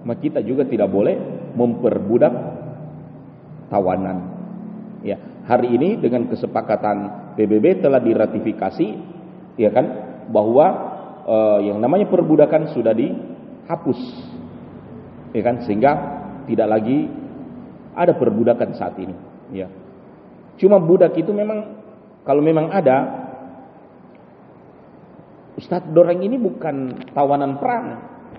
maka 0.07 0.19
kita 0.23 0.41
juga 0.47 0.63
tidak 0.65 0.89
boleh 0.89 1.19
memperbudak 1.59 2.33
tawanan. 3.69 4.31
Ya, 5.03 5.19
hari 5.45 5.75
ini 5.75 5.99
dengan 5.99 6.31
kesepakatan 6.31 7.35
PBB 7.35 7.83
telah 7.83 7.99
diratifikasi, 7.99 8.89
ya 9.59 9.71
kan? 9.75 9.87
bahwa 10.31 10.67
uh, 11.27 11.59
yang 11.59 11.83
namanya 11.83 12.07
perbudakan 12.07 12.71
sudah 12.71 12.95
dihapus, 12.95 14.01
ya 15.35 15.43
kan? 15.43 15.67
Sehingga 15.67 15.93
tidak 16.49 16.69
lagi 16.69 17.09
ada 17.93 18.13
perbudakan 18.17 18.73
saat 18.77 18.97
ini. 18.99 19.15
Ya. 19.53 19.69
Cuma 20.57 20.81
budak 20.81 21.17
itu 21.19 21.33
memang 21.35 21.83
kalau 22.23 22.39
memang 22.39 22.71
ada, 22.71 23.27
Ustadz 25.59 25.91
Doreng 25.91 26.23
ini 26.23 26.39
bukan 26.39 27.03
tawanan 27.13 27.59
perang, 27.59 27.87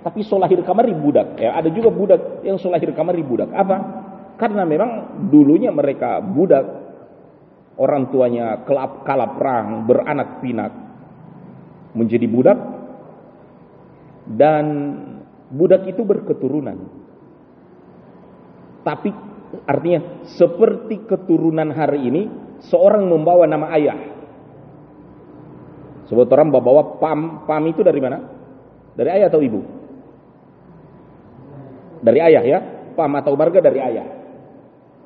tapi 0.02 0.24
solahir 0.24 0.64
kamari 0.64 0.96
budak. 0.96 1.36
Ya, 1.36 1.54
ada 1.60 1.68
juga 1.68 1.92
budak 1.92 2.42
yang 2.48 2.56
solahir 2.56 2.96
kamari 2.96 3.22
budak. 3.22 3.52
Apa? 3.52 3.78
Karena 4.40 4.64
memang 4.64 5.22
dulunya 5.30 5.70
mereka 5.70 6.24
budak, 6.24 6.64
orang 7.76 8.08
tuanya 8.10 8.64
kelap 8.64 9.04
kalap 9.04 9.36
perang, 9.36 9.84
beranak 9.84 10.40
pinak, 10.40 10.72
menjadi 11.92 12.26
budak 12.32 12.60
dan 14.40 14.66
budak 15.52 15.86
itu 15.92 16.02
berketurunan. 16.08 17.03
Tapi 18.84 19.10
artinya 19.64 20.28
seperti 20.28 21.08
keturunan 21.08 21.72
hari 21.72 22.04
ini 22.08 22.22
seorang 22.68 23.08
membawa 23.08 23.48
nama 23.48 23.72
ayah. 23.76 24.00
Sebut 26.12 26.28
orang 26.30 26.52
membawa 26.52 27.00
pam, 27.00 27.48
pam 27.48 27.64
itu 27.72 27.80
dari 27.80 28.00
mana? 28.04 28.20
Dari 28.94 29.10
ayah 29.10 29.28
atau 29.32 29.40
ibu? 29.40 29.62
Dari 32.04 32.20
ayah 32.20 32.44
ya, 32.44 32.60
pam 32.94 33.12
atau 33.16 33.34
marga 33.40 33.64
dari 33.64 33.80
ayah. 33.80 34.08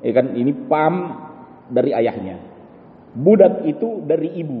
Ya 0.02 0.12
kan 0.14 0.34
ini 0.34 0.50
pam 0.66 0.94
dari 1.70 1.94
ayahnya. 1.94 2.42
Budak 3.14 3.62
itu 3.66 4.02
dari 4.04 4.42
ibu. 4.42 4.60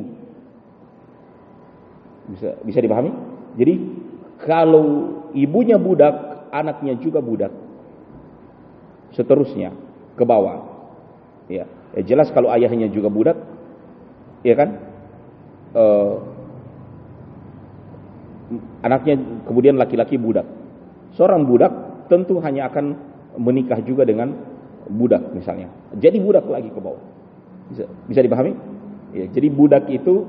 Bisa 2.30 2.54
bisa 2.62 2.78
dipahami? 2.78 3.10
Jadi 3.58 3.74
kalau 4.46 4.86
ibunya 5.34 5.74
budak, 5.76 6.48
anaknya 6.54 6.94
juga 7.02 7.18
budak. 7.18 7.50
Seterusnya 9.12 9.72
ke 10.16 10.24
bawah. 10.26 10.64
Ya, 11.48 11.64
ya 11.96 12.02
jelas 12.04 12.28
kalau 12.32 12.52
ayahnya 12.52 12.92
juga 12.92 13.08
budak, 13.08 13.38
ya 14.44 14.54
kan? 14.56 14.68
Uh, 15.72 16.16
anaknya 18.80 19.20
kemudian 19.44 19.76
laki-laki 19.76 20.16
budak. 20.16 20.44
Seorang 21.16 21.44
budak 21.44 21.72
tentu 22.08 22.40
hanya 22.40 22.68
akan 22.68 22.96
menikah 23.36 23.80
juga 23.84 24.04
dengan 24.08 24.32
budak 24.88 25.32
misalnya. 25.36 25.68
Jadi 25.96 26.16
budak 26.20 26.48
lagi 26.48 26.72
ke 26.72 26.80
bawah. 26.80 27.00
Bisa, 27.68 27.84
bisa 28.08 28.20
dipahami? 28.24 28.52
Ya, 29.12 29.24
jadi 29.28 29.48
budak 29.52 29.88
itu 29.88 30.24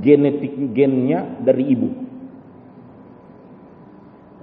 genetik 0.00 0.52
gennya 0.76 1.26
dari 1.40 1.64
ibu. 1.72 1.88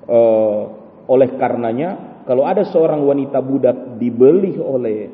Uh, 0.09 0.63
oleh 1.05 1.29
karenanya, 1.37 2.08
kalau 2.29 2.45
ada 2.45 2.61
seorang 2.61 3.01
wanita 3.01 3.41
budak 3.41 3.97
dibeli 3.97 4.53
oleh, 4.61 5.09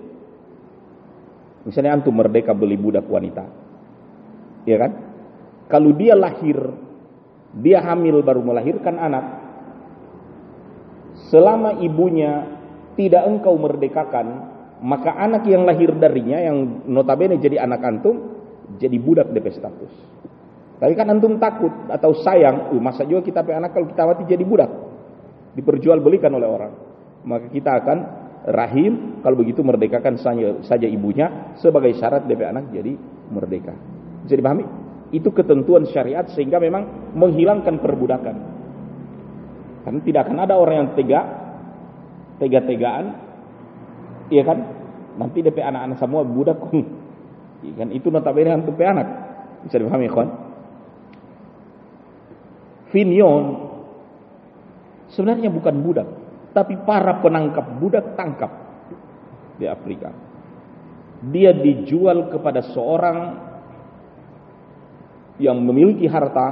misalnya 1.64 1.96
antum 1.96 2.12
merdeka 2.12 2.52
beli 2.52 2.76
budak 2.76 3.08
wanita, 3.08 3.48
ya 4.68 4.76
kan? 4.76 4.92
Kalau 5.72 5.96
dia 5.96 6.12
lahir, 6.12 6.60
dia 7.56 7.80
hamil 7.88 8.20
baru 8.20 8.44
melahirkan 8.44 9.00
anak, 9.00 9.26
selama 11.32 11.80
ibunya 11.80 12.52
tidak 13.00 13.24
engkau 13.24 13.56
merdekakan, 13.64 14.52
maka 14.84 15.16
anak 15.16 15.48
yang 15.48 15.64
lahir 15.64 15.96
darinya 15.96 16.36
yang 16.44 16.84
notabene 16.84 17.40
jadi 17.40 17.64
anak 17.64 17.80
antum 17.80 18.44
jadi 18.76 19.00
budak 19.00 19.32
DP 19.32 19.56
status. 19.56 19.94
Tapi 20.84 20.92
kan 21.00 21.08
antum 21.08 21.40
takut 21.40 21.72
atau 21.88 22.12
sayang, 22.12 22.76
uh, 22.76 22.82
masa 22.84 23.08
juga 23.08 23.24
kita 23.24 23.40
punya 23.40 23.64
anak 23.64 23.72
kalau 23.72 23.88
kita 23.88 24.04
mati 24.04 24.28
jadi 24.28 24.44
budak. 24.44 24.68
Diperjualbelikan 25.56 26.36
oleh 26.36 26.52
orang. 26.52 26.85
Maka 27.26 27.50
kita 27.50 27.72
akan 27.82 27.98
rahim 28.46 29.22
kalau 29.26 29.36
begitu 29.42 29.66
merdekakan 29.66 30.22
saja, 30.62 30.88
ibunya 30.88 31.58
sebagai 31.58 31.98
syarat 31.98 32.30
DP 32.30 32.42
anak 32.46 32.70
jadi 32.70 32.94
merdeka. 33.34 33.74
Bisa 34.26 34.38
dipahami? 34.38 34.66
Itu 35.10 35.34
ketentuan 35.34 35.90
syariat 35.90 36.30
sehingga 36.34 36.62
memang 36.62 37.14
menghilangkan 37.18 37.82
perbudakan. 37.82 38.36
Karena 39.86 40.00
tidak 40.02 40.22
akan 40.30 40.38
ada 40.42 40.54
orang 40.58 40.76
yang 40.82 40.90
tega, 40.98 41.22
tega-tegaan, 42.42 43.06
iya 44.34 44.44
kan? 44.46 44.58
Nanti 45.16 45.42
DP 45.42 45.62
anak-anak 45.62 45.98
semua 46.02 46.22
budak 46.26 46.62
kan 47.74 47.90
itu 47.90 48.14
notabene 48.14 48.54
untuk 48.62 48.78
anak. 48.78 49.08
Bisa 49.66 49.82
dipahami 49.82 50.06
kawan? 50.06 50.30
Finion 52.94 53.42
sebenarnya 55.10 55.50
bukan 55.50 55.76
budak. 55.82 56.06
Tapi 56.56 56.80
para 56.88 57.20
penangkap 57.20 57.68
budak 57.84 58.16
tangkap 58.16 58.48
di 59.60 59.68
Afrika. 59.68 60.08
Dia 61.28 61.52
dijual 61.52 62.32
kepada 62.32 62.64
seorang 62.72 63.18
yang 65.44 65.60
memiliki 65.60 66.08
harta 66.08 66.48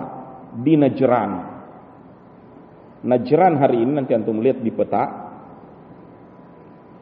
di 0.60 0.76
Najran. 0.76 1.32
Najran 3.08 3.54
hari 3.56 3.80
ini 3.80 3.92
nanti 3.96 4.12
antum 4.12 4.44
lihat 4.44 4.60
di 4.60 4.72
peta 4.76 5.04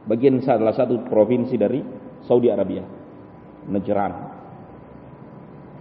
bagian 0.05 0.37
salah 0.45 0.73
satu 0.73 1.01
provinsi 1.09 1.57
dari 1.57 1.81
Saudi 2.29 2.53
Arabia. 2.53 2.85
Najran. 3.65 4.13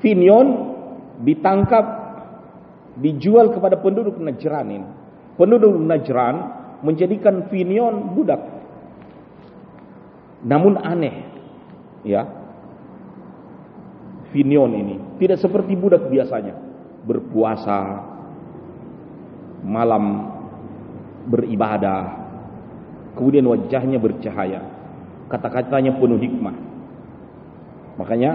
Finion 0.01 0.47
ditangkap 1.21 1.85
dijual 2.97 3.53
kepada 3.53 3.77
penduduk 3.77 4.17
Najran 4.17 4.69
ini. 4.73 4.89
Penduduk 5.37 5.77
Najran 5.77 6.60
menjadikan 6.81 7.49
Finion 7.53 8.17
budak. 8.17 8.41
Namun 10.45 10.81
aneh, 10.81 11.15
ya. 12.05 12.25
Finion 14.31 14.71
ini 14.79 14.97
tidak 15.19 15.43
seperti 15.43 15.75
budak 15.75 16.07
biasanya, 16.07 16.55
berpuasa, 17.03 18.07
malam 19.67 20.31
beribadah, 21.27 22.03
kemudian 23.19 23.45
wajahnya 23.51 23.99
bercahaya, 23.99 24.63
kata-katanya 25.29 25.99
penuh 25.99 26.21
hikmah. 26.23 26.57
Makanya 27.99 28.31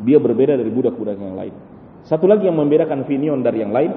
dia 0.00 0.16
berbeda 0.16 0.56
dari 0.56 0.70
budak-budak 0.72 1.18
yang 1.20 1.36
lain. 1.36 1.52
Satu 2.08 2.24
lagi 2.24 2.48
yang 2.48 2.56
membedakan 2.56 3.04
Finion 3.04 3.44
dari 3.44 3.60
yang 3.60 3.74
lain, 3.74 3.92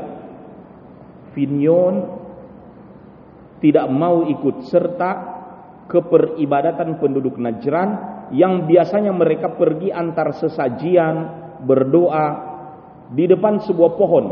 Finion 1.37 2.22
tidak 3.63 3.87
mau 3.87 4.27
ikut 4.27 4.67
serta 4.67 5.11
keperibadatan 5.87 6.99
penduduk 6.99 7.39
Najran 7.39 7.89
yang 8.35 8.67
biasanya 8.67 9.15
mereka 9.15 9.55
pergi 9.55 9.87
antar 9.87 10.35
sesajian 10.35 11.15
berdoa 11.63 12.27
di 13.15 13.23
depan 13.23 13.63
sebuah 13.63 13.91
pohon 13.95 14.25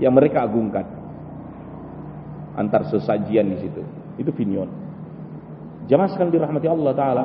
yang 0.00 0.16
mereka 0.16 0.48
agungkan. 0.48 0.86
Antar 2.56 2.88
sesajian 2.88 3.52
di 3.52 3.56
situ. 3.68 3.82
Itu 4.16 4.32
Finion. 4.32 4.68
Jamaah 5.92 6.08
sekalian 6.08 6.32
dirahmati 6.32 6.68
Allah 6.72 6.92
taala. 6.96 7.24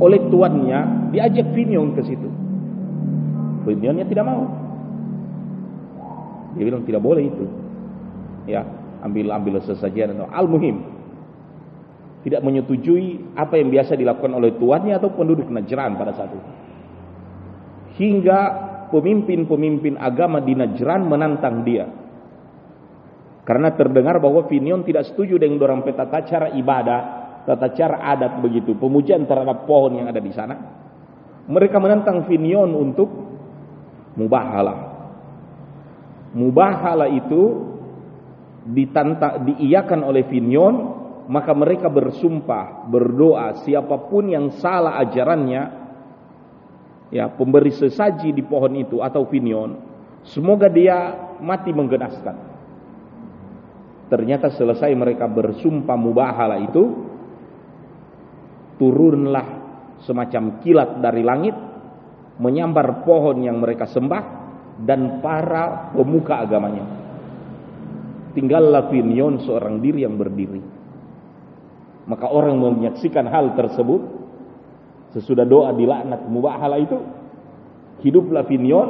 Oleh 0.00 0.20
tuannya 0.32 1.12
diajak 1.12 1.52
Finion 1.52 1.92
ke 1.92 2.02
situ. 2.08 2.28
Finionnya 3.68 4.08
tidak 4.08 4.24
mau 4.24 4.67
dia 6.58 6.66
bilang 6.66 6.82
tidak 6.82 7.00
boleh 7.00 7.22
itu. 7.30 7.46
Ya 8.50 8.66
ambil 9.02 9.30
ambil 9.30 9.62
sesajian. 9.62 10.18
Atau 10.18 10.26
al 10.26 10.46
muhim 10.50 10.82
tidak 12.26 12.42
menyetujui 12.42 13.38
apa 13.38 13.56
yang 13.62 13.70
biasa 13.70 13.94
dilakukan 13.94 14.34
oleh 14.34 14.58
tuannya 14.58 14.98
atau 14.98 15.14
penduduk 15.14 15.46
Najran 15.46 15.94
pada 15.94 16.12
saat 16.18 16.34
itu. 16.34 16.48
Hingga 17.98 18.40
pemimpin-pemimpin 18.90 19.94
agama 19.98 20.42
di 20.42 20.54
Najran 20.58 21.06
menantang 21.06 21.62
dia. 21.62 21.86
Karena 23.46 23.72
terdengar 23.72 24.20
bahwa 24.20 24.44
Finion 24.44 24.84
tidak 24.84 25.08
setuju 25.08 25.40
dengan 25.40 25.62
orang 25.64 25.80
tata 25.88 26.20
cara 26.26 26.52
ibadah 26.52 27.00
tata 27.48 27.72
cara 27.72 28.02
adat 28.12 28.44
begitu. 28.44 28.76
Pemujaan 28.76 29.24
terhadap 29.24 29.64
pohon 29.64 30.04
yang 30.04 30.06
ada 30.10 30.20
di 30.20 30.34
sana. 30.34 30.54
Mereka 31.48 31.80
menantang 31.80 32.28
Finion 32.28 32.68
untuk 32.76 33.08
mubahalah 34.20 34.87
mubahala 36.36 37.08
itu 37.08 37.76
ditanta, 38.68 39.40
diiyakan 39.40 40.00
oleh 40.04 40.24
Finion 40.28 40.74
maka 41.28 41.52
mereka 41.52 41.92
bersumpah 41.92 42.88
berdoa 42.88 43.64
siapa 43.64 44.08
pun 44.08 44.32
yang 44.32 44.48
salah 44.56 44.96
ajarannya 45.04 45.62
ya 47.12 47.28
pemberi 47.32 47.72
sesaji 47.72 48.32
di 48.32 48.44
pohon 48.44 48.76
itu 48.76 49.00
atau 49.00 49.24
Finion 49.28 49.76
semoga 50.28 50.68
dia 50.68 51.28
mati 51.40 51.70
menggenaskan. 51.72 52.36
Ternyata 54.08 54.48
selesai 54.48 54.88
mereka 54.96 55.28
bersumpah 55.28 55.96
mubahala 56.00 56.56
itu 56.64 56.96
turunlah 58.80 59.46
semacam 60.08 60.64
kilat 60.64 61.04
dari 61.04 61.20
langit 61.20 61.52
menyambar 62.40 63.04
pohon 63.04 63.44
yang 63.44 63.60
mereka 63.60 63.84
sembah 63.84 64.37
dan 64.82 65.18
para 65.24 65.90
pemuka 65.94 66.44
agamanya. 66.44 66.86
Tinggallah 68.36 68.92
Finion 68.92 69.42
seorang 69.42 69.82
diri 69.82 70.06
yang 70.06 70.14
berdiri. 70.14 70.62
Maka 72.08 72.30
orang 72.30 72.56
menyaksikan 72.56 73.26
hal 73.28 73.52
tersebut 73.58 74.18
sesudah 75.12 75.44
doa 75.48 75.72
dilaknat 75.72 76.28
mubahala 76.28 76.76
itu 76.76 77.00
hiduplah 78.04 78.44
Finion 78.44 78.88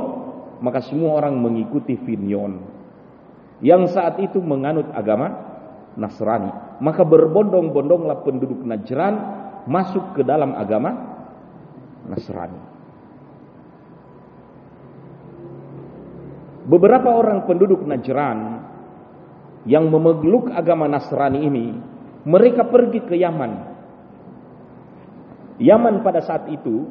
maka 0.59 0.83
semua 0.83 1.23
orang 1.23 1.39
mengikuti 1.39 1.95
Finion 1.95 2.59
yang 3.63 3.87
saat 3.91 4.19
itu 4.19 4.43
menganut 4.43 4.91
agama 4.95 5.31
Nasrani 5.95 6.51
maka 6.83 7.03
berbondong-bondonglah 7.07 8.23
penduduk 8.27 8.63
Najran 8.67 9.15
masuk 9.71 10.19
ke 10.19 10.23
dalam 10.27 10.55
agama 10.59 10.91
Nasrani 12.11 12.68
Beberapa 16.69 17.09
orang 17.17 17.49
penduduk 17.49 17.81
Najran 17.89 18.61
yang 19.65 19.89
memeluk 19.89 20.53
agama 20.53 20.85
Nasrani 20.85 21.49
ini, 21.49 21.73
mereka 22.29 22.69
pergi 22.69 23.01
ke 23.09 23.17
Yaman. 23.17 23.53
Yaman 25.59 26.05
pada 26.05 26.21
saat 26.21 26.45
itu 26.53 26.85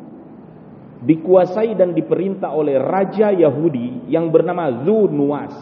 dikuasai 1.05 1.77
dan 1.77 1.93
diperintah 1.93 2.49
oleh 2.49 2.81
raja 2.81 3.29
Yahudi 3.29 4.09
yang 4.09 4.33
bernama 4.33 4.81
Zunuwas. 4.81 5.53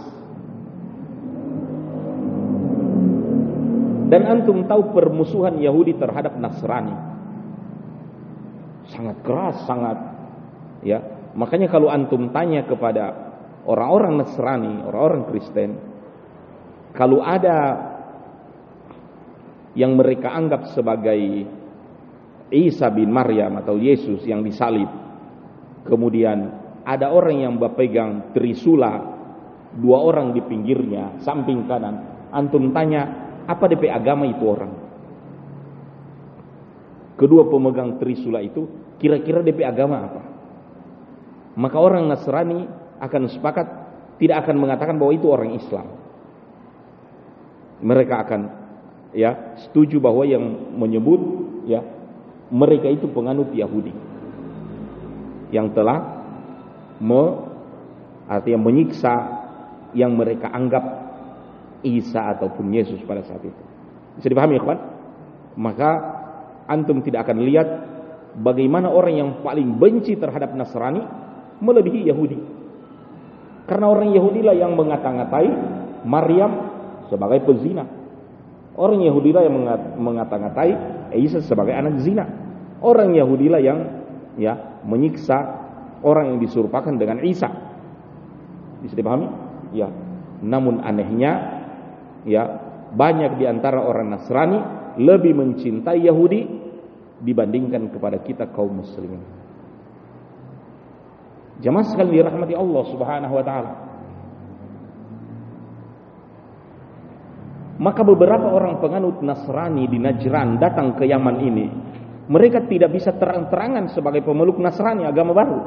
Dan 4.05 4.21
antum 4.31 4.63
tahu 4.63 4.95
permusuhan 4.95 5.59
Yahudi 5.59 5.99
terhadap 5.99 6.39
Nasrani. 6.39 6.95
Sangat 8.95 9.17
keras, 9.27 9.59
sangat 9.67 9.97
ya. 10.87 11.03
Makanya 11.35 11.67
kalau 11.67 11.91
antum 11.91 12.31
tanya 12.31 12.63
kepada 12.63 13.24
orang-orang 13.65 14.21
Nasrani, 14.21 14.85
orang-orang 14.85 15.23
Kristen, 15.29 15.71
kalau 16.93 17.19
ada 17.25 17.91
yang 19.75 19.99
mereka 19.99 20.31
anggap 20.31 20.71
sebagai 20.71 21.19
Isa 22.53 22.87
bin 22.93 23.11
Maryam 23.11 23.59
atau 23.59 23.75
Yesus 23.75 24.23
yang 24.23 24.45
disalib, 24.45 24.87
kemudian 25.83 26.63
ada 26.85 27.11
orang 27.11 27.41
yang 27.41 27.53
berpegang 27.57 28.31
trisula, 28.31 29.01
dua 29.75 29.97
orang 29.99 30.31
di 30.31 30.39
pinggirnya, 30.45 31.19
samping 31.25 31.65
kanan, 31.65 32.29
antum 32.31 32.71
tanya, 32.71 33.09
apa 33.49 33.65
DP 33.67 33.89
agama 33.91 34.29
itu 34.29 34.45
orang? 34.45 34.73
Kedua 37.17 37.47
pemegang 37.49 37.97
trisula 37.97 38.39
itu, 38.39 38.69
kira-kira 39.01 39.41
DP 39.41 39.65
agama 39.65 39.97
apa? 40.05 40.23
Maka 41.55 41.77
orang 41.79 42.11
Nasrani 42.11 42.84
akan 43.01 43.21
sepakat 43.31 43.67
tidak 44.21 44.47
akan 44.47 44.55
mengatakan 44.59 44.95
bahwa 44.95 45.11
itu 45.11 45.27
orang 45.27 45.55
Islam. 45.55 45.87
Mereka 47.83 48.15
akan 48.23 48.41
ya 49.11 49.57
setuju 49.67 49.99
bahwa 49.99 50.23
yang 50.23 50.43
menyebut 50.75 51.21
ya 51.67 51.83
mereka 52.51 52.87
itu 52.87 53.07
penganut 53.11 53.51
Yahudi 53.51 53.91
yang 55.53 55.71
telah 55.71 56.23
me, 56.99 57.23
artinya 58.27 58.59
menyiksa 58.59 59.13
yang 59.95 60.15
mereka 60.15 60.51
anggap 60.51 60.83
Isa 61.85 62.33
ataupun 62.35 62.73
Yesus 62.73 62.99
pada 63.05 63.21
saat 63.23 63.43
itu. 63.45 63.63
Bisa 64.17 64.27
dipahami 64.31 64.57
ya? 64.57 64.77
Maka 65.55 65.89
antum 66.67 66.99
tidak 67.05 67.29
akan 67.29 67.45
lihat 67.45 67.67
bagaimana 68.41 68.89
orang 68.91 69.15
yang 69.15 69.29
paling 69.45 69.79
benci 69.79 70.17
terhadap 70.17 70.51
Nasrani 70.57 71.03
melebihi 71.61 72.09
Yahudi. 72.09 72.39
Karena 73.65 73.89
orang 73.89 74.13
Yahudi 74.13 74.45
lah 74.45 74.53
yang 74.53 74.77
mengata-ngatai 74.77 75.47
Maryam 76.05 76.51
sebagai 77.09 77.41
pezina. 77.45 77.85
Orang 78.75 79.01
Yahudi 79.01 79.31
lah 79.31 79.43
yang 79.47 79.55
mengata-ngatai 79.97 80.69
Isa 81.15 81.39
sebagai 81.41 81.71
anak 81.71 82.03
zina. 82.03 82.27
Orang 82.83 83.15
Yahudi 83.15 83.47
lah 83.47 83.61
yang 83.63 83.79
ya 84.35 84.83
menyiksa 84.83 85.37
orang 86.03 86.35
yang 86.35 86.39
diserupakan 86.43 86.91
dengan 86.91 87.23
Isa. 87.23 87.49
Bisa 88.83 88.93
dipahami? 88.93 89.27
Ya. 89.71 89.89
Namun 90.43 90.83
anehnya 90.83 91.63
ya 92.27 92.43
banyak 92.91 93.39
di 93.39 93.45
antara 93.47 93.81
orang 93.81 94.11
Nasrani 94.13 94.59
lebih 94.99 95.33
mencintai 95.33 96.03
Yahudi 96.05 96.41
dibandingkan 97.23 97.89
kepada 97.95 98.19
kita 98.19 98.51
kaum 98.51 98.83
muslimin. 98.83 99.44
Jamaah 101.63 101.85
sekalian 101.87 102.25
dirahmati 102.25 102.53
Allah 102.55 102.83
Subhanahu 102.91 103.33
wa 103.35 103.43
taala. 103.45 103.71
Maka 107.75 108.01
beberapa 108.07 108.47
orang 108.55 108.79
penganut 108.79 109.19
Nasrani 109.19 109.87
di 109.91 109.99
Najran 109.99 110.59
datang 110.63 110.95
ke 110.95 111.03
Yaman 111.03 111.37
ini. 111.43 111.67
Mereka 112.25 112.65
tidak 112.71 112.95
bisa 112.95 113.13
terang-terangan 113.13 113.91
sebagai 113.91 114.23
pemeluk 114.23 114.57
Nasrani 114.57 115.03
agama 115.03 115.35
baru 115.35 115.59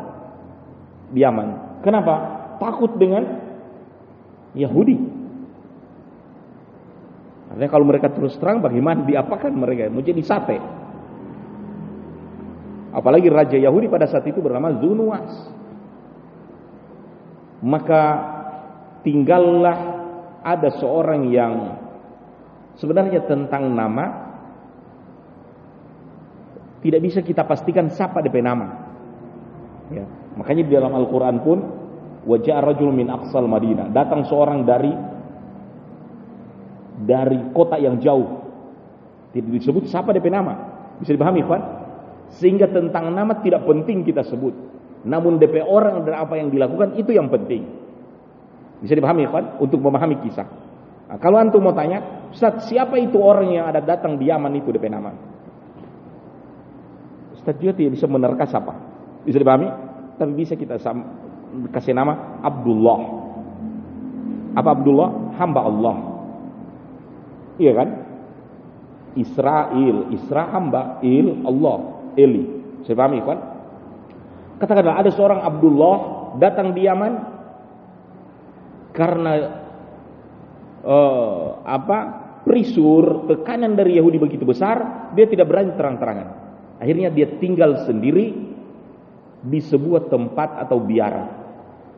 di 1.12 1.20
Yaman. 1.20 1.80
Kenapa? 1.84 2.14
Takut 2.58 2.96
dengan 2.96 3.22
Yahudi. 4.56 4.98
Artinya 7.48 7.70
kalau 7.70 7.86
mereka 7.88 8.12
terus 8.12 8.36
terang 8.36 8.60
bagaimana 8.60 9.04
diapakan 9.08 9.52
mereka? 9.56 9.88
Mau 9.88 10.04
jadi 10.04 10.20
sate. 10.20 10.58
Apalagi 12.92 13.28
raja 13.28 13.56
Yahudi 13.56 13.86
pada 13.88 14.08
saat 14.08 14.24
itu 14.24 14.40
bernama 14.40 14.72
Zunuas. 14.80 15.57
Maka 17.58 18.02
tinggallah 19.02 19.78
ada 20.42 20.68
seorang 20.78 21.28
yang 21.34 21.54
sebenarnya 22.78 23.26
tentang 23.26 23.74
nama 23.74 24.28
tidak 26.78 27.00
bisa 27.02 27.20
kita 27.26 27.42
pastikan 27.42 27.90
siapa 27.90 28.22
DP 28.22 28.38
nama. 28.38 28.66
Ya. 29.90 30.06
Makanya 30.38 30.62
di 30.62 30.72
dalam 30.72 30.94
Al-Quran 30.94 31.36
pun 31.42 31.58
wajah 32.22 32.62
rajul 32.62 32.94
min 32.94 33.10
aqsal 33.10 33.50
Madinah. 33.50 33.90
Datang 33.90 34.22
seorang 34.30 34.62
dari 34.62 34.92
dari 37.02 37.38
kota 37.50 37.78
yang 37.78 37.98
jauh. 37.98 38.46
Tidak 39.34 39.50
disebut 39.50 39.90
siapa 39.90 40.14
DP 40.14 40.30
nama. 40.30 40.54
Bisa 41.02 41.14
dipahami, 41.14 41.42
kan? 41.46 41.62
Sehingga 42.38 42.70
tentang 42.70 43.10
nama 43.10 43.38
tidak 43.42 43.66
penting 43.66 44.02
kita 44.06 44.22
sebut. 44.26 44.54
Namun 45.06 45.38
DP 45.38 45.62
orang 45.62 46.02
dan 46.02 46.18
apa 46.18 46.34
yang 46.34 46.50
dilakukan 46.50 46.98
itu 46.98 47.14
yang 47.14 47.30
penting. 47.30 47.66
Bisa 48.82 48.94
dipahami, 48.94 49.26
kan? 49.30 49.58
Untuk 49.62 49.78
memahami 49.78 50.22
kisah. 50.22 50.46
Nah, 51.08 51.18
kalau 51.18 51.38
antum 51.38 51.62
mau 51.62 51.74
tanya, 51.74 52.30
Ustaz, 52.30 52.68
siapa 52.68 52.98
itu 53.00 53.18
orang 53.18 53.48
yang 53.54 53.64
ada 53.66 53.82
datang 53.82 54.18
di 54.18 54.28
Yaman 54.28 54.54
itu 54.58 54.70
DP 54.70 54.86
nama? 54.90 55.14
Ustaz 57.34 57.54
juga 57.58 57.78
tidak 57.78 57.96
bisa 57.96 58.06
menerka 58.10 58.44
siapa. 58.44 58.74
Bisa 59.24 59.38
dipahami? 59.40 59.88
tapi 60.18 60.34
bisa 60.34 60.58
kita 60.58 60.76
kasih 61.70 61.94
nama 61.94 62.42
Abdullah. 62.42 63.00
Apa 64.58 64.74
Abdullah? 64.74 65.38
Hamba 65.38 65.60
Allah. 65.62 65.96
Iya 67.62 67.72
kan? 67.78 67.88
Israel, 69.14 70.10
Isra 70.10 70.50
hamba, 70.50 70.98
Il 71.06 71.46
Allah, 71.46 71.78
Eli. 72.18 72.44
Saya 72.82 72.98
pahami 72.98 73.22
kan? 73.22 73.38
Katakanlah 74.58 74.98
ada 74.98 75.10
seorang 75.14 75.40
Abdullah 75.42 75.96
datang 76.42 76.74
di 76.74 76.82
Yaman 76.86 77.12
karena 78.90 79.32
uh, 80.82 81.62
apa? 81.62 81.98
Prisur, 82.48 83.28
tekanan 83.28 83.76
dari 83.76 84.00
Yahudi 84.00 84.16
begitu 84.16 84.48
besar, 84.48 85.10
dia 85.12 85.28
tidak 85.28 85.52
berani 85.52 85.76
terang-terangan. 85.76 86.28
Akhirnya 86.80 87.12
dia 87.12 87.36
tinggal 87.36 87.84
sendiri 87.84 88.32
di 89.44 89.60
sebuah 89.60 90.08
tempat 90.08 90.56
atau 90.64 90.80
biara. 90.80 91.28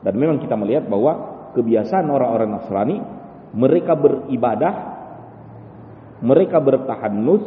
Dan 0.03 0.19
memang 0.19 0.43
kita 0.43 0.59
melihat 0.59 0.91
bahwa 0.91 1.13
kebiasaan 1.55 2.11
orang-orang 2.11 2.51
Nasrani 2.51 2.97
mereka 3.55 3.95
beribadah, 3.95 4.75
mereka 6.19 6.59
bertahanus, 6.59 7.47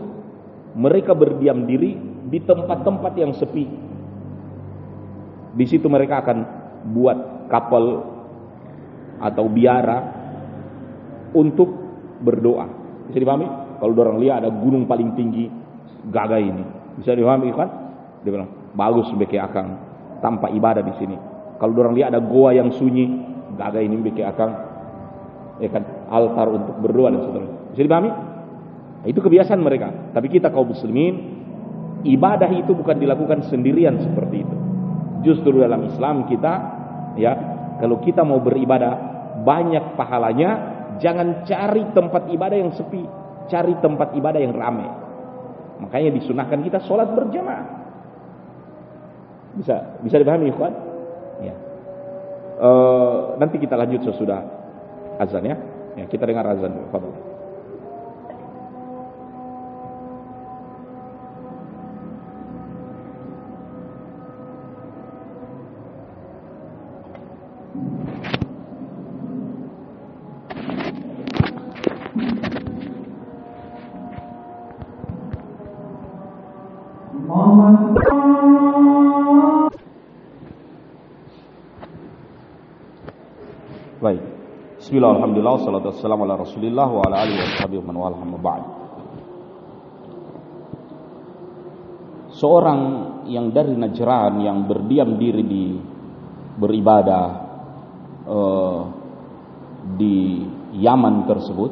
mereka 0.79 1.11
berdiam 1.11 1.67
diri 1.67 1.99
di 2.29 2.39
tempat-tempat 2.39 3.13
yang 3.19 3.35
sepi. 3.35 3.92
Di 5.53 5.65
situ 5.69 5.85
mereka 5.87 6.25
akan 6.25 6.37
buat 6.89 7.47
kapal 7.49 7.83
atau 9.21 9.45
biara 9.47 9.97
untuk 11.33 11.69
berdoa. 12.19 12.65
Bisa 13.09 13.21
dipahami? 13.21 13.47
Kalau 13.77 13.93
orang 13.99 14.17
lihat 14.17 14.35
ada 14.43 14.49
gunung 14.49 14.89
paling 14.89 15.13
tinggi, 15.13 15.47
gagah 16.09 16.41
ini. 16.41 16.63
Bisa 16.97 17.13
dipahami 17.13 17.53
kan? 17.53 17.69
Dia 18.25 18.31
bilang, 18.31 18.49
bagus 18.73 19.11
beke 19.13 19.37
akang 19.37 19.77
tanpa 20.23 20.49
ibadah 20.49 20.81
di 20.81 20.93
sini. 20.97 21.17
Kalau 21.59 21.73
orang 21.79 21.95
lihat 21.95 22.15
ada 22.15 22.21
goa 22.23 22.55
yang 22.55 22.71
sunyi, 22.73 23.05
gak 23.53 23.75
ada 23.75 23.79
ini 23.83 23.99
beke 23.99 24.23
akang 24.25 24.73
ya 25.61 25.69
kan 25.69 25.85
altar 26.09 26.49
untuk 26.49 26.75
berdoa 26.81 27.13
dan 27.13 27.21
seterusnya. 27.21 27.59
Bisa 27.75 27.81
dipahami? 27.85 28.09
Nah, 29.03 29.07
itu 29.11 29.19
kebiasaan 29.19 29.61
mereka. 29.61 29.91
Tapi 30.15 30.27
kita 30.31 30.49
kaum 30.49 30.71
muslimin 30.71 31.43
ibadah 32.07 32.49
itu 32.55 32.71
bukan 32.73 32.97
dilakukan 32.97 33.45
sendirian 33.51 33.99
seperti 33.99 34.35
itu. 34.41 34.52
Justru 35.23 35.63
dalam 35.63 35.87
Islam 35.87 36.27
kita 36.27 36.53
ya 37.15 37.33
kalau 37.79 37.99
kita 38.03 38.21
mau 38.21 38.39
beribadah 38.39 38.93
banyak 39.41 39.97
pahalanya, 39.97 40.49
jangan 41.01 41.43
cari 41.43 41.83
tempat 41.91 42.29
ibadah 42.29 42.57
yang 42.57 42.71
sepi, 42.71 43.03
cari 43.49 43.73
tempat 43.81 44.13
ibadah 44.13 44.39
yang 44.39 44.53
ramai. 44.53 44.87
Makanya 45.81 46.15
disunahkan 46.15 46.61
kita 46.63 46.79
sholat 46.85 47.11
berjamaah. 47.11 47.65
Bisa 49.57 49.99
bisa 50.01 50.15
dipahami 50.21 50.49
ikhwan? 50.53 50.73
Ya. 51.43 51.55
E, 52.57 52.69
nanti 53.37 53.57
kita 53.59 53.75
lanjut 53.77 54.05
sesudah 54.05 54.41
azan 55.19 55.43
ya. 55.43 55.57
Ya, 55.93 56.05
kita 56.09 56.25
dengar 56.25 56.45
azan. 56.49 56.89
Fadhil. 56.89 57.32
Bismillah, 84.93 85.25
alhamdulillah, 85.25 85.57
salatu 85.65 85.89
wassalamu 85.89 86.21
ala 86.21 86.35
rasulillah 86.37 86.85
wa 86.85 87.01
ala 87.01 87.25
alihi 87.25 87.41
wa 87.41 87.49
sahbihi 87.57 87.79
wa 87.81 87.85
man 87.89 87.97
wala 87.97 88.37
ba'd. 88.37 88.63
Seorang 92.37 92.79
yang 93.25 93.49
dari 93.49 93.73
Najran 93.73 94.37
yang 94.45 94.69
berdiam 94.69 95.17
diri 95.17 95.41
di 95.49 95.65
beribadah 96.61 97.25
uh, 98.29 98.79
di 99.97 100.45
Yaman 100.77 101.25
tersebut 101.25 101.71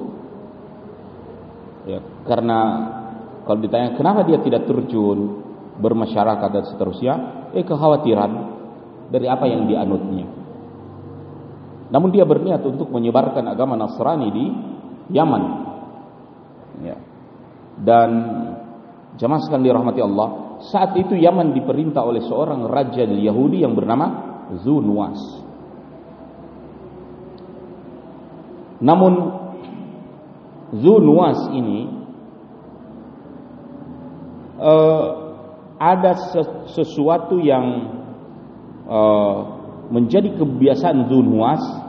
ya, 1.94 2.02
karena 2.26 2.60
kalau 3.46 3.62
ditanya 3.62 4.02
kenapa 4.02 4.26
dia 4.26 4.42
tidak 4.42 4.66
terjun 4.66 5.46
bermasyarakat 5.78 6.50
dan 6.50 6.64
seterusnya 6.74 7.14
eh 7.54 7.62
kekhawatiran 7.62 8.32
dari 9.14 9.30
apa 9.30 9.46
yang 9.46 9.70
dianutnya 9.70 10.26
namun 11.92 12.10
dia 12.16 12.24
berniat 12.24 12.64
untuk 12.64 12.88
menyebarkan 12.88 13.52
agama 13.52 13.76
Nasrani 13.76 14.30
di 14.32 14.46
Yaman. 15.12 15.44
Ya. 16.88 16.96
Dan 17.76 18.10
jamaah 19.20 19.44
sekalian 19.44 19.68
dirahmati 19.68 20.00
Allah, 20.00 20.30
saat 20.72 20.96
itu 20.96 21.20
Yaman 21.20 21.52
diperintah 21.52 22.00
oleh 22.00 22.24
seorang 22.24 22.64
raja 22.72 23.04
Yahudi 23.04 23.68
yang 23.68 23.76
bernama 23.76 24.08
Zunwas. 24.64 25.20
Namun 28.80 29.14
Zunwas 30.72 31.52
ini 31.52 31.92
uh, 34.64 35.06
ada 35.76 36.16
sesuatu 36.72 37.36
yang 37.44 37.66
uh, 38.88 39.38
menjadi 39.92 40.40
kebiasaan 40.40 41.12
Zunwas 41.12 41.81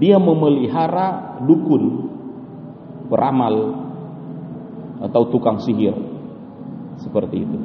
dia 0.00 0.18
memelihara 0.18 1.38
dukun 1.44 2.10
peramal 3.06 3.54
atau 5.04 5.22
tukang 5.30 5.60
sihir. 5.60 5.94
Seperti 7.02 7.36
itu. 7.42 7.58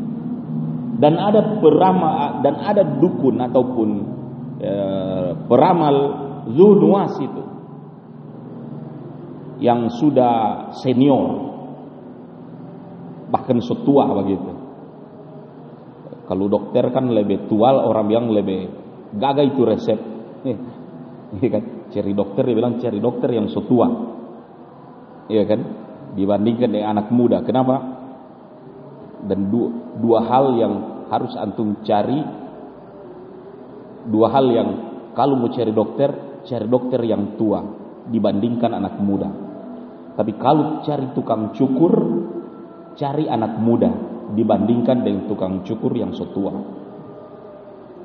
Dan 0.99 1.15
ada 1.15 1.61
peramal 1.63 2.43
dan 2.43 2.59
ada 2.59 2.83
dukun 2.83 3.39
ataupun 3.39 3.89
e, 4.59 4.73
peramal 5.47 5.95
Zunwas 6.49 7.13
itu 7.21 7.43
yang 9.61 9.87
sudah 9.93 10.69
senior. 10.81 11.47
Bahkan 13.29 13.57
setua 13.61 14.09
begitu. 14.17 14.51
Kalau 16.25 16.45
dokter 16.49 16.89
kan 16.89 17.09
lebih 17.09 17.45
tua 17.45 17.73
orang 17.73 18.09
yang 18.09 18.27
lebih 18.33 18.79
Gagal 19.15 19.45
itu 19.57 19.61
resep. 19.65 19.99
Iya 21.29 21.47
kan? 21.53 21.63
Cari 21.93 22.11
dokter 22.17 22.43
dia 22.45 22.57
bilang 22.57 22.81
cari 22.81 22.97
dokter 22.97 23.29
yang 23.29 23.47
setua. 23.53 23.87
Iya 25.29 25.43
kan? 25.45 25.59
Dibandingkan 26.17 26.69
dengan 26.73 26.97
anak 26.97 27.07
muda. 27.13 27.45
Kenapa? 27.45 27.75
Dan 29.29 29.53
dua, 29.53 29.69
dua 30.01 30.19
hal 30.25 30.45
yang 30.57 30.73
harus 31.09 31.33
antum 31.37 31.81
cari 31.85 32.21
dua 34.09 34.31
hal 34.31 34.45
yang 34.49 34.69
kalau 35.13 35.35
mau 35.35 35.51
cari 35.51 35.69
dokter, 35.75 36.41
cari 36.47 36.65
dokter 36.65 37.01
yang 37.03 37.35
tua 37.35 37.61
dibandingkan 38.09 38.71
anak 38.73 38.97
muda. 39.03 39.29
Tapi 40.15 40.33
kalau 40.39 40.81
cari 40.81 41.13
tukang 41.13 41.53
cukur, 41.53 41.93
cari 42.95 43.29
anak 43.29 43.59
muda 43.59 43.91
dibandingkan 44.33 45.03
dengan 45.05 45.29
tukang 45.29 45.61
cukur 45.67 45.93
yang 45.93 46.15
setua. 46.15 46.51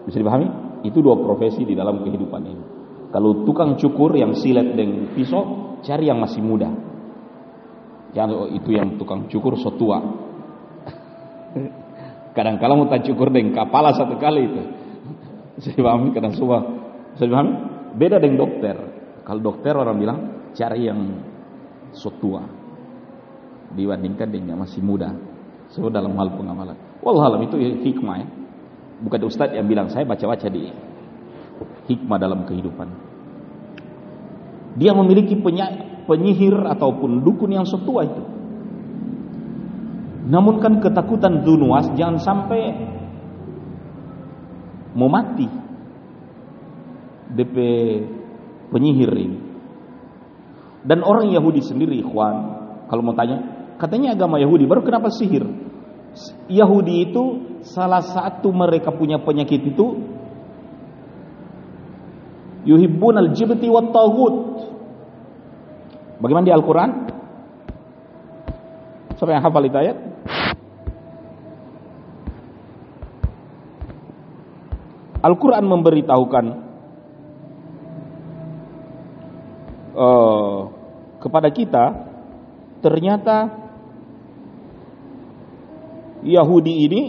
Bisa 0.05 0.21
dipahami? 0.21 0.49
Itu 0.85 1.01
dua 1.01 1.17
profesi 1.17 1.65
di 1.65 1.73
dalam 1.73 2.05
kehidupan 2.05 2.43
ini. 2.45 2.74
Kalau 3.15 3.47
tukang 3.47 3.79
cukur 3.79 4.11
yang 4.19 4.35
silet 4.35 4.75
dengan 4.75 5.15
pisau, 5.15 5.79
cari 5.87 6.11
yang 6.11 6.19
masih 6.19 6.43
muda. 6.43 6.67
Jangan 8.11 8.31
oh, 8.35 8.51
itu 8.51 8.75
yang 8.75 8.99
tukang 8.99 9.31
cukur 9.31 9.55
setua. 9.55 10.03
Kadang-kadang 12.37 12.75
mau 12.75 12.91
cukur 12.91 13.31
dengan 13.31 13.55
kepala 13.55 13.95
satu 13.95 14.19
kali 14.19 14.51
itu. 14.51 14.63
Saya 15.63 15.79
pahami 15.79 16.11
kadang 16.11 16.35
semua. 16.35 16.59
Saya 17.15 17.31
pahami? 17.31 17.53
Beda 17.95 18.19
dengan 18.19 18.43
dokter. 18.43 18.75
Kalau 19.23 19.39
dokter 19.39 19.79
orang 19.79 19.95
bilang 19.95 20.19
cari 20.51 20.91
yang 20.91 20.99
setua 21.95 22.43
dibandingkan 23.79 24.27
dengan 24.27 24.59
yang 24.59 24.61
masih 24.67 24.83
muda. 24.83 25.15
So 25.71 25.87
dalam 25.87 26.19
hal 26.19 26.35
pengamalan. 26.35 26.75
Wallahualam 26.99 27.47
itu 27.47 27.63
hikmah 27.63 28.17
ya. 28.19 28.27
Bukan 29.07 29.21
ustaz 29.31 29.55
yang 29.55 29.71
bilang 29.71 29.87
saya 29.87 30.03
baca-baca 30.03 30.51
di 30.51 30.67
hikmah 31.89 32.19
dalam 32.19 32.47
kehidupan. 32.49 32.89
Dia 34.75 34.91
memiliki 34.97 35.39
penyihir 36.05 36.57
ataupun 36.75 37.23
dukun 37.23 37.51
yang 37.55 37.67
setua 37.69 38.07
itu. 38.07 38.23
Namun 40.25 40.59
kan 40.59 40.81
ketakutan 40.81 41.45
Dunuas 41.45 41.93
jangan 41.95 42.19
sampai 42.19 42.61
mau 44.97 45.11
mati. 45.11 45.47
DP 47.35 47.57
penyihir 48.71 49.11
ini. 49.15 49.39
Dan 50.85 51.01
orang 51.01 51.33
Yahudi 51.33 51.65
sendiri, 51.65 51.99
ikhwan, 52.05 52.37
kalau 52.87 53.03
mau 53.03 53.17
tanya, 53.17 53.41
katanya 53.81 54.13
agama 54.15 54.37
Yahudi, 54.37 54.69
baru 54.69 54.85
kenapa 54.85 55.09
sihir? 55.09 55.43
Yahudi 56.47 57.11
itu 57.11 57.25
salah 57.67 58.05
satu 58.05 58.53
mereka 58.55 58.95
punya 58.95 59.19
penyakit 59.19 59.75
itu 59.75 60.14
yuhibbun 62.65 63.17
al-jibti 63.21 63.69
wa 63.69 63.85
taghut. 63.93 64.37
Bagaimana 66.21 66.49
di 66.49 66.55
Al-Quran? 66.55 66.91
Siapa 69.15 69.31
yang 69.31 69.45
hafal 69.45 69.69
itu 69.69 69.79
ayat? 69.79 69.99
Al-Quran 75.25 75.65
memberitahukan 75.65 76.45
uh, 79.97 80.59
kepada 81.17 81.49
kita 81.49 81.85
ternyata 82.85 83.49
Yahudi 86.21 86.75
ini 86.85 87.03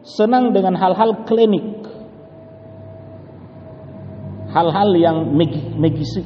senang 0.00 0.56
dengan 0.56 0.72
hal-hal 0.72 1.28
klinik 1.28 1.79
hal-hal 4.50 4.90
yang 4.98 5.16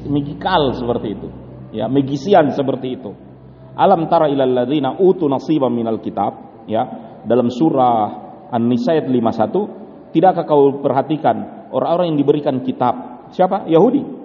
magikal 0.09 0.73
seperti 0.73 1.07
itu 1.13 1.27
ya 1.73 1.85
magisian 1.89 2.51
seperti 2.51 2.99
itu 2.99 3.11
alam 3.75 4.07
tara 4.09 4.29
ilal 4.31 4.51
ladzina 4.51 4.97
utu 4.97 5.29
nasiban 5.29 5.73
minal 5.73 6.01
kitab 6.01 6.65
ya 6.65 6.83
dalam 7.25 7.49
surah 7.49 8.25
An-Nisa 8.53 8.97
ayat 8.97 9.09
51 9.09 10.13
tidakkah 10.13 10.45
kau 10.45 10.79
perhatikan 10.81 11.69
orang-orang 11.73 12.13
yang 12.13 12.19
diberikan 12.21 12.55
kitab 12.61 13.27
siapa 13.33 13.67
Yahudi 13.67 14.15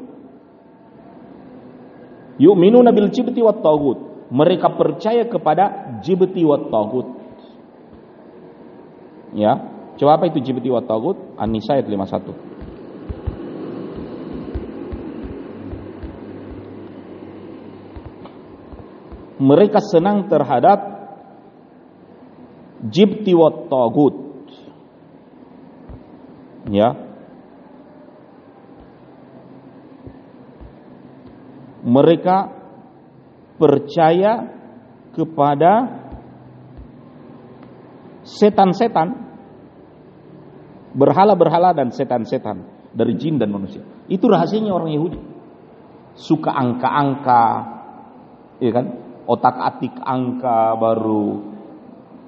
Yu'minuna 2.40 2.88
bil 2.96 3.12
jibti 3.12 3.44
wat 3.44 3.60
tagut. 3.60 4.00
Mereka 4.32 4.72
percaya 4.80 5.28
kepada 5.28 6.00
jibti 6.00 6.40
wat 6.48 6.72
tagut. 6.72 7.04
Ya. 9.36 9.60
Coba 10.00 10.16
apa 10.16 10.32
itu 10.32 10.40
jibti 10.40 10.72
wat 10.72 10.88
tagut? 10.88 11.20
An-Nisa 11.36 11.76
ayat 11.76 11.84
51. 11.84 12.59
Mereka 19.40 19.80
senang 19.80 20.28
terhadap 20.28 20.78
jibti 22.92 23.32
wat 23.32 23.72
tagut. 23.72 24.16
Ya, 26.68 26.92
mereka 31.80 32.52
percaya 33.56 34.48
kepada 35.16 35.72
setan-setan, 38.24 39.08
berhala-berhala 40.94 41.72
dan 41.72 41.90
setan-setan 41.92 42.64
dari 42.92 43.16
jin 43.16 43.40
dan 43.40 43.50
manusia. 43.50 43.82
Itu 44.06 44.28
rahasianya 44.28 44.72
orang 44.72 44.92
Yahudi. 44.92 45.20
Suka 46.14 46.52
angka-angka, 46.52 47.44
ya 48.60 48.70
kan? 48.74 49.09
Otak-atik 49.30 49.94
angka 50.02 50.74
baru 50.74 51.54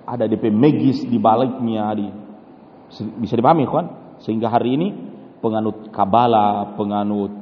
ada 0.07 0.31
DP 0.31 0.55
magis 0.55 1.03
di 1.03 1.19
baliknya 1.19 1.91
di 1.99 2.07
bisa 3.19 3.35
dipahami 3.35 3.67
kan? 3.67 3.87
Sehingga 4.23 4.47
hari 4.53 4.79
ini 4.79 4.89
penganut 5.43 5.91
kabala, 5.91 6.79
penganut 6.79 7.33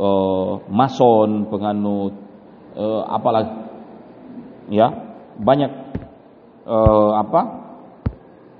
uh, 0.00 0.64
mason, 0.72 1.52
penganut 1.52 2.16
uh, 2.78 3.02
apalah 3.12 3.68
ya, 4.72 4.88
banyak 5.36 5.72
uh, 6.64 7.12
apa? 7.20 7.42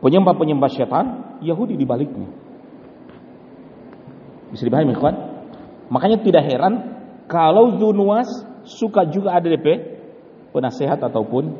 penyembah-penyembah 0.04 0.68
setan 0.68 1.06
Yahudi 1.40 1.80
di 1.80 1.88
baliknya. 1.88 2.28
Bisa 4.52 4.68
dipahami, 4.68 4.92
kawan? 4.92 5.16
Makanya 5.88 6.20
tidak 6.20 6.44
heran 6.44 6.74
kalau 7.24 7.80
Zunuas 7.80 8.28
suka 8.68 9.08
juga 9.08 9.32
ada 9.40 9.48
DP 9.48 9.93
penasehat 10.54 11.02
ataupun 11.02 11.50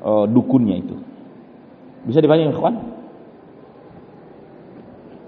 uh, 0.00 0.24
dukunnya 0.24 0.80
itu. 0.80 0.96
Bisa 2.08 2.24
dipahami, 2.24 2.48
kawan? 2.56 2.76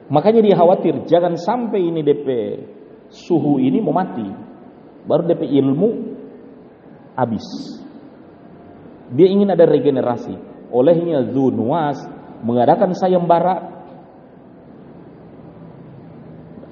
Makanya 0.08 0.40
dia 0.40 0.56
khawatir 0.56 1.04
jangan 1.08 1.36
sampai 1.36 1.88
ini 1.88 2.00
DP 2.00 2.28
suhu 3.12 3.60
ini 3.60 3.84
mau 3.84 3.92
mati. 3.92 4.24
Baru 5.04 5.28
DP 5.28 5.44
ilmu 5.60 5.88
habis. 7.16 7.44
Dia 9.12 9.28
ingin 9.28 9.52
ada 9.52 9.68
regenerasi. 9.68 10.32
Olehnya 10.72 11.20
Zunuas 11.28 12.00
mengadakan 12.40 12.96
sayembara 12.96 13.84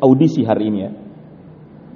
audisi 0.00 0.40
hari 0.44 0.72
ini 0.72 0.78
ya. 0.80 0.92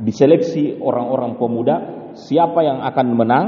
Diseleksi 0.05 0.81
orang-orang 0.81 1.41
pemuda 1.41 1.77
siapa 2.15 2.61
yang 2.63 2.81
akan 2.83 3.07
menang. 3.15 3.47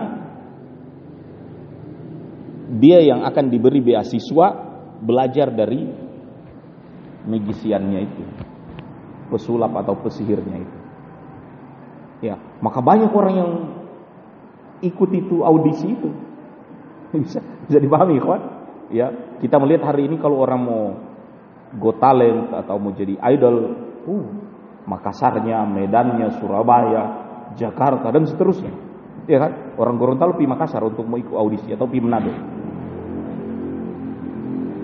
Dia 2.77 2.99
yang 3.01 3.23
akan 3.23 3.47
diberi 3.49 3.79
beasiswa 3.79 4.49
belajar 5.01 5.55
dari 5.55 5.87
magisiannya 7.25 8.01
itu. 8.03 8.23
Pesulap 9.31 9.75
atau 9.75 9.95
pesihirnya 10.03 10.59
itu. 10.61 10.79
Ya, 12.27 12.41
maka 12.63 12.81
banyak 12.81 13.13
orang 13.13 13.35
yang 13.35 13.51
ikut 14.83 15.11
itu 15.15 15.47
audisi 15.47 15.95
itu. 15.95 16.11
Bisa 17.23 17.39
bisa 17.67 17.79
dipahami, 17.83 18.23
kawan? 18.23 18.43
Ya, 18.95 19.11
kita 19.43 19.59
melihat 19.59 19.91
hari 19.91 20.07
ini 20.07 20.23
kalau 20.23 20.39
orang 20.43 20.61
mau 20.63 20.83
go 21.75 21.91
talent 21.99 22.55
atau 22.55 22.79
mau 22.79 22.95
jadi 22.95 23.19
idol, 23.35 23.57
uh, 24.07 24.27
Makassarnya, 24.87 25.67
Medannya, 25.67 26.39
Surabaya, 26.39 27.26
Jakarta 27.57 28.13
dan 28.13 28.29
seterusnya. 28.29 28.73
Ya 29.27 29.43
kan? 29.43 29.75
Orang 29.81 29.99
Gorontalo 29.99 30.39
pi 30.39 30.47
Makassar 30.47 30.85
untuk 30.87 31.03
mau 31.09 31.19
ikut 31.19 31.35
audisi 31.35 31.73
atau 31.75 31.91
pi 31.91 31.99
Manado. 31.99 32.31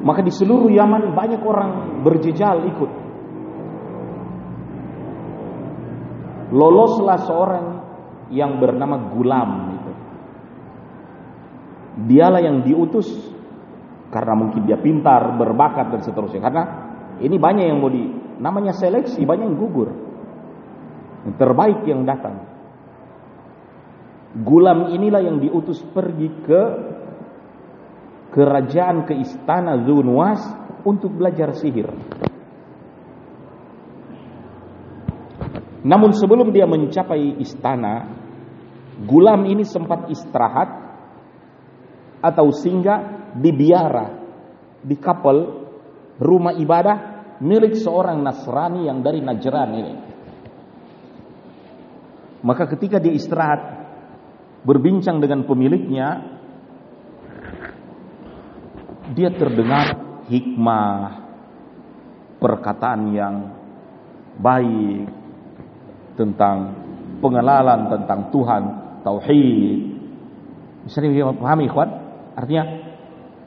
Maka 0.02 0.18
di 0.18 0.34
seluruh 0.34 0.66
Yaman 0.66 1.14
banyak 1.14 1.42
orang 1.46 2.02
berjejal 2.02 2.66
ikut 2.74 2.90
loloslah 6.52 7.18
seorang 7.22 7.66
yang 8.34 8.58
bernama 8.58 9.14
Gulam 9.14 9.50
itu. 9.78 9.92
Dialah 12.12 12.42
yang 12.42 12.66
diutus 12.66 13.08
karena 14.12 14.36
mungkin 14.36 14.68
dia 14.68 14.76
pintar, 14.76 15.40
berbakat 15.40 15.88
dan 15.96 16.00
seterusnya. 16.04 16.44
Karena 16.44 16.64
ini 17.24 17.40
banyak 17.40 17.64
yang 17.64 17.80
mau 17.80 17.88
di 17.88 18.04
namanya 18.42 18.76
seleksi, 18.76 19.24
banyak 19.24 19.48
yang 19.48 19.56
gugur. 19.56 19.88
Yang 21.24 21.34
terbaik 21.40 21.80
yang 21.88 22.04
datang. 22.04 22.51
Gulam 24.32 24.96
inilah 24.96 25.20
yang 25.20 25.44
diutus 25.44 25.84
pergi 25.92 26.28
ke 26.48 26.62
kerajaan 28.32 29.04
ke 29.04 29.12
istana 29.20 29.76
Zunwas 29.84 30.40
untuk 30.88 31.12
belajar 31.12 31.52
sihir. 31.52 31.92
Namun 35.82 36.16
sebelum 36.16 36.48
dia 36.54 36.64
mencapai 36.64 37.42
istana, 37.42 38.08
gulam 39.04 39.44
ini 39.44 39.68
sempat 39.68 40.08
istirahat 40.08 40.70
atau 42.22 42.48
singgah 42.54 43.34
di 43.36 43.50
biara 43.50 44.06
di 44.80 44.96
kapal 44.96 45.66
rumah 46.22 46.54
ibadah 46.54 46.96
milik 47.42 47.74
seorang 47.74 48.22
Nasrani 48.22 48.86
yang 48.86 49.02
dari 49.02 49.18
Najran 49.20 49.70
ini. 49.74 49.94
Maka 52.46 52.64
ketika 52.70 53.02
dia 53.02 53.14
istirahat 53.14 53.81
berbincang 54.62 55.18
dengan 55.18 55.42
pemiliknya 55.42 56.38
dia 59.12 59.28
terdengar 59.34 59.98
hikmah 60.30 61.22
perkataan 62.38 63.00
yang 63.14 63.34
baik 64.38 65.06
tentang 66.16 66.56
pengenalan 67.22 67.86
tentang 67.86 68.20
Tuhan, 68.34 68.62
tauhid. 69.06 69.80
Bisa 70.82 70.98
dipahami, 70.98 71.70
ikhwan? 71.70 71.88
Artinya 72.34 72.64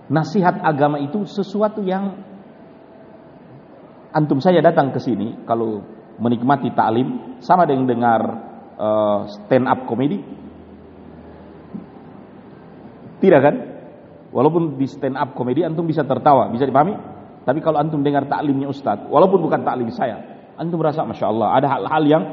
nasihat 0.07 0.63
agama 0.63 1.01
itu 1.03 1.27
sesuatu 1.27 1.83
yang 1.83 2.15
antum 4.15 4.39
saya 4.39 4.63
datang 4.63 4.95
ke 4.95 5.03
sini 5.03 5.43
kalau 5.43 5.83
menikmati 6.15 6.71
taklim 6.71 7.35
sama 7.43 7.67
dengan 7.67 7.85
dengar 7.91 8.21
uh, 8.79 9.19
stand 9.27 9.67
up 9.67 9.83
comedy. 9.83 10.23
Tidak 13.25 13.41
kan? 13.41 13.55
Walaupun 14.29 14.77
di 14.77 14.85
stand 14.85 15.17
up 15.17 15.33
comedy 15.33 15.65
antum 15.65 15.89
bisa 15.89 16.05
tertawa, 16.05 16.45
bisa 16.53 16.69
dipahami? 16.69 16.93
Tapi 17.41 17.57
kalau 17.57 17.81
antum 17.81 18.05
dengar 18.05 18.29
taklimnya 18.29 18.69
Ustadz, 18.69 19.09
walaupun 19.09 19.41
bukan 19.41 19.65
taklim 19.65 19.89
saya, 19.89 20.45
antum 20.61 20.77
merasa 20.77 21.01
Masya 21.01 21.25
Allah, 21.25 21.57
ada 21.57 21.67
hal-hal 21.73 22.03
yang 22.05 22.23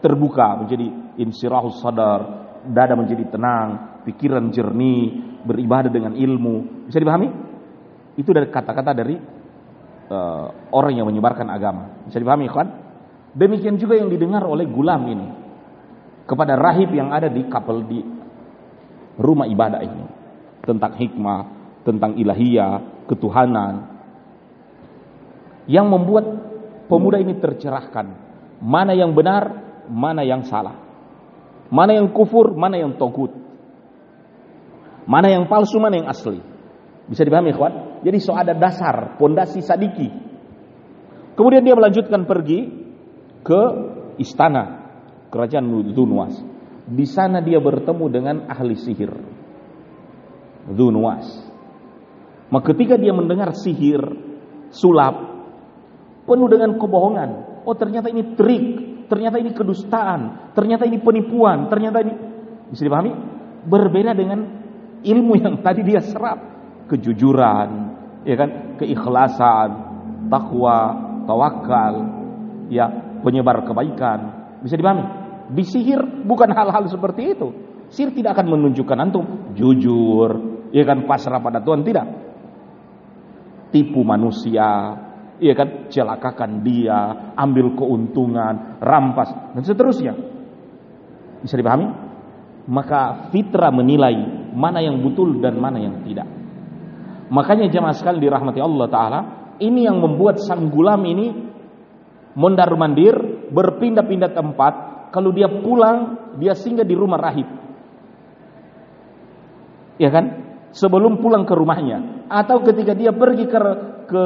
terbuka, 0.00 0.64
menjadi 0.64 0.88
insirahus 1.20 1.84
sadar, 1.84 2.48
dada 2.64 2.96
menjadi 2.96 3.28
tenang, 3.28 4.00
pikiran 4.08 4.48
jernih, 4.48 5.36
beribadah 5.44 5.92
dengan 5.92 6.16
ilmu. 6.16 6.88
Bisa 6.88 6.96
dipahami? 6.96 7.28
Itu 8.16 8.32
dari 8.32 8.48
kata-kata 8.48 8.96
dari 8.96 9.20
uh, 10.08 10.46
orang 10.72 10.96
yang 10.96 11.04
menyebarkan 11.12 11.44
agama. 11.52 12.08
Bisa 12.08 12.16
dipahami 12.16 12.48
kan? 12.48 12.68
Demikian 13.36 13.76
juga 13.76 14.00
yang 14.00 14.08
didengar 14.08 14.48
oleh 14.48 14.64
gulam 14.64 15.04
ini 15.12 15.28
kepada 16.24 16.56
rahib 16.56 16.88
yang 16.96 17.12
ada 17.12 17.28
di 17.28 17.44
kapal 17.52 17.84
di 17.84 18.00
rumah 19.20 19.44
ibadah 19.44 19.84
ini 19.84 20.07
tentang 20.68 20.92
hikmah, 21.00 21.40
tentang 21.88 22.20
ilahiyah, 22.20 23.08
ketuhanan, 23.08 23.88
yang 25.64 25.88
membuat 25.88 26.28
pemuda 26.92 27.16
ini 27.16 27.40
tercerahkan 27.40 28.28
mana 28.60 28.92
yang 28.92 29.14
benar, 29.14 29.54
mana 29.88 30.26
yang 30.26 30.44
salah. 30.44 30.76
Mana 31.68 31.94
yang 31.94 32.10
kufur, 32.10 32.56
mana 32.56 32.80
yang 32.80 32.96
togut. 32.96 33.30
Mana 35.08 35.32
yang 35.32 35.48
palsu, 35.48 35.80
mana 35.80 36.00
yang 36.00 36.08
asli. 36.08 36.40
Bisa 37.08 37.24
dipahami, 37.24 37.56
ikhwan? 37.56 38.04
Jadi 38.04 38.18
so 38.20 38.36
ada 38.36 38.52
dasar, 38.52 39.16
pondasi 39.16 39.64
sadiki. 39.64 40.08
Kemudian 41.36 41.64
dia 41.64 41.76
melanjutkan 41.76 42.26
pergi 42.26 42.60
ke 43.46 43.62
istana 44.18 44.90
kerajaan 45.30 45.70
Dunwas. 45.94 46.34
Di 46.88 47.04
sana 47.04 47.44
dia 47.44 47.60
bertemu 47.60 48.04
dengan 48.08 48.36
ahli 48.48 48.74
sihir. 48.74 49.37
Dunwas. 50.68 51.26
Maka 52.48 52.72
ketika 52.72 52.96
dia 52.96 53.12
mendengar 53.12 53.52
sihir, 53.52 54.00
sulap, 54.72 55.16
penuh 56.24 56.48
dengan 56.48 56.76
kebohongan. 56.76 57.30
Oh 57.64 57.76
ternyata 57.76 58.08
ini 58.08 58.36
trik, 58.36 58.64
ternyata 59.08 59.36
ini 59.40 59.52
kedustaan, 59.52 60.52
ternyata 60.56 60.88
ini 60.88 61.00
penipuan, 61.00 61.68
ternyata 61.68 62.04
ini 62.04 62.12
bisa 62.72 62.84
dipahami? 62.84 63.12
Berbeda 63.68 64.16
dengan 64.16 64.40
ilmu 65.04 65.32
yang 65.36 65.60
tadi 65.60 65.84
dia 65.84 66.00
serap, 66.00 66.40
kejujuran, 66.88 67.68
ya 68.24 68.34
kan, 68.36 68.80
keikhlasan, 68.80 69.68
takwa, 70.32 70.80
tawakal, 71.28 71.94
ya 72.72 72.88
penyebar 73.20 73.64
kebaikan. 73.68 74.20
Bisa 74.64 74.76
dipahami? 74.76 75.04
Di 75.52 75.64
sihir 75.64 76.00
bukan 76.24 76.48
hal-hal 76.52 76.88
seperti 76.88 77.36
itu. 77.36 77.48
Sihir 77.88 78.12
tidak 78.12 78.36
akan 78.36 78.52
menunjukkan 78.52 78.96
antum 79.00 79.24
jujur, 79.56 80.57
ya 80.72 80.82
kan 80.84 81.04
pasrah 81.04 81.40
pada 81.40 81.60
Tuhan 81.62 81.82
tidak. 81.84 82.06
Tipu 83.68 84.00
manusia, 84.00 84.96
Iya 85.38 85.54
kan, 85.54 85.68
celakakan 85.86 86.66
dia, 86.66 87.30
ambil 87.38 87.78
keuntungan, 87.78 88.82
rampas 88.82 89.30
dan 89.54 89.62
seterusnya. 89.62 90.18
Bisa 91.46 91.54
dipahami? 91.54 91.86
Maka 92.66 93.30
fitrah 93.30 93.70
menilai 93.70 94.18
mana 94.50 94.82
yang 94.82 94.98
betul 94.98 95.38
dan 95.38 95.62
mana 95.62 95.78
yang 95.78 96.02
tidak. 96.02 96.26
Makanya 97.30 97.70
jemaah 97.70 97.94
sekali 97.94 98.18
dirahmati 98.18 98.58
Allah 98.58 98.86
taala, 98.90 99.20
ini 99.62 99.86
yang 99.86 100.02
membuat 100.02 100.42
sang 100.42 100.74
gulam 100.74 101.06
ini 101.06 101.30
mondar 102.34 102.74
mandir, 102.74 103.14
berpindah-pindah 103.54 104.34
tempat. 104.34 104.74
Kalau 105.14 105.30
dia 105.30 105.46
pulang, 105.46 106.18
dia 106.42 106.58
singgah 106.58 106.84
di 106.84 106.98
rumah 106.98 107.16
rahib. 107.16 107.46
Ya 110.02 110.10
kan? 110.10 110.47
Sebelum 110.68 111.24
pulang 111.24 111.48
ke 111.48 111.56
rumahnya 111.56 112.28
atau 112.28 112.60
ketika 112.60 112.92
dia 112.92 113.08
pergi 113.10 113.48
ke 113.48 113.58
ke 114.08 114.24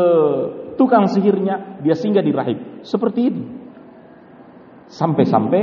tukang 0.79 1.11
sihirnya, 1.11 1.83
dia 1.83 1.95
singgah 1.95 2.23
di 2.23 2.33
rahib. 2.35 2.87
Seperti 2.87 3.21
itu. 3.27 3.43
Sampai-sampai 4.91 5.63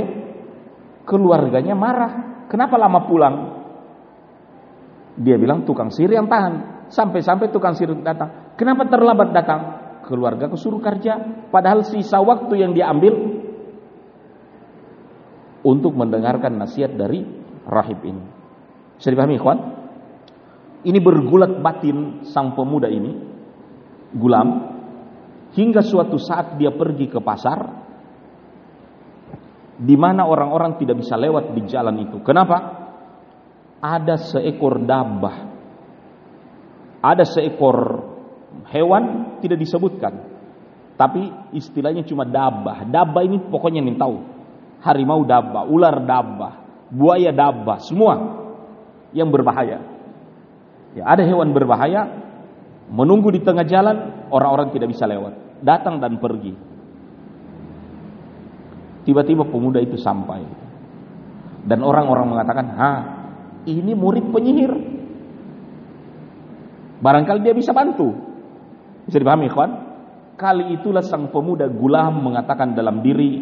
keluarganya 1.08 1.72
marah. 1.76 2.12
Kenapa 2.50 2.76
lama 2.76 3.00
pulang? 3.06 3.34
Dia 5.20 5.36
bilang 5.40 5.64
tukang 5.64 5.88
sihir 5.92 6.16
yang 6.16 6.28
tahan. 6.28 6.86
Sampai-sampai 6.90 7.48
tukang 7.52 7.76
sihir 7.76 7.96
datang. 8.02 8.54
Kenapa 8.58 8.88
terlambat 8.88 9.30
datang? 9.32 9.60
Keluarga 10.04 10.50
kesuruh 10.50 10.82
kerja. 10.82 11.46
Padahal 11.48 11.86
sisa 11.86 12.18
waktu 12.18 12.60
yang 12.60 12.72
dia 12.74 12.90
ambil 12.90 13.14
untuk 15.60 15.92
mendengarkan 15.92 16.56
nasihat 16.56 16.92
dari 16.96 17.24
rahib 17.68 18.00
ini. 18.04 18.24
Bisa 18.96 19.12
dipahami 19.12 19.36
ikhwan? 19.36 19.79
Ini 20.80 20.98
bergulat 21.00 21.60
batin 21.60 22.24
sang 22.24 22.56
pemuda 22.56 22.88
ini, 22.88 23.12
gulam, 24.16 24.70
Hingga 25.50 25.82
suatu 25.82 26.14
saat 26.14 26.54
dia 26.62 26.70
pergi 26.70 27.10
ke 27.10 27.18
pasar 27.18 27.58
di 29.80 29.96
mana 29.98 30.28
orang-orang 30.28 30.78
tidak 30.78 31.02
bisa 31.02 31.18
lewat 31.18 31.50
di 31.56 31.66
jalan 31.66 31.96
itu. 32.06 32.22
Kenapa? 32.22 32.58
Ada 33.82 34.14
seekor 34.30 34.78
dabah. 34.86 35.36
Ada 37.02 37.24
seekor 37.26 37.78
hewan 38.70 39.04
tidak 39.42 39.58
disebutkan. 39.58 40.14
Tapi 40.94 41.56
istilahnya 41.56 42.06
cuma 42.06 42.28
dabah. 42.28 42.86
Dabah 42.86 43.22
ini 43.26 43.42
pokoknya 43.50 43.82
nih 43.82 43.96
tahu. 43.98 44.16
Harimau 44.86 45.26
dabah, 45.26 45.66
ular 45.66 45.96
dabah, 46.06 46.52
buaya 46.92 47.34
dabah, 47.34 47.78
semua 47.84 48.14
yang 49.12 49.28
berbahaya. 49.28 49.99
Ya, 50.98 51.06
ada 51.06 51.22
hewan 51.22 51.54
berbahaya 51.54 52.10
menunggu 52.90 53.30
di 53.30 53.40
tengah 53.46 53.62
jalan 53.62 54.26
orang-orang 54.34 54.74
tidak 54.74 54.90
bisa 54.90 55.06
lewat, 55.06 55.62
datang 55.62 56.02
dan 56.02 56.18
pergi. 56.18 56.54
Tiba-tiba 59.06 59.46
pemuda 59.46 59.78
itu 59.78 59.94
sampai. 59.94 60.42
Dan 61.64 61.86
orang-orang 61.86 62.26
mengatakan, 62.26 62.66
"Ha, 62.74 62.90
ini 63.70 63.92
murid 63.94 64.34
penyihir." 64.34 64.72
Barangkali 67.00 67.40
dia 67.40 67.54
bisa 67.56 67.72
bantu. 67.72 68.12
Bisa 69.08 69.16
dipahami, 69.16 69.48
kawan? 69.48 69.72
Kali 70.36 70.76
itulah 70.76 71.04
sang 71.04 71.32
pemuda 71.32 71.68
gulam 71.68 72.20
mengatakan 72.20 72.72
dalam 72.76 73.00
diri, 73.00 73.40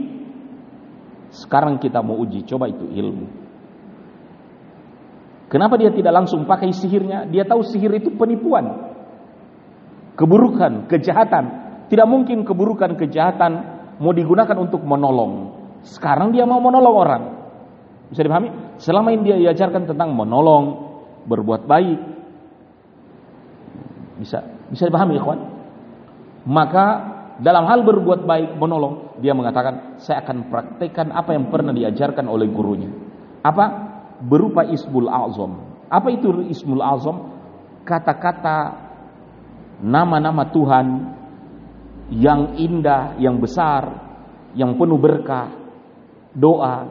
"Sekarang 1.31 1.79
kita 1.79 2.03
mau 2.03 2.19
uji, 2.23 2.47
coba 2.47 2.71
itu 2.71 2.87
ilmu." 2.87 3.48
Kenapa 5.49 5.81
dia 5.81 5.89
tidak 5.89 6.13
langsung 6.13 6.45
pakai 6.45 6.71
sihirnya? 6.73 7.25
Dia 7.29 7.49
tahu 7.49 7.65
sihir 7.65 7.93
itu 7.97 8.13
penipuan 8.15 8.89
keburukan, 10.19 10.91
kejahatan. 10.91 11.45
Tidak 11.89 12.05
mungkin 12.05 12.43
keburukan, 12.43 12.99
kejahatan 12.99 13.53
mau 14.03 14.11
digunakan 14.11 14.59
untuk 14.59 14.83
menolong. 14.83 15.55
Sekarang 15.87 16.35
dia 16.35 16.45
mau 16.45 16.59
menolong 16.59 16.95
orang. 16.99 17.23
Bisa 18.11 18.27
dipahami? 18.27 18.51
Selama 18.83 19.15
ini 19.15 19.23
dia 19.25 19.37
diajarkan 19.39 19.87
tentang 19.87 20.13
menolong, 20.13 20.65
berbuat 21.25 21.65
baik. 21.65 21.99
Bisa 24.19 24.43
bisa 24.69 24.91
dipahami, 24.91 25.17
ikhwan? 25.17 25.41
Maka 26.45 26.87
dalam 27.39 27.65
hal 27.71 27.87
berbuat 27.87 28.27
baik, 28.27 28.59
menolong, 28.59 29.23
dia 29.23 29.33
mengatakan, 29.33 29.97
saya 30.03 30.27
akan 30.27 30.51
praktekkan 30.51 31.15
apa 31.15 31.33
yang 31.33 31.49
pernah 31.49 31.71
diajarkan 31.71 32.27
oleh 32.27 32.51
gurunya. 32.51 32.91
Apa? 33.47 33.88
Berupa 34.19 34.67
ismul 34.67 35.07
azam. 35.07 35.63
Apa 35.89 36.09
itu 36.11 36.45
ismul 36.51 36.83
azam? 36.83 37.39
Kata-kata 37.87 38.89
nama-nama 39.83 40.51
Tuhan 40.51 40.87
yang 42.11 42.57
indah, 42.57 43.17
yang 43.21 43.39
besar, 43.39 44.09
yang 44.57 44.75
penuh 44.77 44.99
berkah, 44.99 45.53
doa. 46.33 46.89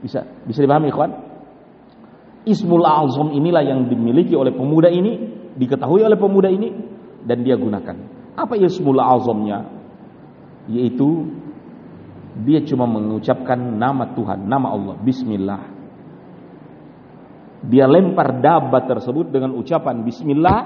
Bisa 0.00 0.24
bisa 0.46 0.62
dipahami, 0.62 0.92
ikhwan? 0.92 1.12
Ismul 2.46 2.86
Azam 2.86 3.34
inilah 3.34 3.66
yang 3.66 3.90
dimiliki 3.90 4.38
oleh 4.38 4.54
pemuda 4.54 4.86
ini, 4.86 5.18
diketahui 5.58 6.06
oleh 6.06 6.14
pemuda 6.14 6.46
ini, 6.46 6.70
dan 7.26 7.42
dia 7.42 7.58
gunakan. 7.58 7.96
Apa 8.38 8.54
Ismul 8.54 9.02
Azamnya? 9.02 9.66
Yaitu 10.70 11.26
dia 12.46 12.62
cuma 12.62 12.86
mengucapkan 12.86 13.58
nama 13.58 14.14
Tuhan, 14.14 14.46
nama 14.46 14.70
Allah, 14.70 14.94
Bismillah. 15.02 15.75
Dia 17.66 17.90
lempar 17.90 18.38
dabat 18.38 18.86
tersebut 18.86 19.26
dengan 19.34 19.58
ucapan 19.58 20.06
Bismillah. 20.06 20.60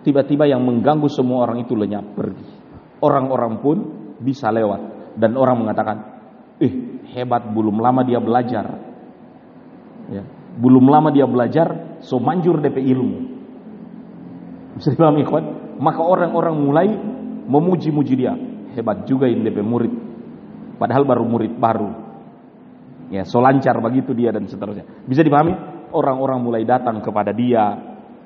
Tiba-tiba 0.00 0.48
yang 0.48 0.64
mengganggu 0.64 1.06
semua 1.06 1.46
orang 1.46 1.62
itu 1.62 1.78
lenyap 1.78 2.16
pergi. 2.18 2.46
Orang-orang 3.04 3.52
pun 3.62 3.76
bisa 4.18 4.50
lewat. 4.50 5.14
Dan 5.14 5.36
orang 5.38 5.62
mengatakan, 5.62 5.96
"Eh, 6.58 6.72
hebat 7.14 7.46
belum 7.52 7.78
lama 7.78 8.02
dia 8.02 8.18
belajar. 8.18 8.66
Ya, 10.10 10.24
belum 10.58 10.90
lama 10.90 11.14
dia 11.14 11.28
belajar 11.28 12.00
so 12.02 12.18
manjur 12.18 12.58
DP 12.58 12.82
ilmu. 12.90 13.18
Bisa 14.80 14.90
dipahami 14.96 15.22
ikhwan? 15.22 15.44
Maka 15.78 16.00
orang-orang 16.02 16.54
mulai 16.58 16.88
memuji-muji 17.46 18.14
dia. 18.18 18.34
Hebat 18.74 19.06
juga 19.06 19.30
ini 19.30 19.46
DP 19.46 19.62
murid. 19.62 19.92
Padahal 20.80 21.04
baru 21.04 21.22
murid 21.28 21.54
baru 21.60 21.99
ya 23.10 23.26
so 23.26 23.42
lancar 23.42 23.76
begitu 23.82 24.14
dia 24.14 24.30
dan 24.30 24.46
seterusnya 24.46 25.04
bisa 25.04 25.20
dipahami 25.26 25.52
orang-orang 25.90 26.38
mulai 26.40 26.62
datang 26.62 27.02
kepada 27.02 27.34
dia 27.34 27.76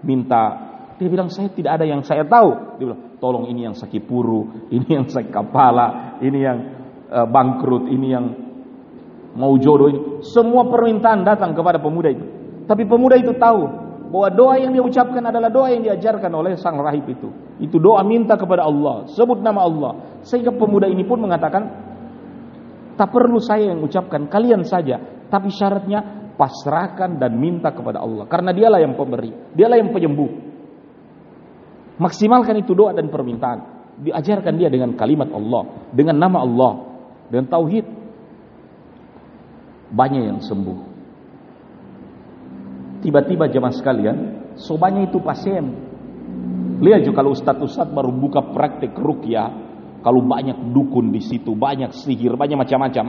minta 0.04 0.42
dia 0.94 1.08
bilang 1.10 1.32
saya 1.32 1.50
tidak 1.50 1.80
ada 1.80 1.84
yang 1.88 2.04
saya 2.04 2.22
tahu 2.28 2.78
dia 2.78 2.84
bilang 2.92 3.02
tolong 3.18 3.48
ini 3.50 3.66
yang 3.66 3.74
sakit 3.74 4.04
puru 4.04 4.68
ini 4.76 4.86
yang 4.86 5.08
sakit 5.08 5.32
kepala 5.32 6.20
ini 6.20 6.38
yang 6.38 6.58
uh, 7.08 7.26
bangkrut 7.26 7.88
ini 7.90 8.08
yang 8.12 8.26
mau 9.34 9.54
jodoh 9.58 9.90
ini. 9.90 10.00
Semua 10.24 10.66
permintaan 10.70 11.26
datang 11.26 11.52
kepada 11.52 11.82
pemuda 11.82 12.08
itu. 12.08 12.24
Tapi 12.64 12.86
pemuda 12.88 13.18
itu 13.18 13.34
tahu 13.36 13.66
bahwa 14.08 14.28
doa 14.30 14.54
yang 14.62 14.70
dia 14.70 14.80
ucapkan 14.80 15.20
adalah 15.20 15.50
doa 15.50 15.68
yang 15.74 15.82
diajarkan 15.82 16.30
oleh 16.32 16.54
sang 16.56 16.78
rahib 16.78 17.04
itu. 17.10 17.28
Itu 17.60 17.82
doa 17.82 18.00
minta 18.06 18.38
kepada 18.38 18.64
Allah, 18.64 19.10
sebut 19.10 19.42
nama 19.42 19.66
Allah. 19.66 19.92
Sehingga 20.24 20.54
pemuda 20.54 20.86
ini 20.86 21.02
pun 21.04 21.20
mengatakan, 21.20 21.83
tak 22.94 23.10
perlu 23.10 23.38
saya 23.42 23.74
yang 23.74 23.82
ucapkan, 23.82 24.30
kalian 24.30 24.62
saja. 24.62 24.98
Tapi 25.28 25.50
syaratnya 25.50 26.30
pasrahkan 26.34 27.18
dan 27.18 27.38
minta 27.38 27.70
kepada 27.70 28.02
Allah. 28.02 28.26
Karena 28.26 28.50
dialah 28.50 28.80
yang 28.82 28.94
pemberi, 28.94 29.30
dialah 29.54 29.78
yang 29.78 29.90
penyembuh. 29.90 30.30
Maksimalkan 31.98 32.58
itu 32.58 32.74
doa 32.74 32.90
dan 32.94 33.10
permintaan. 33.10 33.58
Diajarkan 34.02 34.58
dia 34.58 34.66
dengan 34.66 34.98
kalimat 34.98 35.30
Allah, 35.30 35.90
dengan 35.94 36.18
nama 36.18 36.42
Allah, 36.42 36.72
dengan 37.30 37.46
tauhid 37.46 37.86
banyak 39.94 40.22
yang 40.34 40.40
sembuh. 40.42 40.78
Tiba-tiba 43.06 43.46
jemaah 43.46 43.74
sekalian, 43.74 44.16
sobanya 44.58 45.06
itu 45.06 45.22
pasien. 45.22 45.70
Lihat 46.82 47.06
juga 47.06 47.22
kalau 47.22 47.36
ustadz-ustadz 47.36 47.94
baru 47.94 48.10
buka 48.10 48.42
praktek 48.50 48.96
rukyah, 48.98 49.63
kalau 50.04 50.20
banyak 50.20 50.76
dukun 50.76 51.08
di 51.08 51.24
situ, 51.24 51.56
banyak 51.56 51.96
sihir, 51.96 52.36
banyak 52.36 52.60
macam-macam, 52.60 53.04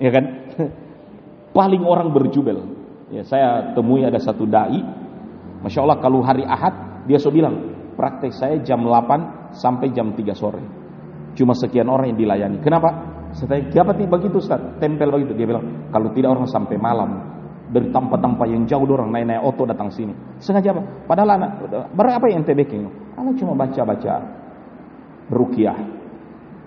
ya 0.00 0.10
kan? 0.10 0.24
Paling 1.58 1.84
orang 1.84 2.08
berjubel. 2.16 2.58
Ya, 3.12 3.24
saya 3.28 3.76
temui 3.76 4.04
ada 4.04 4.16
satu 4.16 4.48
dai, 4.48 4.80
masya 5.60 5.84
Allah 5.84 6.00
kalau 6.00 6.24
hari 6.24 6.48
Ahad 6.48 7.04
dia 7.08 7.20
so 7.20 7.32
bilang 7.32 7.76
praktek 7.96 8.32
saya 8.32 8.56
jam 8.64 8.84
8 8.84 9.52
sampai 9.52 9.92
jam 9.92 10.16
3 10.16 10.32
sore. 10.32 10.62
Cuma 11.36 11.56
sekian 11.56 11.88
orang 11.88 12.14
yang 12.14 12.18
dilayani. 12.20 12.58
Kenapa? 12.60 12.88
Saya 13.36 13.56
tanya, 13.56 13.64
siapa 13.70 13.92
nih 13.94 14.08
begitu 14.08 14.40
Ustaz? 14.40 14.60
Tempel 14.80 15.12
begitu. 15.12 15.36
Dia 15.36 15.46
bilang, 15.46 15.92
kalau 15.92 16.10
tidak 16.16 16.34
orang 16.34 16.48
sampai 16.48 16.76
malam. 16.80 17.10
Dari 17.68 17.92
tempat-tempat 17.92 18.48
yang 18.48 18.64
jauh 18.64 18.88
orang 18.88 19.12
naik-naik 19.12 19.44
oto 19.44 19.68
datang 19.68 19.92
sini. 19.92 20.40
Sengaja 20.40 20.72
apa? 20.72 21.04
Padahal 21.04 21.36
anak, 21.36 21.50
baru 21.92 22.16
apa 22.16 22.26
yang 22.32 22.40
ente? 22.40 22.56
Anak 22.56 23.36
cuma 23.36 23.52
baca-baca 23.52 24.14
rukiah. 25.28 25.76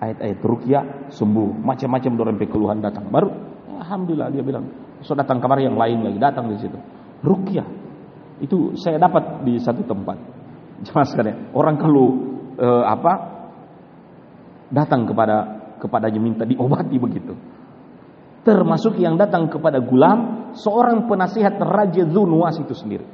Ayat-ayat 0.02 0.38
rukiah 0.42 0.84
sembuh. 1.14 1.62
Macam-macam 1.62 2.10
orang 2.18 2.36
keluhan 2.50 2.82
datang. 2.82 3.06
Baru, 3.06 3.30
Alhamdulillah 3.78 4.34
dia 4.34 4.42
bilang. 4.42 4.66
So 5.06 5.14
datang 5.14 5.38
kamar 5.38 5.62
yang 5.62 5.78
lain 5.78 6.02
lagi. 6.02 6.18
Datang 6.18 6.50
di 6.50 6.58
situ. 6.58 6.74
Rukiah. 7.22 7.66
Itu 8.42 8.74
saya 8.74 8.98
dapat 8.98 9.46
di 9.46 9.62
satu 9.62 9.86
tempat. 9.86 10.18
Jelas 10.86 11.14
ya? 11.14 11.34
Orang 11.54 11.78
kalau 11.78 12.06
eh, 12.58 12.84
apa 12.84 13.12
datang 14.74 15.06
kepada 15.06 15.62
kepadanya 15.78 16.18
minta 16.18 16.42
diobati 16.42 16.96
begitu. 16.98 17.34
Termasuk 18.42 18.98
yang 18.98 19.14
datang 19.14 19.46
kepada 19.46 19.78
Gulam, 19.78 20.50
seorang 20.58 21.06
penasihat 21.06 21.62
Raja 21.62 22.02
Zunwas 22.10 22.58
itu 22.58 22.74
sendiri. 22.74 23.06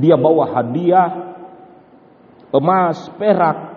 Dia 0.00 0.16
bawa 0.16 0.56
hadiah, 0.56 1.36
emas, 2.52 3.12
perak. 3.20 3.75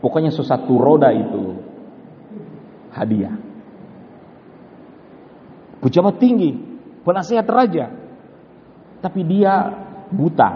Pokoknya 0.00 0.32
sesuatu 0.32 0.80
roda 0.80 1.12
itu 1.12 1.60
hadiah. 2.96 3.36
Pejabat 5.80 6.16
tinggi, 6.20 6.56
penasihat 7.04 7.44
raja. 7.48 7.88
Tapi 9.00 9.20
dia 9.24 9.52
buta. 10.12 10.50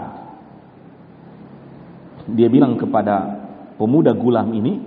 Dia 2.29 2.49
bilang 2.49 2.77
kepada 2.77 3.45
pemuda 3.77 4.13
gulam 4.13 4.49
ini 4.53 4.81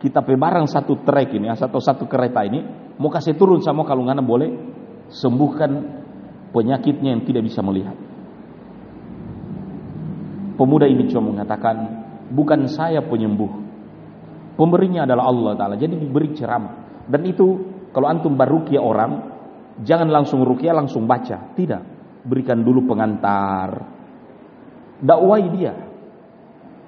kita 0.00 0.24
pebarang 0.24 0.66
satu 0.66 1.04
trek 1.04 1.36
ini 1.36 1.52
atau 1.52 1.78
satu 1.78 2.08
kereta 2.08 2.42
ini 2.42 2.64
mau 2.98 3.12
kasih 3.12 3.36
turun 3.36 3.62
sama 3.62 3.84
kalau 3.84 4.02
nggak 4.02 4.24
boleh 4.24 4.50
sembuhkan 5.12 5.70
penyakitnya 6.52 7.16
yang 7.16 7.22
tidak 7.24 7.44
bisa 7.48 7.60
melihat. 7.64 7.96
Pemuda 10.56 10.84
ini 10.84 11.08
cuma 11.08 11.32
mengatakan 11.32 11.76
bukan 12.28 12.68
saya 12.68 13.00
penyembuh. 13.04 13.71
Pemberinya 14.52 15.08
adalah 15.08 15.24
Allah 15.28 15.52
Ta'ala. 15.56 15.74
Jadi 15.80 15.96
diberi 15.96 16.36
ceramah. 16.36 17.04
Dan 17.08 17.24
itu 17.24 17.46
kalau 17.90 18.06
antum 18.08 18.36
barukia 18.36 18.80
orang, 18.80 19.12
jangan 19.80 20.08
langsung 20.08 20.44
rukia 20.44 20.76
langsung 20.76 21.08
baca. 21.08 21.52
Tidak. 21.56 21.82
Berikan 22.22 22.62
dulu 22.62 22.86
pengantar. 22.86 23.82
Dakwai 25.02 25.44
dia 25.50 25.92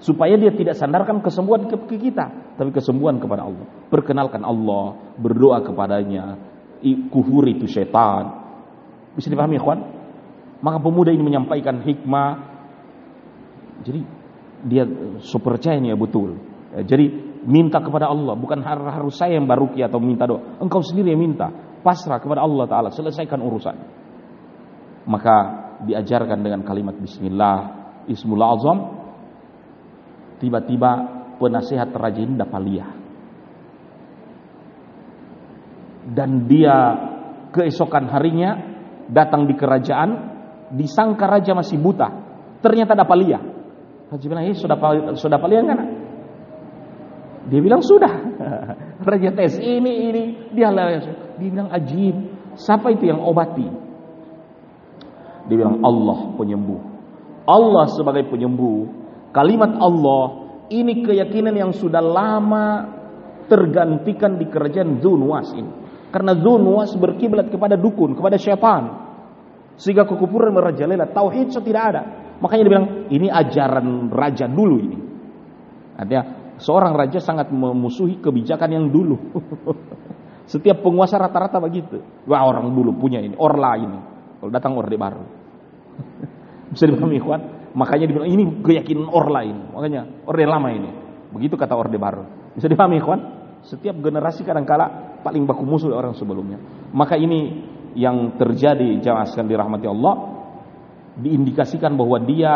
supaya 0.05 0.37
dia 0.37 0.53
tidak 0.53 0.77
sandarkan 0.77 1.25
kesembuhan 1.25 1.65
ke 1.65 1.97
kita, 1.97 2.57
tapi 2.61 2.71
kesembuhan 2.77 3.17
kepada 3.17 3.49
Allah. 3.49 3.67
Perkenalkan 3.89 4.45
Allah, 4.45 5.17
berdoa 5.17 5.65
kepadanya, 5.65 6.37
kufur 7.09 7.49
itu 7.49 7.65
setan. 7.65 8.45
Bisa 9.17 9.33
dipahami, 9.33 9.57
kawan? 9.57 9.81
Maka 10.61 10.79
pemuda 10.81 11.09
ini 11.09 11.25
menyampaikan 11.25 11.81
hikmah. 11.81 12.31
Jadi 13.85 14.01
dia 14.65 14.85
super 15.25 15.57
percayanya 15.57 15.97
betul. 15.97 16.41
Ya, 16.73 16.85
jadi 16.85 17.34
minta 17.45 17.79
kepada 17.81 18.09
Allah, 18.09 18.35
bukan 18.35 18.65
harus 18.65 19.15
saya 19.17 19.37
yang 19.37 19.45
baruki 19.45 19.85
atau 19.85 20.01
minta 20.01 20.25
doa. 20.25 20.59
Engkau 20.61 20.81
sendiri 20.81 21.13
yang 21.13 21.21
minta. 21.21 21.49
Pasrah 21.85 22.17
kepada 22.17 22.41
Allah 22.41 22.65
Ta'ala, 22.65 22.89
selesaikan 22.89 23.45
urusan. 23.45 23.77
Maka 25.05 25.37
diajarkan 25.85 26.41
dengan 26.41 26.65
kalimat 26.65 26.97
Bismillah, 26.97 27.57
Ismul 28.09 28.41
Azam, 28.41 28.79
tiba-tiba 30.41 30.91
ini 32.25 32.41
dapat 32.41 32.61
lihat. 32.65 32.95
Dan 36.05 36.49
dia 36.49 36.77
keesokan 37.53 38.09
harinya 38.09 38.61
datang 39.13 39.45
di 39.45 39.53
kerajaan, 39.57 40.11
disangka 40.73 41.29
raja 41.29 41.53
masih 41.53 41.77
buta. 41.81 42.09
Ternyata 42.65 42.97
dapat 42.97 43.17
lihat. 43.21 43.45
Raja 44.09 44.25
bilang, 44.25 44.45
eh 44.49 44.57
sudah 44.57 44.77
sudah 45.17 45.37
lihat 45.53 45.65
kan? 45.69 45.81
Dia 47.49 47.61
bilang 47.61 47.85
sudah. 47.85 48.15
Raja 49.09 49.31
tes 49.37 49.61
ini 49.61 49.93
ini 50.09 50.23
dia 50.55 50.73
dia 50.73 51.01
bilang 51.39 51.69
ajib. 51.73 52.17
Siapa 52.55 52.95
itu 52.95 53.11
yang 53.11 53.21
obati? 53.21 53.67
Dia 55.51 55.57
bilang 55.59 55.83
Allah 55.85 56.33
penyembuh. 56.39 56.81
Allah 57.45 57.85
sebagai 57.93 58.25
penyembuh 58.33 59.05
Kalimat 59.35 59.83
Allah 59.83 60.47
ini 60.71 61.03
keyakinan 61.03 61.59
yang 61.59 61.75
sudah 61.75 61.99
lama 61.99 62.67
tergantikan 63.51 64.39
di 64.39 64.47
kerajaan 64.47 65.03
Zunwas 65.03 65.51
ini. 65.59 65.73
Karena 66.15 66.39
Zunwas 66.39 66.95
berkiblat 66.95 67.51
kepada 67.51 67.75
dukun, 67.75 68.15
kepada 68.15 68.39
syaitan. 68.39 69.11
Sehingga 69.75 70.07
kekufuran 70.07 70.55
merajalela, 70.55 71.11
tauhid 71.11 71.51
so 71.51 71.59
tidak 71.59 71.83
ada. 71.91 72.03
Makanya 72.39 72.63
dia 72.63 72.73
bilang, 72.79 72.89
ini 73.11 73.27
ajaran 73.27 74.07
raja 74.15 74.47
dulu 74.47 74.77
ini. 74.79 74.99
Artinya, 75.99 76.23
seorang 76.61 76.95
raja 76.95 77.19
sangat 77.23 77.51
memusuhi 77.51 78.19
kebijakan 78.21 78.71
yang 78.71 78.87
dulu. 78.91 79.17
Setiap 80.53 80.85
penguasa 80.85 81.17
rata-rata 81.17 81.57
begitu. 81.63 82.05
Wah 82.29 82.45
orang 82.45 82.69
dulu 82.75 82.93
punya 83.01 83.23
ini, 83.23 83.33
orla 83.39 83.81
ini. 83.81 83.99
Kalau 84.41 84.51
datang 84.53 84.77
orde 84.77 84.97
baru. 84.99 85.25
Bisa 86.77 86.85
dipahami 86.85 87.17
ikhwan? 87.17 87.41
Makanya 87.75 88.07
dibilang 88.07 88.29
ini 88.29 88.45
keyakinan 88.61 89.09
or 89.09 89.33
lain. 89.33 89.73
Makanya 89.73 90.29
orde 90.29 90.45
lama 90.45 90.69
ini. 90.69 90.91
Begitu 91.33 91.57
kata 91.57 91.73
orde 91.73 91.97
baru. 91.97 92.53
Bisa 92.55 92.69
dipahami 92.69 93.01
ikhwan? 93.01 93.21
setiap 93.65 93.97
generasi 93.97 94.45
kadangkala 94.45 95.21
paling 95.25 95.49
baku 95.49 95.65
musuh 95.65 95.97
orang 95.97 96.13
sebelumnya. 96.13 96.61
Maka 96.93 97.17
ini 97.17 97.65
yang 97.97 98.37
terjadi 98.37 99.01
sekalian 99.01 99.49
dirahmati 99.49 99.87
Allah 99.89 100.15
diindikasikan 101.17 101.95
bahwa 101.97 102.19
dia 102.21 102.53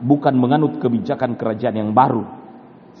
bukan 0.00 0.34
menganut 0.38 0.80
kebijakan 0.80 1.36
kerajaan 1.36 1.76
yang 1.76 1.90
baru 1.92 2.41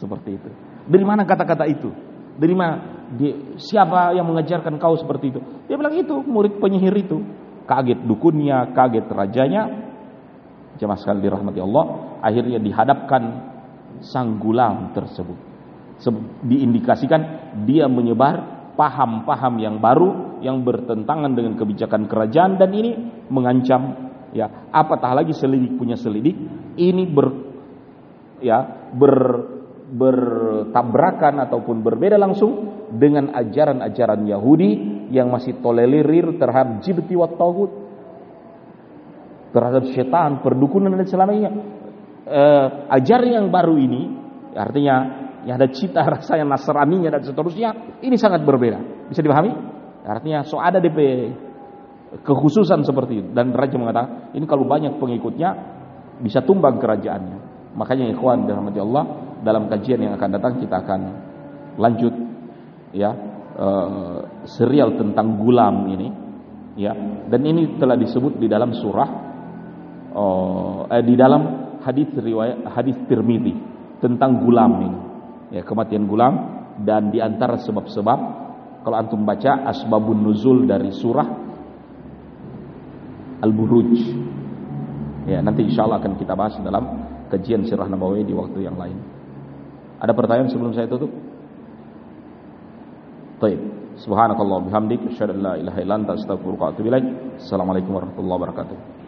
seperti 0.02 0.34
itu. 0.34 0.50
Dari 0.90 1.04
mana 1.06 1.22
kata-kata 1.22 1.70
itu? 1.70 1.94
Dari 2.34 2.54
mana? 2.58 3.06
Di, 3.14 3.54
siapa 3.60 4.10
yang 4.18 4.26
mengajarkan 4.26 4.74
kau 4.82 4.98
seperti 4.98 5.30
itu? 5.30 5.40
Dia 5.70 5.78
bilang 5.78 5.94
itu 5.94 6.18
murid 6.26 6.58
penyihir 6.58 6.94
itu. 6.98 7.22
Kaget 7.70 8.02
dukunnya, 8.02 8.74
kaget 8.74 9.06
rajanya. 9.06 9.62
Jemaah 10.82 10.98
sekalian 10.98 11.22
dirahmati 11.22 11.60
Allah, 11.62 11.84
akhirnya 12.24 12.58
dihadapkan 12.58 13.22
sang 14.02 14.42
gulam 14.42 14.90
tersebut. 14.90 15.38
Diindikasikan 16.42 17.54
dia 17.62 17.86
menyebar 17.86 18.64
paham-paham 18.74 19.54
yang 19.60 19.78
baru 19.78 20.40
yang 20.42 20.64
bertentangan 20.66 21.36
dengan 21.36 21.54
kebijakan 21.54 22.10
kerajaan 22.10 22.58
dan 22.58 22.72
ini 22.74 22.90
mengancam 23.30 24.10
ya 24.32 24.68
apatah 24.72 25.12
lagi 25.12 25.36
selidik 25.36 25.76
punya 25.76 25.94
selidik 25.94 26.34
ini 26.80 27.04
ber 27.04 27.28
ya 28.40 28.90
ber 28.90 29.14
bertabrakan 29.92 31.44
ataupun 31.44 31.84
berbeda 31.84 32.16
langsung 32.16 32.84
dengan 32.96 33.28
ajaran-ajaran 33.36 34.24
Yahudi 34.24 34.70
yang 35.12 35.28
masih 35.28 35.60
tolerir 35.60 36.40
terhadap 36.40 36.80
jibti 36.80 37.12
wa 37.12 37.28
tauhid 37.28 37.82
terhadap 39.52 39.84
setan, 39.92 40.40
perdukunan 40.40 40.96
dan 40.96 41.04
selamanya. 41.04 41.50
Eh, 42.24 42.66
ajaran 42.88 43.44
yang 43.44 43.46
baru 43.52 43.76
ini 43.76 44.02
artinya 44.56 44.96
yang 45.44 45.60
ada 45.60 45.68
cita 45.68 46.00
rasa 46.16 46.40
yang 46.40 46.48
nasraninya 46.48 47.12
dan 47.12 47.22
seterusnya 47.22 48.00
ini 48.00 48.16
sangat 48.16 48.42
berbeda. 48.42 49.08
Bisa 49.12 49.20
dipahami? 49.20 49.52
Artinya 50.02 50.42
so 50.48 50.58
ada 50.58 50.80
DP 50.82 50.98
kekhususan 52.24 52.82
seperti 52.82 53.24
itu 53.24 53.28
dan 53.32 53.54
raja 53.54 53.76
mengatakan 53.78 54.34
ini 54.36 54.44
kalau 54.44 54.64
banyak 54.68 54.96
pengikutnya 54.96 55.50
bisa 56.24 56.40
tumbang 56.42 56.80
kerajaannya. 56.80 57.52
Makanya 57.76 58.08
ikhwan 58.12 58.48
dirahmati 58.48 58.80
Allah 58.80 59.31
dalam 59.42 59.66
kajian 59.66 60.00
yang 60.00 60.14
akan 60.16 60.30
datang 60.38 60.54
kita 60.62 60.80
akan 60.80 61.00
lanjut 61.76 62.14
ya 62.94 63.10
uh, 63.58 64.46
serial 64.48 64.96
tentang 64.96 65.36
gulam 65.36 65.88
ini 65.90 66.08
ya. 66.78 66.92
Dan 67.28 67.40
ini 67.44 67.76
telah 67.76 67.96
disebut 67.96 68.38
di 68.38 68.46
dalam 68.48 68.72
surah 68.72 69.10
uh, 70.12 70.80
eh, 70.88 71.02
di 71.04 71.14
dalam 71.16 71.42
hadis 71.82 72.08
riwayat 72.14 72.70
hadis 72.72 72.96
Tirmidzi 73.10 73.54
tentang 73.98 74.42
gulam 74.44 74.72
ini 74.80 74.98
ya 75.58 75.62
kematian 75.66 76.06
gulam. 76.08 76.34
Dan 76.72 77.12
di 77.12 77.20
antara 77.20 77.60
sebab-sebab 77.60 78.18
kalau 78.82 78.96
antum 78.96 79.28
baca 79.28 79.68
asbabun 79.68 80.24
nuzul 80.24 80.64
dari 80.64 80.88
surah 80.88 81.28
Al-Buruj. 83.42 83.92
Ya 85.28 85.38
nanti 85.44 85.68
insyaallah 85.68 86.02
akan 86.02 86.14
kita 86.18 86.34
bahas 86.34 86.56
dalam 86.64 86.84
kajian 87.30 87.68
sirah 87.68 87.86
Nabawi 87.86 88.26
di 88.26 88.34
waktu 88.34 88.64
yang 88.64 88.74
lain. 88.74 89.11
Ada 90.02 90.12
pertanyaan 90.18 90.50
sebelum 90.50 90.74
saya 90.74 90.90
tutup? 90.90 91.14
Baik. 93.38 93.58
Subhanakallah 94.02 94.66
bihamdik 94.66 94.98
asyhadu 95.14 95.38
la 95.38 95.54
ilaha. 95.62 95.78
Assalamualaikum 97.38 97.94
warahmatullahi 97.94 98.38
wabarakatuh. 98.42 99.01